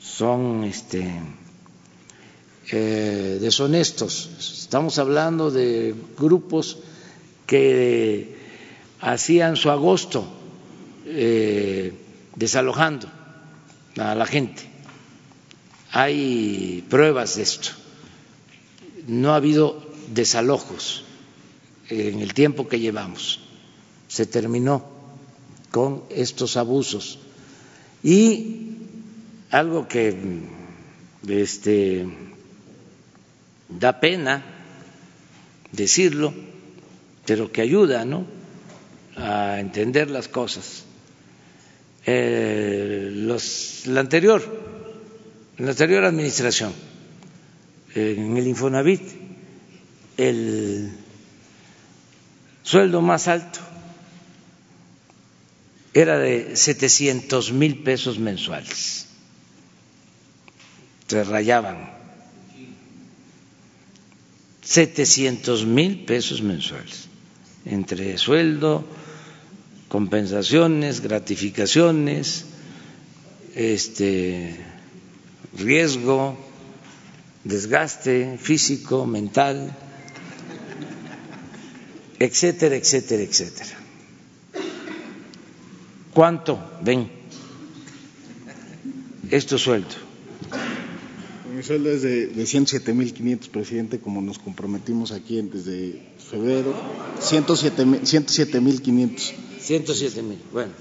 [0.00, 1.06] son este,
[2.72, 4.30] eh, deshonestos.
[4.62, 6.78] Estamos hablando de grupos
[7.46, 8.38] que
[9.00, 10.26] hacían su agosto
[11.04, 11.92] eh,
[12.36, 13.06] desalojando
[13.98, 14.67] a la gente.
[15.90, 17.70] Hay pruebas de esto.
[19.06, 19.82] No ha habido
[20.12, 21.04] desalojos
[21.88, 23.40] en el tiempo que llevamos.
[24.08, 24.84] Se terminó
[25.70, 27.18] con estos abusos.
[28.02, 28.76] Y
[29.50, 30.14] algo que
[31.26, 32.06] este,
[33.68, 34.44] da pena
[35.72, 36.34] decirlo,
[37.26, 38.26] pero que ayuda ¿no?
[39.16, 40.84] a entender las cosas.
[42.06, 43.10] Eh,
[43.86, 44.42] la anterior,
[45.58, 46.72] la anterior administración,
[47.94, 49.02] en el Infonavit,
[50.16, 50.92] el
[52.62, 53.60] sueldo más alto
[55.94, 59.08] era de 700 mil pesos mensuales
[61.08, 61.96] se rayaban.
[64.62, 67.08] 700 mil pesos mensuales,
[67.64, 68.84] entre sueldo,
[69.88, 72.44] compensaciones, gratificaciones,
[73.54, 74.60] este,
[75.56, 76.36] riesgo,
[77.44, 79.74] desgaste físico, mental,
[82.18, 83.78] etcétera, etcétera, etcétera.
[86.12, 87.08] ¿Cuánto ven
[89.30, 89.96] estos sueldos?
[91.54, 96.72] Mi sueldo es de, de 107.500, presidente, como nos comprometimos aquí desde febrero.
[97.20, 99.32] 107.500.
[99.60, 100.72] 107 mil, bueno.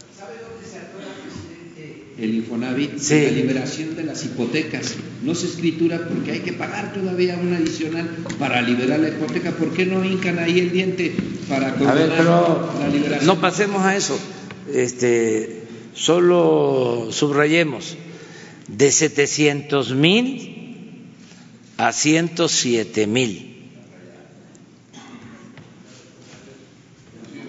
[2.20, 3.22] El Infonavit, Sí.
[3.22, 4.96] la liberación de las hipotecas.
[5.24, 9.52] No se escritura porque hay que pagar todavía un adicional para liberar la hipoteca.
[9.52, 11.14] ¿Por qué no hincan ahí el diente
[11.48, 11.78] para A ver,
[12.10, 13.28] condonar pero la liberación?
[13.28, 14.18] no pasemos a eso.
[14.74, 15.64] Este,
[15.94, 17.96] solo subrayemos
[18.68, 21.14] de 700 mil
[21.78, 23.54] a 107 mil.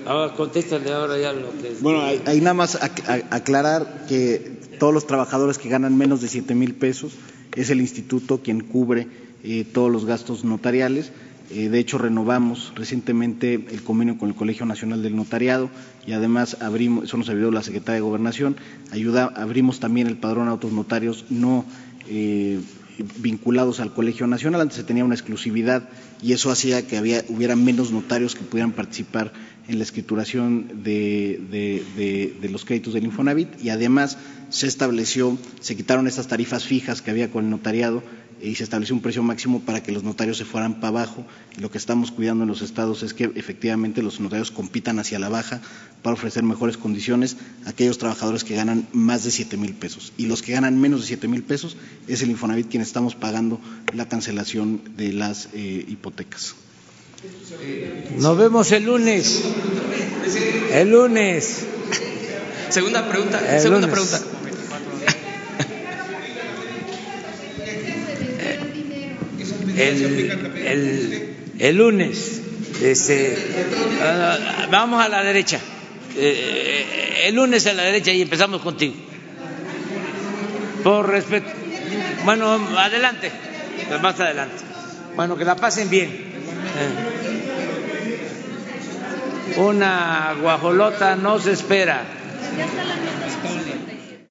[0.07, 1.75] Ahora contéstale ahora ya lo que.
[1.81, 6.55] Bueno, ahí nada más ac- aclarar que todos los trabajadores que ganan menos de 7
[6.55, 7.13] mil pesos
[7.57, 9.07] es el instituto quien cubre
[9.45, 11.13] eh, todos los gastos notariales.
[11.51, 15.71] Eh, de hecho, renovamos recientemente el convenio con el Colegio Nacional del Notariado
[16.07, 18.57] y además abrimos, eso nos ayudó la Secretaria de Gobernación,
[19.35, 21.65] abrimos también el padrón de autos notarios no
[22.09, 22.61] eh,
[23.19, 24.61] vinculados al Colegio Nacional.
[24.61, 25.89] Antes se tenía una exclusividad
[26.23, 29.33] y eso hacía que había, hubiera menos notarios que pudieran participar
[29.69, 34.19] en la escrituración de, los créditos del Infonavit y además
[34.49, 38.03] se estableció, se quitaron estas tarifas fijas que había con el notariado
[38.41, 41.27] y se estableció un precio máximo para que los notarios se fueran para abajo.
[41.57, 45.19] Y lo que estamos cuidando en los estados es que efectivamente los notarios compitan hacia
[45.19, 45.61] la baja
[46.03, 47.37] para ofrecer mejores condiciones
[47.67, 50.13] a aquellos trabajadores que ganan más de 7 mil pesos.
[50.17, 51.77] Y los que ganan menos de 7 mil pesos
[52.07, 53.61] es el Infonavit quien estamos pagando
[53.93, 56.55] la cancelación de las eh, hipotecas.
[58.17, 59.43] Nos vemos el lunes.
[60.73, 61.65] El lunes.
[62.69, 63.93] Segunda pregunta, El segunda lunes.
[63.93, 64.39] pregunta.
[69.77, 72.41] El, el, el lunes.
[72.83, 73.37] Este,
[74.03, 75.61] ah, vamos a la derecha.
[76.17, 78.95] Eh, el lunes a la derecha y empezamos contigo.
[80.83, 81.49] Por respeto.
[82.25, 83.31] Bueno, adelante.
[84.03, 84.57] Más adelante.
[85.17, 86.28] Bueno, que la pasen bien.
[89.57, 92.05] Una guajolota no se espera.
[92.57, 93.98] Ya está la nota 50.